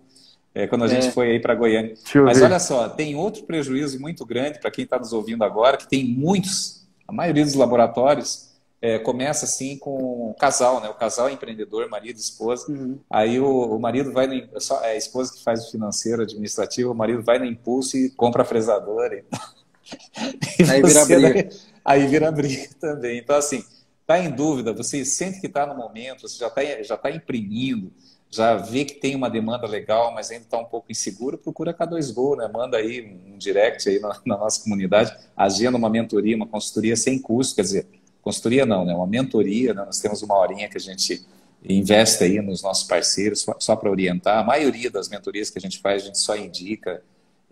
é, 0.55 0.67
quando 0.67 0.85
a 0.85 0.89
gente 0.89 1.09
é. 1.09 1.11
foi 1.11 1.33
aí 1.33 1.41
para 1.41 1.55
Goiânia. 1.55 1.95
Mas 2.25 2.39
ver. 2.39 2.45
olha 2.45 2.61
só, 2.61 2.89
tem 2.89 3.17
outro 3.17 3.43
prejuízo 3.45 4.01
muito 4.01 4.25
grande 4.25 4.61
para 4.61 4.71
quem 4.71 4.85
está 4.85 4.99
nos 4.99 5.13
ouvindo 5.13 5.43
agora, 5.43 5.77
que 5.77 5.89
tem 5.89 6.05
muitos, 6.05 6.87
a 7.09 7.13
maioria 7.13 7.45
dos 7.45 7.55
laboratórios 7.55 8.55
é, 8.85 8.99
começa 8.99 9.47
assim 9.47 9.79
com 9.79 10.31
o 10.31 10.35
casal, 10.39 10.79
né? 10.79 10.91
O 10.91 10.95
casal 10.95 11.29
é 11.29 11.33
empreendedor, 11.33 11.89
marido 11.89 12.19
e 12.19 12.21
esposa. 12.21 12.71
Uhum. 12.71 12.99
Aí 13.11 13.41
o, 13.41 13.47
o, 13.47 13.81
marido 13.81 14.13
vai 14.13 14.27
no, 14.27 14.61
só, 14.61 14.85
é 14.85 14.91
a 14.91 14.97
esposa 14.97 15.33
que 15.33 15.43
faz 15.43 15.67
o 15.67 15.71
financeiro, 15.71 16.21
administrativo, 16.21 16.93
o 16.93 16.95
marido 16.95 17.23
vai 17.23 17.39
no 17.39 17.47
impulso 17.47 17.97
e 17.97 18.11
compra 18.11 18.43
a 18.43 18.45
fresadora. 18.45 19.25
aí 20.71 20.83
vira 20.83 21.05
briga. 21.07 21.49
Aí 21.83 22.07
vira 22.07 22.31
briga 22.31 22.69
também. 22.79 23.19
Então, 23.19 23.37
assim, 23.37 23.65
está 24.03 24.19
em 24.19 24.31
dúvida, 24.31 24.75
você 24.75 25.03
sente 25.03 25.41
que 25.41 25.47
está 25.47 25.67
no 25.67 25.75
momento, 25.75 26.29
você 26.29 26.39
já 26.39 26.49
está 26.49 26.83
já 26.83 26.97
tá 26.99 27.11
imprimindo, 27.11 27.91
já 28.35 28.57
vê 28.57 28.85
que 28.85 28.95
tem 28.95 29.15
uma 29.15 29.31
demanda 29.31 29.65
legal, 29.67 30.13
mas 30.13 30.31
ainda 30.31 30.45
está 30.45 30.59
um 30.59 30.65
pouco 30.65 30.91
inseguro, 30.91 31.39
procura 31.39 31.73
K2Go, 31.73 32.37
né? 32.37 32.51
Manda 32.53 32.77
aí 32.79 33.17
um 33.27 33.39
direct 33.39 33.89
aí 33.89 34.01
na, 34.01 34.09
na, 34.27 34.37
nossa 34.37 34.61
comunidade, 34.63 35.17
agenda 35.37 35.79
uma 35.79 35.89
mentoria, 35.89 36.35
uma 36.35 36.47
consultoria 36.47 36.97
sem 36.97 37.19
custo, 37.19 37.55
quer 37.55 37.63
dizer, 37.63 37.87
consultoria 38.21 38.67
não, 38.67 38.85
né? 38.85 38.93
Uma 38.93 39.07
mentoria, 39.07 39.73
né? 39.73 39.85
Nós 39.85 40.01
temos 40.01 40.21
uma 40.23 40.37
horinha 40.37 40.69
que 40.69 40.77
a 40.77 40.81
gente 40.81 41.25
investe 41.63 42.25
aí 42.25 42.41
nos 42.43 42.61
nossos 42.61 42.89
parceiros 42.89 43.43
só, 43.43 43.55
só 43.61 43.77
para 43.77 43.89
orientar. 43.89 44.39
A 44.39 44.45
maioria 44.45 44.91
das 44.91 45.09
mentorias 45.09 45.49
que 45.49 45.59
a 45.59 45.63
gente 45.63 45.79
faz, 45.79 46.03
a 46.03 46.07
gente 46.07 46.19
só 46.19 46.37
indica, 46.37 47.03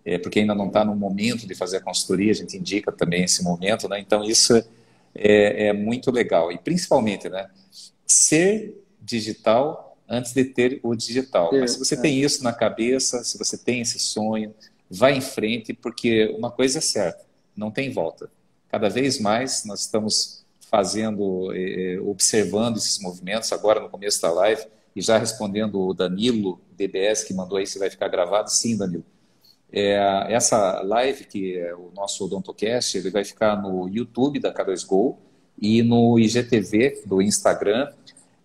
é, 0.05 0.19
porque 0.19 0.41
ainda 0.41 0.55
não 0.55 0.67
está 0.67 0.85
no 0.85 0.97
momento 0.97 1.47
de 1.47 1.55
fazer 1.55 1.77
a 1.77 1.81
consultoria, 1.81 2.33
a 2.33 2.35
gente 2.35 2.57
indica 2.57 2.91
também 2.91 3.23
esse 3.23 3.45
momento, 3.45 3.89
né? 3.89 4.01
Então 4.01 4.25
isso 4.25 4.57
é, 5.15 5.69
é 5.69 5.73
muito 5.73 6.11
legal. 6.11 6.51
E 6.51 6.59
principalmente, 6.59 7.29
né? 7.29 7.49
Ser 8.05 8.83
digital 9.01 9.92
antes 10.13 10.35
de 10.35 10.45
ter 10.45 10.79
o 10.83 10.95
digital. 10.95 11.55
É, 11.55 11.61
Mas 11.61 11.73
se 11.73 11.79
você 11.79 11.95
é. 11.95 11.99
tem 11.99 12.21
isso 12.21 12.45
na 12.45 12.53
cabeça, 12.53 13.25
se 13.25 13.39
você 13.39 13.57
tem 13.57 13.81
esse 13.81 13.99
sonho, 13.99 14.55
vá 14.91 15.11
em 15.11 15.23
frente, 15.23 15.73
porque 15.73 16.27
uma 16.37 16.51
coisa 16.51 16.79
é 16.79 16.83
certa, 16.83 17.25
não 17.57 17.71
tem 17.71 17.91
volta. 17.91 18.31
Cada 18.69 18.91
vez 18.91 19.19
mais 19.19 19.65
nós 19.65 19.81
estamos 19.81 20.45
fazendo, 20.71 21.53
eh, 21.55 21.99
observando 22.03 22.77
esses 22.77 22.99
movimentos, 22.99 23.53
agora 23.53 23.81
no 23.81 23.89
começo 23.89 24.21
da 24.21 24.31
live, 24.33 24.63
e 24.95 25.01
já 25.01 25.17
respondendo 25.17 25.81
o 25.81 25.95
Danilo 25.95 26.61
DBS, 26.77 27.25
que 27.25 27.35
mandou 27.35 27.57
aí 27.57 27.67
se 27.67 27.79
vai 27.79 27.89
ficar 27.89 28.09
gravado, 28.09 28.51
sim, 28.51 28.77
Danilo. 28.77 29.05
É, 29.71 30.27
essa 30.29 30.83
live, 30.83 31.25
que 31.25 31.59
é 31.59 31.75
o 31.75 31.91
nosso 31.95 32.25
Odontocast, 32.25 32.97
ele 32.97 33.11
vai 33.11 33.25
ficar 33.25 33.61
no 33.61 33.89
YouTube 33.89 34.39
da 34.39 34.53
K2Go 34.53 35.17
e 35.59 35.83
no 35.83 36.19
IGTV 36.19 37.03
do 37.07 37.23
Instagram, 37.23 37.91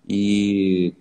e 0.08 0.94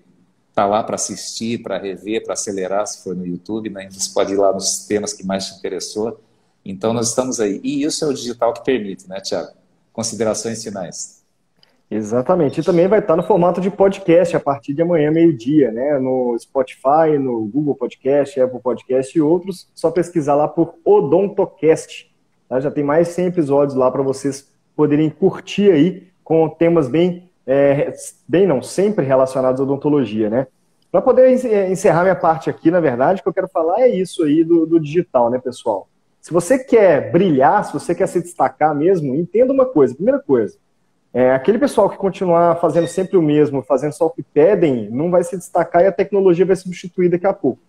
está 0.56 0.64
lá 0.64 0.82
para 0.82 0.94
assistir, 0.94 1.62
para 1.62 1.76
rever, 1.76 2.24
para 2.24 2.32
acelerar, 2.32 2.86
se 2.86 3.04
for 3.04 3.14
no 3.14 3.26
YouTube, 3.26 3.68
né? 3.68 3.90
você 3.90 4.10
pode 4.14 4.32
ir 4.32 4.36
lá 4.36 4.50
nos 4.54 4.86
temas 4.86 5.12
que 5.12 5.22
mais 5.22 5.48
te 5.48 5.58
interessou. 5.58 6.18
Então, 6.64 6.94
nós 6.94 7.10
estamos 7.10 7.38
aí. 7.38 7.60
E 7.62 7.82
isso 7.82 8.02
é 8.06 8.08
o 8.08 8.14
digital 8.14 8.54
que 8.54 8.64
permite, 8.64 9.06
né, 9.06 9.20
Tiago? 9.20 9.50
Considerações 9.92 10.64
finais. 10.64 11.22
Exatamente. 11.90 12.60
E 12.60 12.64
também 12.64 12.88
vai 12.88 13.00
estar 13.00 13.14
no 13.16 13.22
formato 13.22 13.60
de 13.60 13.70
podcast 13.70 14.34
a 14.34 14.40
partir 14.40 14.72
de 14.72 14.80
amanhã, 14.80 15.10
meio-dia, 15.10 15.70
né? 15.70 15.98
No 15.98 16.34
Spotify, 16.38 17.18
no 17.20 17.46
Google 17.46 17.74
Podcast, 17.74 18.40
Apple 18.40 18.58
Podcast 18.58 19.16
e 19.16 19.20
outros. 19.20 19.68
Só 19.74 19.90
pesquisar 19.90 20.34
lá 20.34 20.48
por 20.48 20.74
Odontocast. 20.84 22.10
Tá? 22.48 22.58
Já 22.58 22.70
tem 22.70 22.82
mais 22.82 23.08
100 23.08 23.26
episódios 23.26 23.76
lá 23.76 23.90
para 23.90 24.02
vocês 24.02 24.50
poderem 24.74 25.10
curtir 25.10 25.70
aí 25.70 26.08
com 26.24 26.48
temas 26.48 26.88
bem 26.88 27.25
é, 27.46 27.92
bem 28.26 28.46
não, 28.46 28.60
sempre 28.60 29.04
relacionados 29.04 29.60
à 29.60 29.64
odontologia, 29.64 30.28
né? 30.28 30.46
Para 30.90 31.02
poder 31.02 31.44
é, 31.46 31.70
encerrar 31.70 32.02
minha 32.02 32.16
parte 32.16 32.50
aqui, 32.50 32.70
na 32.70 32.80
verdade, 32.80 33.20
o 33.20 33.22
que 33.22 33.28
eu 33.28 33.34
quero 33.34 33.48
falar 33.48 33.82
é 33.82 33.88
isso 33.88 34.24
aí 34.24 34.42
do, 34.42 34.66
do 34.66 34.80
digital, 34.80 35.30
né, 35.30 35.38
pessoal? 35.38 35.88
Se 36.20 36.32
você 36.32 36.58
quer 36.58 37.12
brilhar, 37.12 37.64
se 37.64 37.72
você 37.72 37.94
quer 37.94 38.08
se 38.08 38.20
destacar 38.20 38.74
mesmo, 38.74 39.14
entenda 39.14 39.52
uma 39.52 39.64
coisa. 39.64 39.94
Primeira 39.94 40.18
coisa, 40.18 40.56
é, 41.14 41.32
aquele 41.32 41.58
pessoal 41.58 41.88
que 41.88 41.96
continuar 41.96 42.56
fazendo 42.56 42.86
sempre 42.88 43.16
o 43.16 43.22
mesmo, 43.22 43.62
fazendo 43.62 43.92
só 43.92 44.06
o 44.06 44.10
que 44.10 44.22
pedem, 44.22 44.90
não 44.90 45.10
vai 45.10 45.22
se 45.22 45.36
destacar 45.36 45.82
e 45.82 45.86
a 45.86 45.92
tecnologia 45.92 46.44
vai 46.44 46.56
substituir 46.56 47.08
daqui 47.08 47.26
a 47.26 47.32
pouco, 47.32 47.62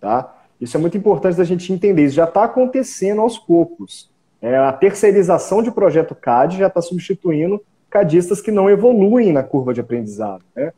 tá? 0.00 0.32
Isso 0.60 0.76
é 0.76 0.80
muito 0.80 0.96
importante 0.96 1.36
da 1.36 1.44
gente 1.44 1.72
entender. 1.72 2.04
Isso 2.04 2.14
já 2.14 2.24
está 2.24 2.44
acontecendo 2.44 3.20
aos 3.20 3.38
poucos. 3.38 4.10
É, 4.40 4.56
a 4.56 4.72
terceirização 4.72 5.62
de 5.62 5.70
projeto 5.70 6.14
CAD 6.14 6.58
já 6.58 6.66
está 6.66 6.80
substituindo 6.80 7.60
cadistas 7.94 8.40
que 8.40 8.50
não 8.50 8.68
evoluem 8.68 9.32
na 9.32 9.44
curva 9.44 9.72
de 9.72 9.80
aprendizado. 9.80 10.42
Né? 10.56 10.72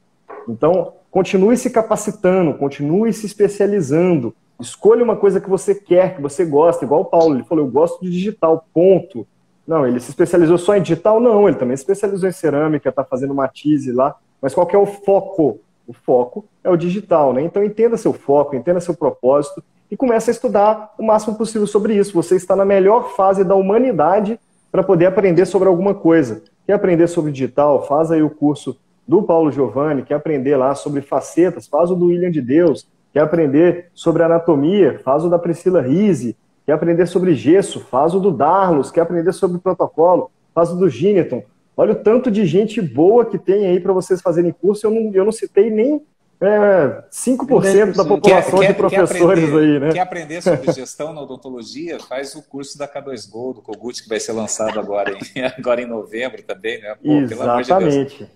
Então, 0.47 0.93
continue 1.11 1.57
se 1.57 1.71
capacitando, 1.71 2.53
continue 2.53 3.11
se 3.11 3.25
especializando, 3.25 4.35
escolha 4.61 5.03
uma 5.03 5.17
coisa 5.17 5.41
que 5.41 5.49
você 5.49 5.75
quer, 5.75 6.15
que 6.15 6.21
você 6.21 6.45
gosta, 6.45 6.85
igual 6.85 7.01
o 7.01 7.05
Paulo, 7.07 7.35
ele 7.35 7.45
falou, 7.45 7.65
eu 7.65 7.71
gosto 7.71 8.05
de 8.05 8.11
digital, 8.11 8.67
ponto. 8.73 9.27
Não, 9.67 9.87
ele 9.87 9.99
se 9.99 10.11
especializou 10.11 10.59
só 10.59 10.77
em 10.77 10.83
digital? 10.83 11.19
Não, 11.19 11.49
ele 11.49 11.57
também 11.57 11.75
se 11.75 11.85
especializou 11.85 12.29
em 12.29 12.33
cerâmica, 12.33 12.91
está 12.91 13.03
fazendo 13.03 13.35
matize 13.35 13.91
lá, 13.91 14.15
mas 14.41 14.53
qual 14.53 14.69
é 14.71 14.77
o 14.77 14.85
foco? 14.85 15.59
O 15.89 15.95
foco 15.95 16.45
é 16.63 16.69
o 16.69 16.77
digital, 16.77 17.33
né? 17.33 17.41
Então 17.41 17.65
entenda 17.65 17.97
seu 17.97 18.13
foco, 18.13 18.55
entenda 18.55 18.79
seu 18.79 18.95
propósito 18.95 19.65
e 19.91 19.97
comece 19.97 20.31
a 20.31 20.33
estudar 20.33 20.93
o 20.99 21.03
máximo 21.03 21.35
possível 21.35 21.67
sobre 21.67 21.95
isso. 21.95 22.13
Você 22.13 22.37
está 22.37 22.55
na 22.55 22.65
melhor 22.65 23.17
fase 23.17 23.43
da 23.43 23.55
humanidade 23.55 24.39
para 24.77 24.85
poder 24.85 25.07
aprender 25.07 25.47
sobre 25.47 25.69
alguma 25.69 25.95
coisa. 25.95 26.43
Quer 26.67 26.75
aprender 26.75 27.07
sobre 27.07 27.33
digital? 27.33 27.87
Faz 27.87 28.11
aí 28.11 28.23
o 28.23 28.29
curso 28.29 28.79
do 29.09 29.23
Paulo 29.23 29.51
Giovanni, 29.51 30.03
quer 30.03 30.17
aprender 30.17 30.55
lá 30.55 30.75
sobre 30.75 31.01
facetas? 31.01 31.67
Faz 31.67 31.91
o 31.91 31.95
do 31.95 32.09
William 32.09 32.31
de 32.31 32.43
Deus. 32.43 32.87
Quer 33.11 33.21
aprender 33.21 33.89
sobre 33.95 34.23
anatomia? 34.23 35.01
Faz 35.03 35.25
o 35.25 35.31
da 35.31 35.39
Priscila 35.39 35.81
Rise. 35.81 36.37
Quer 36.67 36.73
aprender 36.73 37.07
sobre 37.07 37.35
gesso? 37.35 37.81
Faz 37.87 38.15
o 38.15 38.21
do 38.21 38.31
Darlos. 38.31 38.91
Quer 38.91 39.01
aprender 39.01 39.33
sobre 39.33 39.57
protocolo? 39.57 40.31
Faz 40.55 40.71
o 40.71 40.77
do 40.77 40.91
Gineton. 40.91 41.43
Olha 41.75 41.93
o 41.93 41.97
tanto 41.97 42.31
de 42.31 42.45
gente 42.45 42.83
boa 42.83 43.25
que 43.25 43.39
tem 43.39 43.65
aí 43.65 43.81
para 43.81 43.95
vocês 43.95 44.21
fazerem 44.21 44.53
curso. 44.53 44.87
Eu 44.87 44.91
não, 44.91 45.11
eu 45.15 45.25
não 45.25 45.33
citei 45.33 45.71
nem 45.71 46.03
é, 46.41 47.05
5% 47.11 47.97
da 47.97 48.05
população 48.05 48.59
quer, 48.59 48.69
de 48.69 48.75
professores 48.75 49.45
aprender, 49.45 49.59
aí, 49.59 49.81
né? 49.81 49.93
Quer 49.93 50.01
aprender 50.01 50.43
sobre 50.43 50.73
gestão 50.73 51.13
na 51.13 51.23
odontologia? 51.23 51.99
Faz 51.99 52.35
o 52.35 52.43
curso 52.43 52.77
da 52.77 52.87
K2Go, 52.87 53.55
do 53.55 53.63
Kogut, 53.63 54.03
que 54.03 54.09
vai 54.09 54.21
ser 54.21 54.33
lançado 54.33 54.79
agora 54.79 55.13
em, 55.13 55.43
agora 55.59 55.81
em 55.81 55.87
novembro 55.87 56.43
também, 56.43 56.81
né? 56.81 56.95
Pô, 57.03 57.13
Exatamente. 57.13 58.25
De 58.25 58.31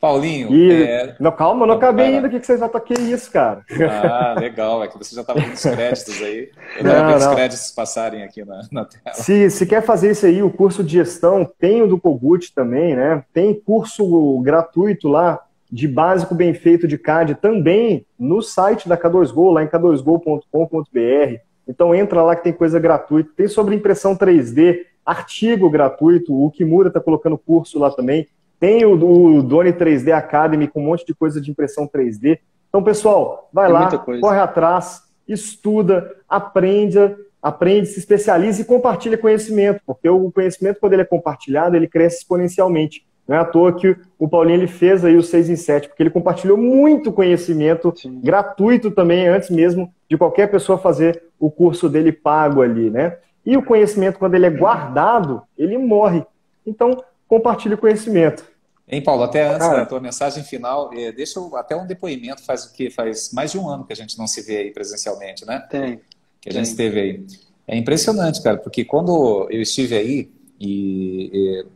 Paulinho. 0.00 0.54
E... 0.54 0.82
É... 0.82 1.16
Não, 1.20 1.30
calma, 1.30 1.66
não 1.66 1.74
acabei 1.74 2.06
ainda. 2.06 2.26
O 2.26 2.30
que 2.30 2.40
vocês 2.40 2.58
vão 2.58 2.70
tocar 2.70 2.98
isso, 2.98 3.30
cara? 3.30 3.62
Ah, 3.90 4.34
legal. 4.38 4.82
É 4.82 4.88
que 4.88 4.96
você 4.96 5.14
já 5.14 5.20
estava 5.20 5.42
com 5.42 5.52
os 5.52 5.62
créditos 5.62 6.22
aí. 6.22 6.50
Eu 6.78 6.84
não, 6.84 7.06
ver 7.08 7.16
os 7.16 7.26
créditos 7.26 7.70
passarem 7.72 8.22
aqui 8.22 8.42
na, 8.42 8.62
na 8.72 8.84
tela. 8.86 9.14
Se, 9.14 9.50
se 9.50 9.66
quer 9.66 9.82
fazer 9.82 10.12
isso 10.12 10.24
aí, 10.24 10.42
o 10.42 10.50
curso 10.50 10.82
de 10.82 10.92
gestão, 10.92 11.46
tem 11.58 11.82
o 11.82 11.86
do 11.86 12.00
Kogut 12.00 12.54
também, 12.54 12.96
né? 12.96 13.22
Tem 13.34 13.52
curso 13.52 14.40
gratuito 14.40 15.06
lá 15.06 15.38
de 15.70 15.86
básico 15.86 16.34
bem 16.34 16.52
feito 16.52 16.88
de 16.88 16.98
CAD 16.98 17.36
também 17.36 18.04
no 18.18 18.42
site 18.42 18.88
da 18.88 18.98
K2Go, 18.98 19.52
lá 19.52 19.62
em 19.62 19.68
k2go.com.br. 19.68 21.40
Então 21.68 21.94
entra 21.94 22.22
lá 22.22 22.34
que 22.34 22.42
tem 22.42 22.52
coisa 22.52 22.80
gratuita. 22.80 23.30
Tem 23.36 23.46
sobre 23.46 23.76
impressão 23.76 24.16
3D, 24.16 24.80
artigo 25.06 25.70
gratuito. 25.70 26.34
O 26.34 26.50
Kimura 26.50 26.88
está 26.88 27.00
colocando 27.00 27.38
curso 27.38 27.78
lá 27.78 27.90
também. 27.90 28.26
Tem 28.58 28.84
o, 28.84 28.94
o 28.94 29.42
Doni 29.42 29.72
3D 29.72 30.12
Academy 30.12 30.66
com 30.66 30.80
um 30.80 30.86
monte 30.86 31.06
de 31.06 31.14
coisa 31.14 31.40
de 31.40 31.50
impressão 31.50 31.86
3D. 31.86 32.40
Então, 32.68 32.82
pessoal, 32.82 33.48
vai 33.52 33.66
tem 33.66 33.74
lá, 33.74 33.98
corre 34.20 34.38
atrás, 34.38 35.02
estuda, 35.26 36.14
aprenda, 36.28 37.16
aprende, 37.42 37.86
se 37.86 37.98
especializa 37.98 38.60
e 38.60 38.64
compartilha 38.64 39.18
conhecimento, 39.18 39.80
porque 39.86 40.08
o 40.08 40.30
conhecimento, 40.30 40.78
quando 40.78 40.92
ele 40.92 41.02
é 41.02 41.06
compartilhado, 41.06 41.74
ele 41.74 41.88
cresce 41.88 42.18
exponencialmente. 42.18 43.04
Não 43.30 43.36
é 43.36 43.40
à 43.42 43.44
toa 43.44 43.72
que 43.72 43.96
o 44.18 44.28
Paulinho 44.28 44.58
ele 44.58 44.66
fez 44.66 45.04
aí 45.04 45.16
o 45.16 45.22
6 45.22 45.50
em 45.50 45.54
7, 45.54 45.86
porque 45.86 46.02
ele 46.02 46.10
compartilhou 46.10 46.58
muito 46.58 47.12
conhecimento 47.12 47.94
Sim. 47.96 48.20
gratuito 48.20 48.90
também, 48.90 49.28
antes 49.28 49.50
mesmo 49.50 49.94
de 50.08 50.18
qualquer 50.18 50.50
pessoa 50.50 50.76
fazer 50.76 51.22
o 51.38 51.48
curso 51.48 51.88
dele 51.88 52.10
pago 52.10 52.60
ali, 52.60 52.90
né? 52.90 53.18
E 53.46 53.56
o 53.56 53.62
conhecimento, 53.62 54.18
quando 54.18 54.34
ele 54.34 54.46
é 54.46 54.50
guardado, 54.50 55.44
ele 55.56 55.78
morre. 55.78 56.24
Então, 56.66 57.04
compartilhe 57.28 57.74
o 57.74 57.78
conhecimento. 57.78 58.44
Hein, 58.88 59.00
Paulo, 59.00 59.22
até 59.22 59.46
antes 59.46 59.64
Cara, 59.64 59.78
da 59.78 59.86
tua 59.86 60.00
mensagem 60.00 60.42
final, 60.42 60.90
eh, 60.92 61.12
deixa 61.12 61.38
eu, 61.38 61.56
até 61.56 61.76
um 61.76 61.86
depoimento, 61.86 62.42
faz 62.44 62.64
o 62.64 62.72
que? 62.72 62.90
Faz 62.90 63.32
mais 63.32 63.52
de 63.52 63.58
um 63.60 63.68
ano 63.68 63.84
que 63.84 63.92
a 63.92 63.96
gente 63.96 64.18
não 64.18 64.26
se 64.26 64.42
vê 64.42 64.56
aí 64.56 64.70
presencialmente, 64.72 65.46
né? 65.46 65.64
Tem. 65.70 66.00
Que 66.40 66.48
a 66.48 66.52
gente 66.52 66.66
esteve 66.66 67.00
aí. 67.00 67.24
É 67.68 67.76
impressionante, 67.76 68.42
cara, 68.42 68.58
porque 68.58 68.84
quando 68.84 69.46
eu 69.52 69.62
estive 69.62 69.94
aí, 69.94 70.28
e, 70.60 71.30
e 71.32 71.66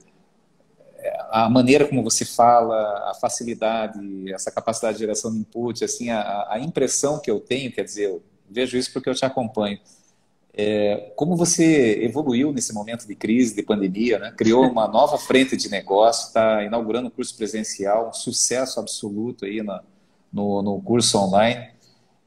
a 1.34 1.50
maneira 1.50 1.88
como 1.88 2.00
você 2.00 2.24
fala, 2.24 3.10
a 3.10 3.14
facilidade, 3.20 3.98
essa 4.32 4.52
capacidade 4.52 4.98
de 4.98 5.00
geração 5.00 5.32
de 5.32 5.38
input, 5.38 5.84
assim, 5.84 6.08
a, 6.08 6.46
a 6.48 6.60
impressão 6.60 7.20
que 7.20 7.28
eu 7.28 7.40
tenho, 7.40 7.72
quer 7.72 7.82
dizer, 7.82 8.04
eu 8.04 8.22
vejo 8.48 8.78
isso 8.78 8.92
porque 8.92 9.10
eu 9.10 9.14
te 9.16 9.24
acompanho. 9.24 9.80
É, 10.56 11.12
como 11.16 11.34
você 11.34 12.04
evoluiu 12.04 12.52
nesse 12.52 12.72
momento 12.72 13.04
de 13.04 13.16
crise, 13.16 13.52
de 13.52 13.64
pandemia, 13.64 14.20
né? 14.20 14.32
criou 14.36 14.62
uma 14.70 14.86
nova 14.86 15.18
frente 15.18 15.56
de 15.56 15.68
negócio, 15.68 16.28
está 16.28 16.62
inaugurando 16.62 17.08
um 17.08 17.10
curso 17.10 17.36
presencial, 17.36 18.10
um 18.10 18.12
sucesso 18.12 18.78
absoluto 18.78 19.44
aí 19.44 19.60
na, 19.60 19.82
no, 20.32 20.62
no 20.62 20.80
curso 20.80 21.18
online. 21.18 21.68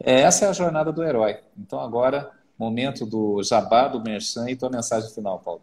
É, 0.04 0.20
essa 0.20 0.48
é 0.48 0.50
a 0.50 0.54
jornada 0.54 0.92
do 0.92 1.02
herói. 1.02 1.38
Então 1.58 1.80
agora, 1.80 2.30
momento 2.60 3.06
do 3.06 3.42
jabá, 3.42 3.88
do 3.88 4.04
merchan 4.04 4.50
e 4.50 4.56
tua 4.58 4.70
mensagem 4.70 5.10
final, 5.12 5.40
Paulo. 5.40 5.62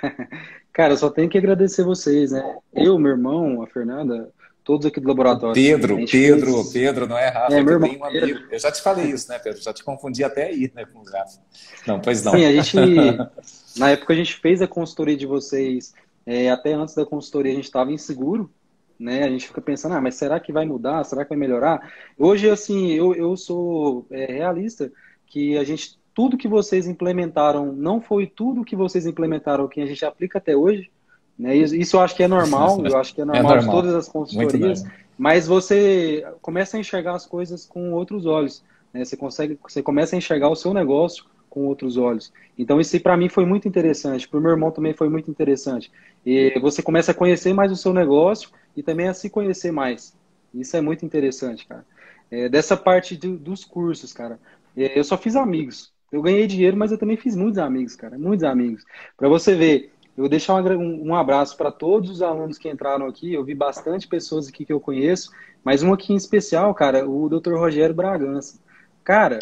Cara, 0.76 0.92
eu 0.92 0.98
só 0.98 1.08
tenho 1.08 1.30
que 1.30 1.38
agradecer 1.38 1.82
vocês, 1.82 2.32
né? 2.32 2.58
Eu, 2.74 2.98
meu 2.98 3.12
irmão, 3.12 3.62
a 3.62 3.66
Fernanda, 3.66 4.30
todos 4.62 4.84
aqui 4.84 5.00
do 5.00 5.08
laboratório. 5.08 5.54
Pedro, 5.54 5.96
Pedro, 6.04 6.52
fez... 6.52 6.70
Pedro, 6.70 7.06
não 7.08 7.16
é 7.16 7.28
Rafa, 7.30 7.54
é, 7.54 7.62
meu 7.62 7.72
irmão, 7.72 7.96
um 7.98 8.04
amigo. 8.04 8.40
Eu 8.50 8.58
já 8.58 8.70
te 8.70 8.82
falei 8.82 9.06
isso, 9.06 9.26
né, 9.30 9.38
Pedro? 9.38 9.62
Já 9.62 9.72
te 9.72 9.82
confundi 9.82 10.22
até 10.22 10.48
aí, 10.48 10.70
né, 10.74 10.84
com 10.84 10.98
o 10.98 11.04
Rafa. 11.04 11.40
Não, 11.86 11.98
pois 11.98 12.22
não. 12.22 12.32
Sim, 12.32 12.44
a 12.44 12.52
gente, 12.52 12.76
na 13.80 13.88
época 13.88 14.12
a 14.12 14.16
gente 14.16 14.34
fez 14.34 14.60
a 14.60 14.68
consultoria 14.68 15.16
de 15.16 15.24
vocês, 15.24 15.94
é, 16.26 16.50
até 16.50 16.74
antes 16.74 16.94
da 16.94 17.06
consultoria 17.06 17.52
a 17.52 17.56
gente 17.56 17.64
estava 17.64 17.90
inseguro, 17.90 18.52
né? 19.00 19.22
A 19.22 19.30
gente 19.30 19.46
fica 19.46 19.62
pensando, 19.62 19.94
ah, 19.94 20.00
mas 20.02 20.16
será 20.16 20.38
que 20.38 20.52
vai 20.52 20.66
mudar? 20.66 21.04
Será 21.04 21.24
que 21.24 21.30
vai 21.30 21.38
melhorar? 21.38 21.90
Hoje, 22.18 22.50
assim, 22.50 22.92
eu, 22.92 23.14
eu 23.14 23.34
sou 23.34 24.06
é, 24.10 24.30
realista 24.30 24.92
que 25.26 25.56
a 25.56 25.64
gente, 25.64 25.98
tudo 26.16 26.38
que 26.38 26.48
vocês 26.48 26.86
implementaram 26.86 27.74
não 27.74 28.00
foi 28.00 28.26
tudo 28.26 28.64
que 28.64 28.74
vocês 28.74 29.04
implementaram 29.04 29.68
que 29.68 29.82
a 29.82 29.86
gente 29.86 30.02
aplica 30.02 30.38
até 30.38 30.56
hoje, 30.56 30.90
né? 31.38 31.54
Isso 31.54 31.96
eu 31.96 32.00
acho 32.00 32.16
que 32.16 32.22
é 32.22 32.28
normal, 32.28 32.80
eu 32.88 32.96
acho 32.96 33.14
que 33.14 33.20
é 33.20 33.24
normal, 33.26 33.44
é 33.44 33.56
normal. 33.56 33.64
de 33.66 33.70
todas 33.70 33.94
as 33.94 34.08
consultorias, 34.08 34.82
mas 35.18 35.46
você 35.46 36.26
começa 36.40 36.78
a 36.78 36.80
enxergar 36.80 37.14
as 37.16 37.26
coisas 37.26 37.66
com 37.66 37.92
outros 37.92 38.24
olhos. 38.24 38.64
Né? 38.94 39.04
Você, 39.04 39.14
consegue, 39.14 39.58
você 39.62 39.82
começa 39.82 40.16
a 40.16 40.18
enxergar 40.18 40.48
o 40.48 40.56
seu 40.56 40.72
negócio 40.72 41.26
com 41.50 41.66
outros 41.66 41.98
olhos. 41.98 42.32
Então, 42.56 42.80
isso 42.80 42.98
para 43.00 43.14
mim 43.14 43.28
foi 43.28 43.44
muito 43.44 43.68
interessante, 43.68 44.26
para 44.26 44.38
o 44.38 44.42
meu 44.42 44.52
irmão 44.52 44.70
também 44.70 44.94
foi 44.94 45.10
muito 45.10 45.30
interessante. 45.30 45.92
E 46.24 46.58
você 46.60 46.82
começa 46.82 47.10
a 47.10 47.14
conhecer 47.14 47.52
mais 47.52 47.70
o 47.70 47.76
seu 47.76 47.92
negócio 47.92 48.48
e 48.74 48.82
também 48.82 49.06
a 49.06 49.12
se 49.12 49.28
conhecer 49.28 49.70
mais. 49.70 50.16
Isso 50.54 50.74
é 50.78 50.80
muito 50.80 51.04
interessante, 51.04 51.66
cara. 51.66 51.84
É, 52.30 52.48
dessa 52.48 52.74
parte 52.74 53.14
do, 53.16 53.36
dos 53.36 53.66
cursos, 53.66 54.14
cara, 54.14 54.40
é, 54.74 54.98
eu 54.98 55.04
só 55.04 55.18
fiz 55.18 55.36
amigos. 55.36 55.94
Eu 56.16 56.22
ganhei 56.22 56.46
dinheiro, 56.46 56.78
mas 56.78 56.90
eu 56.90 56.96
também 56.96 57.18
fiz 57.18 57.36
muitos 57.36 57.58
amigos, 57.58 57.94
cara, 57.94 58.18
muitos 58.18 58.42
amigos. 58.42 58.86
Para 59.18 59.28
você 59.28 59.54
ver, 59.54 59.92
eu 60.16 60.22
vou 60.22 60.28
deixar 60.30 60.54
um, 60.54 61.08
um 61.08 61.14
abraço 61.14 61.54
para 61.58 61.70
todos 61.70 62.08
os 62.08 62.22
alunos 62.22 62.56
que 62.56 62.70
entraram 62.70 63.06
aqui. 63.06 63.34
Eu 63.34 63.44
vi 63.44 63.54
bastante 63.54 64.08
pessoas 64.08 64.48
aqui 64.48 64.64
que 64.64 64.72
eu 64.72 64.80
conheço, 64.80 65.30
mas 65.62 65.82
um 65.82 65.92
aqui 65.92 66.14
em 66.14 66.16
especial, 66.16 66.74
cara, 66.74 67.06
o 67.06 67.28
Dr. 67.28 67.52
Rogério 67.52 67.94
Bragança. 67.94 68.58
Cara, 69.04 69.40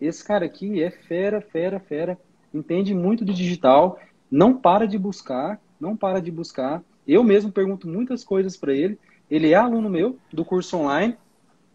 esse 0.00 0.24
cara 0.24 0.46
aqui 0.46 0.80
é 0.80 0.92
fera, 0.92 1.40
fera, 1.40 1.80
fera. 1.80 2.16
Entende 2.54 2.94
muito 2.94 3.24
de 3.24 3.34
digital, 3.34 3.98
não 4.30 4.56
para 4.56 4.86
de 4.86 4.96
buscar, 4.96 5.60
não 5.80 5.96
para 5.96 6.20
de 6.20 6.30
buscar. 6.30 6.84
Eu 7.04 7.24
mesmo 7.24 7.50
pergunto 7.50 7.88
muitas 7.88 8.22
coisas 8.22 8.56
para 8.56 8.72
ele. 8.72 8.96
Ele 9.28 9.50
é 9.50 9.56
aluno 9.56 9.90
meu 9.90 10.16
do 10.32 10.44
curso 10.44 10.76
online. 10.76 11.16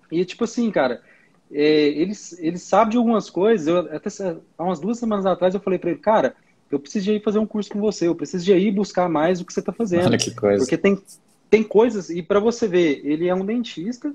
E, 0.10 0.24
tipo 0.24 0.46
assim, 0.46 0.72
cara, 0.72 1.02
é, 1.52 1.88
ele, 1.88 2.14
ele 2.40 2.58
sabe 2.58 2.92
de 2.92 2.98
algumas 2.98 3.30
coisas. 3.30 3.68
Eu, 3.68 3.80
até 3.96 4.10
há 4.58 4.64
umas 4.64 4.80
duas 4.80 4.98
semanas 4.98 5.26
atrás 5.26 5.54
eu 5.54 5.60
falei 5.60 5.80
para 5.80 5.92
ele, 5.92 6.00
cara, 6.00 6.36
eu 6.70 6.80
preciso 6.80 7.06
de 7.06 7.14
ir 7.14 7.24
fazer 7.24 7.40
um 7.40 7.46
curso 7.46 7.70
com 7.70 7.80
você, 7.80 8.08
eu 8.08 8.16
preciso 8.16 8.44
de 8.46 8.54
ir 8.54 8.72
buscar 8.72 9.10
mais 9.10 9.40
o 9.40 9.46
que 9.46 9.54
você 9.54 9.60
está 9.60 9.72
fazendo. 9.72 10.08
Olha 10.08 10.18
que 10.18 10.34
coisa. 10.34 10.60
Porque 10.60 10.78
tem, 10.78 11.02
tem 11.50 11.64
coisas, 11.64 12.10
e 12.10 12.22
para 12.22 12.40
você 12.40 12.68
ver, 12.68 13.02
ele 13.06 13.28
é 13.28 13.34
um 13.34 13.46
dentista, 13.46 14.14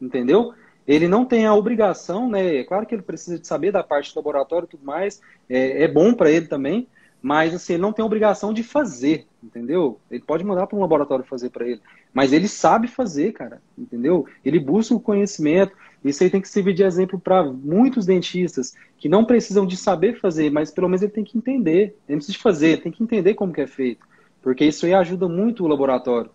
entendeu? 0.00 0.54
Ele 0.86 1.08
não 1.08 1.24
tem 1.24 1.46
a 1.46 1.54
obrigação, 1.54 2.28
né? 2.28 2.56
É 2.56 2.64
claro 2.64 2.86
que 2.86 2.94
ele 2.94 3.02
precisa 3.02 3.38
de 3.38 3.46
saber 3.46 3.72
da 3.72 3.82
parte 3.82 4.12
do 4.12 4.18
laboratório 4.18 4.66
e 4.66 4.70
tudo 4.70 4.84
mais, 4.84 5.20
é, 5.48 5.84
é 5.84 5.88
bom 5.88 6.14
para 6.14 6.30
ele 6.30 6.46
também, 6.46 6.86
mas 7.20 7.54
assim, 7.54 7.74
ele 7.74 7.82
não 7.82 7.92
tem 7.92 8.02
a 8.02 8.06
obrigação 8.06 8.52
de 8.52 8.62
fazer, 8.62 9.26
entendeu? 9.42 9.98
Ele 10.10 10.22
pode 10.22 10.44
mandar 10.44 10.66
para 10.66 10.76
um 10.76 10.80
laboratório 10.80 11.24
fazer 11.24 11.50
para 11.50 11.66
ele, 11.66 11.80
mas 12.12 12.32
ele 12.32 12.48
sabe 12.48 12.88
fazer, 12.88 13.32
cara, 13.32 13.62
entendeu? 13.78 14.26
Ele 14.44 14.58
busca 14.58 14.94
o 14.94 15.00
conhecimento. 15.00 15.72
Isso 16.04 16.22
aí 16.22 16.30
tem 16.30 16.40
que 16.40 16.48
servir 16.48 16.74
de 16.74 16.82
exemplo 16.82 17.18
para 17.20 17.44
muitos 17.44 18.06
dentistas 18.06 18.74
que 18.98 19.08
não 19.08 19.24
precisam 19.24 19.66
de 19.66 19.76
saber 19.76 20.18
fazer, 20.18 20.50
mas 20.50 20.70
pelo 20.70 20.88
menos 20.88 21.02
ele 21.02 21.12
tem 21.12 21.24
que 21.24 21.38
entender. 21.38 21.80
Ele 21.80 21.94
não 22.08 22.16
precisa 22.16 22.32
de 22.32 22.42
fazer, 22.42 22.82
tem 22.82 22.90
que 22.90 23.02
entender 23.02 23.34
como 23.34 23.52
que 23.52 23.60
é 23.60 23.66
feito, 23.66 24.06
porque 24.42 24.64
isso 24.64 24.86
aí 24.86 24.94
ajuda 24.94 25.28
muito 25.28 25.64
o 25.64 25.68
laboratório, 25.68 26.30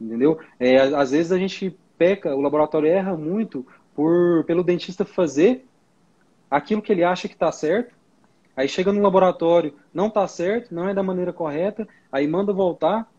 entendeu? 0.00 0.38
É, 0.58 0.78
às 0.78 1.10
vezes 1.10 1.32
a 1.32 1.38
gente 1.38 1.76
peca, 1.96 2.34
o 2.34 2.40
laboratório 2.40 2.88
erra 2.88 3.16
muito 3.16 3.66
por 3.94 4.44
pelo 4.44 4.64
dentista 4.64 5.04
fazer 5.04 5.64
aquilo 6.50 6.82
que 6.82 6.90
ele 6.90 7.04
acha 7.04 7.28
que 7.28 7.34
está 7.34 7.52
certo 7.52 7.94
Aí 8.60 8.68
chega 8.68 8.92
no 8.92 9.00
laboratório, 9.00 9.74
não 9.92 10.08
está 10.08 10.28
certo, 10.28 10.74
não 10.74 10.86
é 10.86 10.92
da 10.92 11.02
maneira 11.02 11.32
correta, 11.32 11.88
aí 12.12 12.26
manda 12.26 12.52
voltar, 12.52 13.10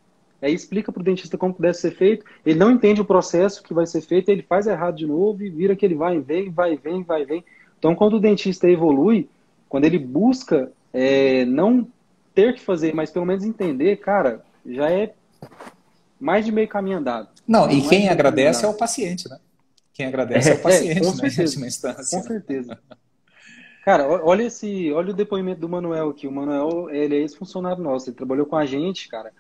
aí 0.42 0.54
explica 0.54 0.92
para 0.92 1.02
o 1.02 1.04
dentista 1.04 1.38
como 1.38 1.56
deve 1.60 1.76
ser 1.76 1.92
feito, 1.92 2.26
ele 2.46 2.58
não 2.58 2.72
entende 2.72 3.02
o 3.02 3.06
processo 3.06 3.62
que 3.62 3.74
vai 3.74 3.86
ser 3.86 4.02
feito, 4.02 4.30
ele 4.30 4.42
faz 4.42 4.68
errado 4.68 4.96
de 4.96 5.06
novo 5.06 5.44
e 5.44 5.50
vira 5.50 5.76
que 5.76 5.86
ele 5.86 5.96
vai 5.96 6.18
e 6.18 6.20
vem, 6.20 6.50
vai 6.50 6.74
e 6.74 6.78
vem, 6.78 7.04
vai 7.04 7.22
e 7.22 7.26
vem. 7.26 7.46
Então, 7.78 7.96
quando 7.96 8.16
o 8.16 8.20
dentista 8.20 8.70
evolui, 8.70 9.30
quando 9.70 9.86
ele 9.86 10.00
busca 10.00 10.72
é, 10.94 11.46
não 11.46 11.88
ter 12.34 12.54
que 12.54 12.62
fazer, 12.62 12.94
mas 12.94 13.12
pelo 13.12 13.26
menos 13.26 13.44
entender, 13.44 13.98
cara, 13.98 14.44
já 14.66 14.90
é 14.90 15.14
mais 16.20 16.46
de 16.46 16.52
meio 16.52 16.68
caminho 16.68 16.98
andado. 16.98 17.30
Não, 17.48 17.70
e 17.70 17.82
quem 17.82 18.10
agradece 18.10 18.64
é 18.64 18.68
o 18.68 18.74
paciente, 18.74 19.30
né? 19.30 19.40
Quem 19.94 20.06
agradece 20.06 20.50
é, 20.50 20.54
é 20.54 20.56
o 20.56 20.62
paciente, 20.62 20.98
é, 20.98 21.00
com 21.00 21.12
né? 21.12 21.30
Certeza, 21.30 21.94
com 21.96 22.22
certeza. 22.24 22.80
Cara, 23.84 24.08
olha 24.08 24.44
esse, 24.44 24.92
olha 24.92 25.10
o 25.10 25.16
depoimento 25.16 25.60
do 25.60 25.68
Manuel 25.68 26.10
aqui. 26.10 26.28
O 26.28 26.32
Manuel, 26.32 26.88
ele 26.92 27.16
é 27.16 27.20
ex-funcionário 27.20 27.84
nosso, 27.84 28.10
ele 28.10 28.16
trabalhou 28.16 28.46
com 28.46 28.56
a 28.56 28.66
gente, 28.66 29.10
cara. 29.10 29.34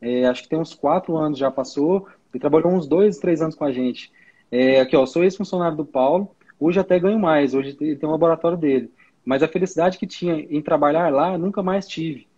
É, 0.00 0.26
acho 0.26 0.42
que 0.42 0.48
tem 0.48 0.58
uns 0.58 0.74
quatro 0.74 1.16
anos 1.16 1.38
já 1.38 1.50
passou. 1.50 2.06
Ele 2.32 2.40
trabalhou 2.40 2.72
uns 2.72 2.86
dois, 2.86 3.18
três 3.18 3.40
anos 3.40 3.54
com 3.54 3.64
a 3.64 3.72
gente. 3.72 4.12
É, 4.50 4.80
aqui, 4.80 4.96
ó, 4.96 5.06
sou 5.06 5.24
ex-funcionário 5.24 5.76
do 5.76 5.84
Paulo. 5.84 6.30
Hoje 6.58 6.78
até 6.78 6.98
ganho 6.98 7.18
mais. 7.18 7.54
Hoje 7.54 7.74
tem 7.74 7.98
um 8.08 8.12
laboratório 8.12 8.58
dele. 8.58 8.90
Mas 9.24 9.42
a 9.42 9.48
felicidade 9.48 9.98
que 9.98 10.06
tinha 10.06 10.34
em 10.34 10.62
trabalhar 10.62 11.12
lá, 11.12 11.36
nunca 11.36 11.62
mais 11.62 11.86
tive. 11.86 12.28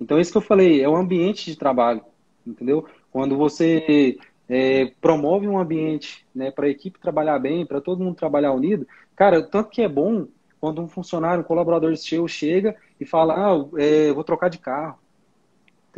Então, 0.00 0.18
isso 0.18 0.32
que 0.32 0.38
eu 0.38 0.42
falei, 0.42 0.80
é 0.80 0.88
o 0.88 0.96
ambiente 0.96 1.44
de 1.50 1.56
trabalho, 1.56 2.02
entendeu? 2.46 2.86
Quando 3.10 3.36
você 3.36 4.16
é, 4.48 4.92
promove 5.00 5.46
um 5.48 5.58
ambiente 5.58 6.24
né, 6.34 6.50
para 6.50 6.66
a 6.66 6.70
equipe 6.70 6.98
trabalhar 6.98 7.38
bem, 7.38 7.66
para 7.66 7.80
todo 7.80 8.02
mundo 8.02 8.16
trabalhar 8.16 8.52
unido, 8.52 8.86
cara, 9.16 9.42
tanto 9.42 9.70
que 9.70 9.82
é 9.82 9.88
bom 9.88 10.26
quando 10.60 10.80
um 10.80 10.88
funcionário, 10.88 11.42
um 11.42 11.46
colaborador 11.46 11.96
seu 11.96 12.26
chega 12.26 12.76
e 13.00 13.04
fala, 13.04 13.34
ah, 13.34 13.68
é, 13.76 14.12
vou 14.12 14.24
trocar 14.24 14.48
de 14.48 14.58
carro, 14.58 14.98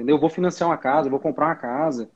entendeu? 0.01 0.19
Vou 0.19 0.31
financiar 0.31 0.69
uma 0.69 0.77
casa, 0.77 1.11
vou 1.11 1.21
comprar 1.21 1.47
uma 1.47 1.55
casa. 1.55 2.09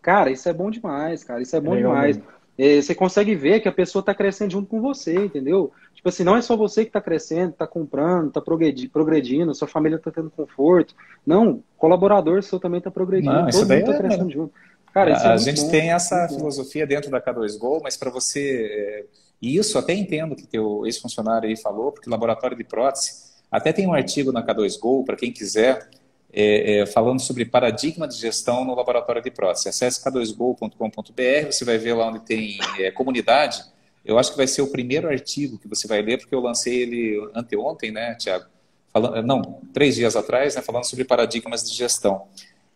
Cara, 0.00 0.30
isso 0.30 0.48
é 0.48 0.52
bom 0.52 0.70
demais, 0.70 1.24
cara, 1.24 1.42
isso 1.42 1.56
é 1.56 1.60
bom 1.60 1.76
demais. 1.76 2.20
É, 2.56 2.80
você 2.80 2.94
consegue 2.94 3.34
ver 3.34 3.60
que 3.60 3.68
a 3.68 3.72
pessoa 3.72 4.00
está 4.00 4.14
crescendo 4.14 4.52
junto 4.52 4.68
com 4.68 4.80
você, 4.80 5.14
entendeu? 5.14 5.72
Tipo 5.94 6.08
assim, 6.08 6.22
não 6.22 6.36
é 6.36 6.42
só 6.42 6.56
você 6.56 6.82
que 6.82 6.90
está 6.90 7.00
crescendo, 7.00 7.50
está 7.50 7.66
comprando, 7.66 8.28
está 8.28 8.40
progredindo, 8.40 9.54
sua 9.54 9.66
família 9.66 9.96
está 9.96 10.10
tendo 10.10 10.30
conforto. 10.30 10.94
Não, 11.26 11.62
colaborador 11.76 12.42
seu 12.42 12.60
também 12.60 12.78
está 12.78 12.90
progredindo, 12.90 13.32
não, 13.32 13.48
todo 13.48 13.60
mundo 13.60 13.72
está 13.72 13.92
é... 13.92 13.98
crescendo 13.98 14.30
junto. 14.30 14.54
Cara, 14.92 15.16
a, 15.16 15.30
é 15.30 15.32
a 15.32 15.36
gente 15.36 15.62
bom, 15.62 15.70
tem 15.70 15.90
essa 15.90 16.28
filosofia 16.28 16.86
dentro 16.86 17.10
da 17.10 17.20
K2Go, 17.20 17.80
mas 17.82 17.96
para 17.96 18.10
você 18.10 18.68
é, 18.70 19.04
e 19.44 19.58
isso 19.58 19.76
até 19.76 19.92
entendo 19.92 20.34
que 20.34 20.46
teu 20.46 20.86
ex-funcionário 20.86 21.46
aí 21.48 21.54
falou, 21.54 21.92
porque 21.92 22.08
o 22.08 22.10
laboratório 22.10 22.56
de 22.56 22.64
prótese, 22.64 23.34
até 23.50 23.74
tem 23.74 23.86
um 23.86 23.92
artigo 23.92 24.32
na 24.32 24.42
K2Go, 24.42 25.04
para 25.04 25.16
quem 25.16 25.30
quiser, 25.30 25.86
é, 26.34 26.78
é, 26.78 26.86
falando 26.86 27.20
sobre 27.20 27.44
paradigma 27.44 28.08
de 28.08 28.16
gestão 28.16 28.64
no 28.64 28.74
laboratório 28.74 29.22
de 29.22 29.30
prótese. 29.30 29.68
Acesse 29.68 30.02
k2go.com.br, 30.02 31.46
você 31.46 31.64
vai 31.64 31.78
ver 31.78 31.94
lá 31.94 32.08
onde 32.08 32.20
tem 32.20 32.58
é, 32.78 32.90
comunidade. 32.90 33.62
Eu 34.04 34.18
acho 34.18 34.32
que 34.32 34.36
vai 34.36 34.48
ser 34.48 34.60
o 34.60 34.66
primeiro 34.66 35.08
artigo 35.08 35.58
que 35.58 35.68
você 35.68 35.86
vai 35.86 36.02
ler, 36.02 36.18
porque 36.18 36.34
eu 36.34 36.40
lancei 36.40 36.82
ele 36.82 37.30
anteontem, 37.34 37.92
né, 37.92 38.16
Tiago? 38.16 38.46
Não, 39.24 39.60
três 39.72 39.94
dias 39.94 40.16
atrás, 40.16 40.54
né, 40.56 40.62
falando 40.62 40.84
sobre 40.84 41.04
paradigmas 41.04 41.62
de 41.68 41.74
gestão. 41.74 42.26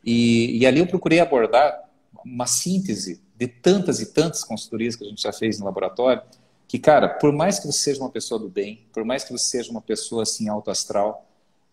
E, 0.05 0.59
e 0.59 0.67
ali 0.67 0.79
eu 0.79 0.87
procurei 0.87 1.21
abordar 1.21 1.85
uma 2.25 2.47
síntese 2.47 3.21
de 3.37 3.47
tantas 3.47 4.01
e 4.01 4.07
tantas 4.07 4.43
consultorias 4.45 4.97
que 4.97 5.05
a 5.05 5.09
gente 5.09 5.23
já 5.23 5.33
fez 5.33 5.59
no 5.59 5.67
laboratório, 5.67 6.23
que, 6.67 6.79
cara, 6.79 7.09
por 7.09 7.33
mais 7.33 7.59
que 7.59 7.67
você 7.67 7.79
seja 7.79 8.01
uma 8.01 8.11
pessoa 8.11 8.39
do 8.39 8.49
bem, 8.49 8.87
por 8.93 9.05
mais 9.05 9.25
que 9.25 9.33
você 9.33 9.45
seja 9.59 9.71
uma 9.71 9.81
pessoa 9.81 10.23
assim 10.23 10.49
alto 10.49 10.71
astral, 10.71 11.28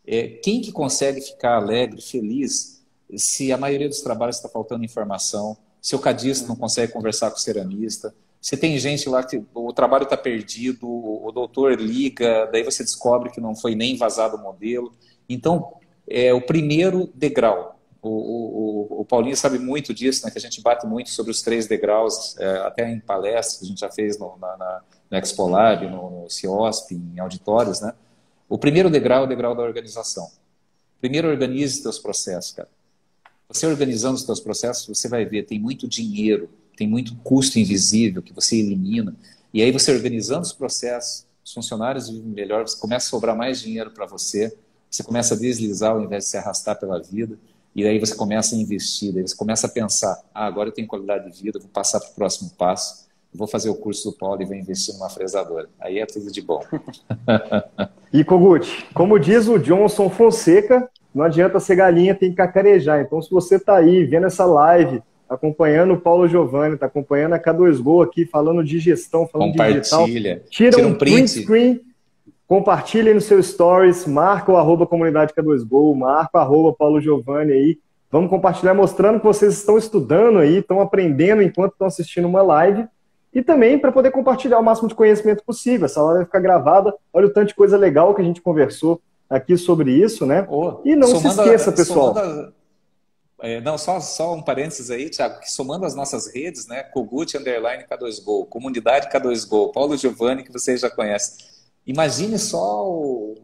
é, 0.08 0.28
quem 0.28 0.62
que 0.62 0.72
consegue 0.72 1.22
ficar 1.22 1.56
alegre, 1.56 2.02
feliz, 2.02 2.84
se 3.16 3.52
a 3.52 3.58
maioria 3.58 3.88
dos 3.88 4.02
trabalhos 4.02 4.38
está 4.38 4.50
faltando 4.50 4.84
informação, 4.84 5.58
se 5.82 5.96
o 5.96 6.00
cadista 6.00 6.48
não 6.48 6.56
consegue 6.56 6.92
conversar 6.92 7.30
com 7.32 7.38
o 7.38 7.40
ceramista, 7.40 8.14
se 8.42 8.56
tem 8.58 8.78
gente 8.78 9.10
lá 9.10 9.24
que 9.24 9.42
o 9.54 9.74
trabalho 9.74 10.04
está 10.04 10.18
perdido, 10.18 10.88
o 10.88 11.32
doutor 11.32 11.80
liga, 11.80 12.48
daí 12.52 12.64
você 12.64 12.84
descobre 12.84 13.32
que 13.32 13.42
não 13.42 13.56
foi 13.56 13.74
nem 13.74 13.98
vazado 13.98 14.38
o 14.38 14.42
modelo. 14.42 14.94
Então, 15.28 15.74
é 16.08 16.32
o 16.32 16.42
primeiro 16.42 17.10
degrau 17.16 17.76
o, 18.08 18.98
o, 18.98 19.02
o, 19.02 19.06
Paulinho 19.06 19.36
sabe 19.36 19.58
muito 19.58 19.94
disso, 19.94 20.26
né, 20.26 20.32
que 20.32 20.38
a 20.38 20.42
gente 20.42 20.62
bate 20.62 20.86
muito 20.86 21.10
sobre 21.10 21.32
os 21.32 21.42
três 21.42 21.68
degraus, 21.68 22.38
é, 22.38 22.60
até 22.60 22.90
em 22.90 23.00
palestras 23.00 23.58
que 23.58 23.66
a 23.66 23.68
gente 23.68 23.80
já 23.80 23.90
fez 23.90 24.20
no, 24.20 24.38
na, 24.40 24.56
na, 24.58 24.82
no 25.10 25.18
Expo 25.18 25.48
Lab, 25.48 25.88
no, 25.88 26.22
no 26.22 26.30
CIOSP, 26.30 26.94
em 26.94 27.20
auditórios. 27.20 27.82
Né? 27.82 27.94
O 28.48 28.58
primeiro 28.58 28.90
degrau 28.90 29.22
é 29.22 29.26
o 29.26 29.28
degrau 29.28 29.56
da 29.56 29.64
organização. 29.64 30.30
Primeiro, 31.00 31.28
organize 31.28 31.82
seus 31.82 32.00
processos, 32.00 32.52
cara. 32.52 32.70
Você 33.48 33.68
organizando 33.68 34.16
os 34.16 34.24
seus 34.24 34.40
processos, 34.40 34.88
você 34.88 35.08
vai 35.08 35.26
ver, 35.26 35.46
tem 35.46 35.60
muito 35.60 35.88
dinheiro, 35.88 36.50
tem 36.76 36.88
muito 36.88 37.16
custo 37.18 37.60
invisível 37.60 38.22
que 38.22 38.34
você 38.34 38.58
elimina. 38.58 39.16
E 39.54 39.62
aí 39.62 39.72
você 39.72 39.92
organizando 39.92 40.42
os 40.42 40.54
processos, 40.54 41.26
os 41.44 41.54
funcionários 41.54 42.10
vivem 42.10 42.32
melhor, 42.32 42.68
você 42.68 42.78
começa 42.78 43.08
a 43.08 43.10
sobrar 43.10 43.36
mais 43.36 43.62
dinheiro 43.62 43.92
para 43.92 44.06
você, 44.06 44.56
você 44.90 45.04
começa 45.04 45.36
a 45.36 45.38
deslizar 45.38 45.92
ao 45.92 46.02
invés 46.02 46.26
de 46.26 46.30
se 46.32 46.38
arrastar 46.38 46.80
pela 46.80 47.00
vida. 47.00 47.38
E 47.76 47.86
aí 47.86 48.00
você 48.00 48.16
começa 48.16 48.56
a 48.56 48.58
investir, 48.58 49.14
daí 49.14 49.28
você 49.28 49.36
começa 49.36 49.68
a 49.68 49.70
pensar, 49.70 50.24
ah, 50.34 50.46
agora 50.46 50.70
eu 50.70 50.74
tenho 50.74 50.88
qualidade 50.88 51.30
de 51.30 51.44
vida, 51.44 51.60
vou 51.60 51.68
passar 51.68 52.00
para 52.00 52.10
o 52.10 52.14
próximo 52.14 52.50
passo, 52.58 53.06
vou 53.34 53.48
fazer 53.48 53.70
o 53.70 53.76
curso 53.76 54.12
do 54.12 54.18
Paulo 54.18 54.42
e 54.42 54.46
vou 54.46 54.56
investir 54.56 54.94
numa 54.94 55.10
fresadora. 55.10 55.70
Aí 55.80 56.00
é 56.00 56.06
tudo 56.06 56.32
de 56.32 56.42
bom. 56.42 56.64
e 58.20 58.24
Kogut, 58.24 58.86
como 58.94 59.20
diz 59.20 59.48
o 59.48 59.58
Johnson 59.58 60.10
Fonseca, 60.10 60.90
não 61.14 61.24
adianta 61.24 61.60
ser 61.60 61.76
galinha, 61.76 62.14
tem 62.14 62.30
que 62.30 62.36
cacarejar. 62.36 63.02
Então, 63.02 63.22
se 63.22 63.32
você 63.32 63.56
está 63.56 63.78
aí 63.78 64.04
vendo 64.04 64.28
essa 64.28 64.46
live, 64.46 65.02
acompanhando 65.30 65.94
o 65.94 66.00
Paulo 66.00 66.28
Giovanni, 66.28 66.76
está 66.76 66.86
acompanhando 66.86 67.34
a 67.34 67.40
K2Go 67.40 68.04
aqui, 68.04 68.26
falando 68.26 68.64
de 68.64 68.80
gestão, 68.80 69.28
falando 69.28 69.54
de 69.54 69.74
digital, 69.74 70.06
tira, 70.06 70.42
tira 70.50 70.78
um, 70.86 70.90
um 70.90 70.96
print 70.96 71.30
screen, 71.30 71.82
compartilha 72.48 73.14
no 73.14 73.22
seu 73.22 73.42
stories, 73.42 74.06
marca 74.06 74.52
o 74.52 74.58
arroba 74.58 74.86
comunidade 74.86 75.34
K2Go, 75.34 75.96
marca 75.96 76.38
o 76.38 76.42
arroba 76.42 76.76
Paulo 76.78 77.02
Giovanni 77.02 77.54
aí, 77.54 77.80
vamos 78.12 78.30
compartilhar 78.30 78.74
mostrando 78.74 79.20
que 79.20 79.26
vocês 79.26 79.54
estão 79.54 79.78
estudando 79.78 80.40
aí, 80.40 80.58
estão 80.58 80.80
aprendendo 80.80 81.42
enquanto 81.42 81.72
estão 81.72 81.88
assistindo 81.88 82.28
uma 82.28 82.42
live, 82.42 82.86
e 83.36 83.44
também 83.44 83.78
para 83.78 83.92
poder 83.92 84.12
compartilhar 84.12 84.58
o 84.58 84.64
máximo 84.64 84.88
de 84.88 84.96
conhecimento 84.96 85.44
possível. 85.44 85.86
Essa 85.86 86.02
live 86.02 86.20
vai 86.20 86.26
ficar 86.26 86.40
gravada, 86.40 86.96
olha 87.12 87.28
o 87.28 87.30
tanto 87.30 87.50
de 87.50 87.56
coisa 87.56 87.78
legal 87.78 88.16
que 88.16 88.22
a 88.22 88.24
gente 88.24 88.42
conversou 88.42 89.02
aqui 89.30 89.58
sobre 89.58 89.92
isso, 89.92 90.26
né? 90.26 90.48
Oh, 90.50 90.80
e 90.86 90.96
não 90.96 91.08
se 91.08 91.28
esqueça, 91.28 91.72
pessoal. 91.74 92.16
É, 93.42 93.60
não, 93.60 93.78
só, 93.78 94.00
só 94.00 94.34
um 94.34 94.42
parênteses 94.42 94.90
aí, 94.90 95.10
Thiago, 95.10 95.42
que 95.42 95.52
somando 95.52 95.86
as 95.86 95.94
nossas 95.94 96.34
redes, 96.34 96.66
né? 96.68 96.82
Kogut 96.84 97.38
Underline 97.38 97.84
K2Go, 97.84 98.48
Comunidade 98.48 99.10
K2Go, 99.10 99.74
Paulo 99.74 99.98
Giovanni, 99.98 100.42
que 100.42 100.54
vocês 100.54 100.80
já 100.80 100.90
conhecem. 100.90 101.46
Imagine 101.86 102.40
só 102.40 102.88
o, 102.88 103.36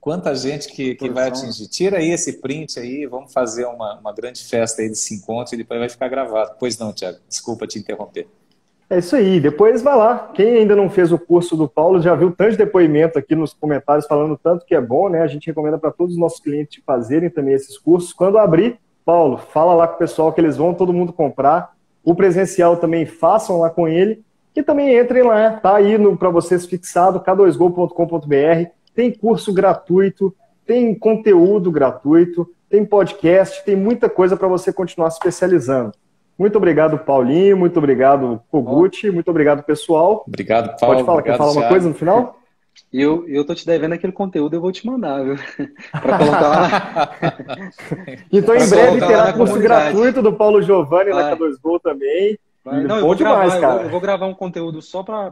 quanta 0.00 0.34
gente 0.34 0.68
que, 0.68 0.94
que 0.94 1.10
vai 1.10 1.28
atingir. 1.28 1.68
Tira 1.68 1.98
aí 1.98 2.10
esse 2.10 2.40
print 2.40 2.80
aí, 2.80 3.06
vamos 3.06 3.30
fazer 3.30 3.66
uma, 3.66 3.98
uma 4.00 4.12
grande 4.14 4.42
festa 4.42 4.80
aí 4.80 4.88
desse 4.88 5.14
encontro 5.14 5.54
e 5.54 5.58
depois 5.58 5.78
vai 5.78 5.88
ficar 5.90 6.08
gravado. 6.08 6.56
Pois 6.58 6.78
não, 6.78 6.94
Thiago, 6.94 7.18
desculpa 7.28 7.66
te 7.66 7.78
interromper. 7.78 8.26
É 8.88 8.98
isso 8.98 9.16
aí, 9.16 9.40
depois 9.40 9.82
vai 9.82 9.96
lá. 9.96 10.30
Quem 10.34 10.58
ainda 10.58 10.76
não 10.76 10.90
fez 10.90 11.10
o 11.10 11.18
curso 11.18 11.56
do 11.56 11.66
Paulo 11.68 12.02
já 12.02 12.14
viu 12.14 12.30
tanto 12.30 12.56
depoimento 12.56 13.18
aqui 13.18 13.34
nos 13.34 13.54
comentários 13.54 14.06
falando 14.06 14.38
tanto 14.40 14.66
que 14.66 14.74
é 14.74 14.80
bom, 14.80 15.08
né? 15.08 15.22
A 15.22 15.26
gente 15.26 15.46
recomenda 15.46 15.78
para 15.78 15.90
todos 15.90 16.14
os 16.14 16.20
nossos 16.20 16.38
clientes 16.38 16.82
fazerem 16.84 17.30
também 17.30 17.54
esses 17.54 17.78
cursos. 17.78 18.12
Quando 18.12 18.38
abrir, 18.38 18.78
Paulo, 19.04 19.38
fala 19.38 19.74
lá 19.74 19.88
com 19.88 19.94
o 19.94 19.98
pessoal 19.98 20.32
que 20.32 20.40
eles 20.40 20.56
vão 20.56 20.74
todo 20.74 20.92
mundo 20.92 21.12
comprar. 21.12 21.72
O 22.04 22.14
presencial 22.14 22.76
também 22.76 23.06
façam 23.06 23.58
lá 23.58 23.70
com 23.70 23.88
ele. 23.88 24.22
E 24.54 24.62
também 24.62 24.96
entrem 24.96 25.24
lá, 25.24 25.52
tá 25.52 25.76
aí 25.76 25.96
para 26.16 26.30
vocês 26.30 26.64
fixado, 26.64 27.18
k2go.com.br. 27.20 28.70
Tem 28.94 29.10
curso 29.12 29.52
gratuito, 29.52 30.32
tem 30.64 30.94
conteúdo 30.94 31.72
gratuito, 31.72 32.48
tem 32.70 32.84
podcast, 32.84 33.64
tem 33.64 33.74
muita 33.74 34.08
coisa 34.08 34.36
para 34.36 34.46
você 34.46 34.72
continuar 34.72 35.10
se 35.10 35.16
especializando. 35.16 35.92
Muito 36.38 36.56
obrigado, 36.56 36.98
Paulinho. 36.98 37.56
Muito 37.56 37.78
obrigado, 37.78 38.42
Kogut. 38.50 39.10
Muito 39.10 39.30
obrigado, 39.30 39.62
pessoal. 39.62 40.24
Obrigado, 40.26 40.78
Paulo. 40.78 40.94
Pode 40.96 41.06
falar, 41.06 41.18
obrigado, 41.18 41.36
quer 41.36 41.38
falar 41.38 41.52
uma 41.52 41.68
coisa 41.68 41.88
no 41.88 41.94
final? 41.94 42.38
E 42.92 43.00
eu, 43.00 43.28
eu 43.28 43.44
tô 43.44 43.54
te 43.54 43.66
devendo 43.66 43.92
aquele 43.92 44.12
conteúdo, 44.12 44.54
eu 44.54 44.60
vou 44.60 44.72
te 44.72 44.86
mandar, 44.86 45.22
viu? 45.22 45.36
Pra 46.02 46.18
colocar 46.18 46.48
lá. 46.48 47.10
então, 48.32 48.54
em 48.56 48.68
breve 48.68 48.98
terá 48.98 49.32
curso 49.32 49.58
gratuito 49.58 50.22
do 50.22 50.32
Paulo 50.32 50.60
Giovanni 50.62 51.10
na 51.10 51.36
K2Go 51.36 51.80
também. 51.82 52.38
Vai. 52.64 52.82
Não, 52.82 52.96
eu 52.96 53.02
vou, 53.02 53.14
demais, 53.14 53.52
gravar, 53.52 53.60
cara. 53.60 53.72
Eu 53.72 53.76
vou, 53.76 53.84
eu 53.84 53.90
vou, 53.90 54.00
gravar 54.00 54.26
um 54.26 54.34
conteúdo 54.34 54.80
só 54.80 55.02
para 55.02 55.30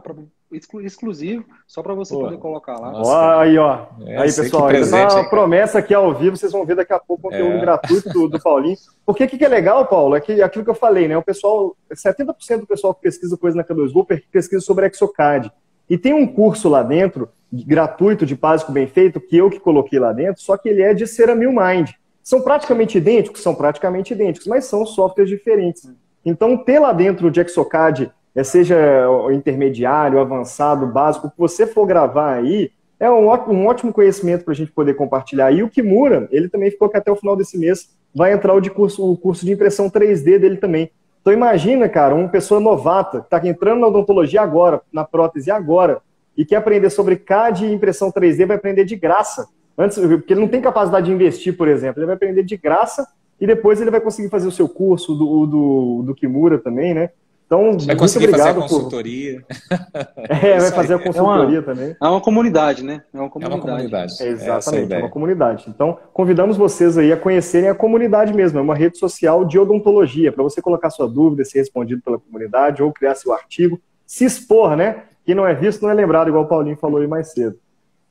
exclusivo, 0.55 1.45
só 1.67 1.81
para 1.81 1.93
você 1.93 2.13
Pô. 2.13 2.21
poder 2.21 2.37
colocar 2.37 2.79
lá. 2.79 2.93
Ó, 2.95 3.39
aí, 3.39 3.57
ó. 3.57 3.85
É, 4.05 4.17
aí, 4.17 4.33
pessoal, 4.33 4.67
presente, 4.67 5.13
uma 5.13 5.29
promessa 5.29 5.79
aqui 5.79 5.93
ao 5.93 6.13
vivo, 6.13 6.37
vocês 6.37 6.51
vão 6.51 6.65
ver 6.65 6.75
daqui 6.75 6.93
a 6.93 6.99
pouco 6.99 7.27
o 7.27 7.31
conteúdo 7.31 7.57
é. 7.57 7.61
gratuito 7.61 8.09
do, 8.09 8.27
do 8.27 8.41
Paulinho. 8.41 8.77
Porque 9.05 9.23
o 9.23 9.27
que, 9.27 9.37
que 9.37 9.45
é 9.45 9.47
legal, 9.47 9.85
Paulo, 9.85 10.15
é 10.15 10.21
que 10.21 10.41
aquilo 10.41 10.63
que 10.63 10.69
eu 10.69 10.75
falei, 10.75 11.07
né? 11.07 11.17
O 11.17 11.23
pessoal, 11.23 11.75
70% 11.91 12.59
do 12.59 12.67
pessoal 12.67 12.93
que 12.93 13.01
pesquisa 13.01 13.37
coisa 13.37 13.57
na 13.57 13.63
K2Go 13.63 14.21
pesquisa 14.31 14.61
sobre 14.61 14.87
Exocad. 14.87 15.51
E 15.89 15.97
tem 15.97 16.13
um 16.13 16.25
curso 16.25 16.69
lá 16.69 16.81
dentro, 16.81 17.29
gratuito 17.51 18.25
de 18.25 18.35
básico 18.35 18.71
bem 18.71 18.87
feito, 18.87 19.19
que 19.19 19.37
eu 19.37 19.49
que 19.49 19.59
coloquei 19.59 19.99
lá 19.99 20.11
dentro, 20.13 20.41
só 20.41 20.57
que 20.57 20.69
ele 20.69 20.81
é 20.81 20.93
de 20.93 21.05
Ceramil 21.05 21.51
Mind. 21.51 21.91
São 22.23 22.41
praticamente 22.41 22.97
idênticos? 22.97 23.41
São 23.41 23.53
praticamente 23.53 24.13
idênticos, 24.13 24.47
mas 24.47 24.65
são 24.65 24.85
softwares 24.85 25.29
diferentes. 25.29 25.91
Então, 26.25 26.57
ter 26.57 26.79
lá 26.79 26.93
dentro 26.93 27.29
de 27.29 27.41
Exocad, 27.41 28.03
é, 28.03 28.11
seja 28.41 29.05
intermediário, 29.33 30.19
avançado, 30.19 30.87
básico, 30.87 31.27
o 31.27 31.31
que 31.31 31.37
você 31.37 31.67
for 31.67 31.85
gravar 31.85 32.35
aí, 32.35 32.71
é 32.99 33.11
um 33.11 33.27
ótimo 33.27 33.91
conhecimento 33.91 34.45
para 34.45 34.53
a 34.53 34.55
gente 34.55 34.71
poder 34.71 34.93
compartilhar. 34.93 35.51
E 35.51 35.61
o 35.61 35.69
Kimura, 35.69 36.27
ele 36.31 36.47
também 36.47 36.71
ficou 36.71 36.87
que 36.87 36.95
até 36.95 37.11
o 37.11 37.15
final 37.17 37.35
desse 37.35 37.57
mês 37.57 37.89
vai 38.15 38.31
entrar 38.31 38.53
o, 38.53 38.61
de 38.61 38.69
curso, 38.69 39.11
o 39.11 39.17
curso 39.17 39.45
de 39.45 39.51
impressão 39.51 39.89
3D 39.89 40.39
dele 40.39 40.57
também. 40.57 40.89
Então 41.21 41.33
imagina, 41.33 41.89
cara, 41.89 42.15
uma 42.15 42.29
pessoa 42.29 42.59
novata, 42.59 43.19
que 43.19 43.25
está 43.25 43.47
entrando 43.47 43.81
na 43.81 43.87
odontologia 43.87 44.41
agora, 44.41 44.81
na 44.91 45.03
prótese 45.03 45.51
agora, 45.51 46.01
e 46.35 46.45
quer 46.45 46.57
aprender 46.57 46.89
sobre 46.89 47.15
CAD 47.15 47.65
e 47.65 47.73
impressão 47.73 48.11
3D, 48.11 48.45
vai 48.45 48.57
aprender 48.57 48.85
de 48.85 48.95
graça. 48.95 49.47
Antes, 49.77 49.97
porque 49.97 50.33
ele 50.33 50.41
não 50.41 50.47
tem 50.47 50.61
capacidade 50.61 51.05
de 51.07 51.11
investir, 51.11 51.57
por 51.57 51.67
exemplo, 51.67 51.99
ele 51.99 52.07
vai 52.07 52.15
aprender 52.15 52.43
de 52.43 52.55
graça 52.55 53.07
e 53.39 53.47
depois 53.47 53.81
ele 53.81 53.91
vai 53.91 53.99
conseguir 53.99 54.29
fazer 54.29 54.47
o 54.47 54.51
seu 54.51 54.69
curso 54.69 55.13
do, 55.15 55.45
do, 55.45 56.03
do 56.03 56.15
Kimura 56.15 56.57
também, 56.57 56.93
né? 56.93 57.09
Então, 57.53 57.77
vai 57.85 57.95
conseguir 57.95 58.29
fazer 58.29 58.49
a 58.49 58.53
consultoria. 58.53 59.41
Por... 59.41 59.83
É, 60.43 60.59
vai 60.59 60.71
fazer 60.71 60.95
a 60.95 60.99
consultoria 60.99 61.57
é 61.57 61.59
uma, 61.59 61.61
também. 61.61 61.95
É 62.01 62.07
uma 62.07 62.21
comunidade, 62.21 62.83
né? 62.83 63.03
É 63.13 63.19
uma 63.19 63.29
comunidade. 63.29 63.61
É 63.61 63.63
uma 63.63 63.75
comunidade. 63.75 64.13
É 64.21 64.27
exatamente, 64.27 64.93
é 64.93 64.97
uma 64.99 65.09
comunidade. 65.09 65.65
Então, 65.67 65.97
convidamos 66.13 66.57
vocês 66.57 66.97
aí 66.97 67.11
a 67.11 67.17
conhecerem 67.17 67.69
a 67.69 67.75
comunidade 67.75 68.33
mesmo. 68.33 68.59
É 68.59 68.61
uma 68.61 68.75
rede 68.75 68.97
social 68.97 69.45
de 69.45 69.59
odontologia, 69.59 70.31
para 70.31 70.43
você 70.43 70.61
colocar 70.61 70.89
sua 70.89 71.07
dúvida, 71.07 71.45
ser 71.45 71.59
respondido 71.59 72.01
pela 72.01 72.19
comunidade, 72.19 72.81
ou 72.81 72.91
criar 72.91 73.15
seu 73.15 73.33
artigo, 73.33 73.79
se 74.05 74.25
expor, 74.25 74.75
né? 74.75 75.03
Quem 75.25 75.35
não 75.35 75.47
é 75.47 75.53
visto 75.53 75.81
não 75.81 75.89
é 75.89 75.93
lembrado, 75.93 76.27
igual 76.27 76.43
o 76.43 76.47
Paulinho 76.47 76.77
falou 76.77 76.99
aí 76.99 77.07
mais 77.07 77.31
cedo. 77.31 77.57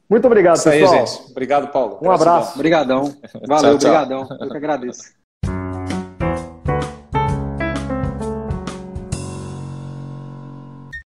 Muito 0.09 0.27
obrigado, 0.27 0.57
Isso 0.57 0.71
pessoal. 0.71 0.93
Aí, 0.93 1.07
gente. 1.07 1.31
Obrigado, 1.31 1.73
Paulo. 1.73 1.99
Um 2.03 2.11
abraço. 2.11 2.55
Obrigadão. 2.55 3.15
Valeu, 3.49 3.75
obrigadão. 3.75 4.29
Eu 4.41 4.51
que 4.51 4.57
agradeço. 4.57 5.22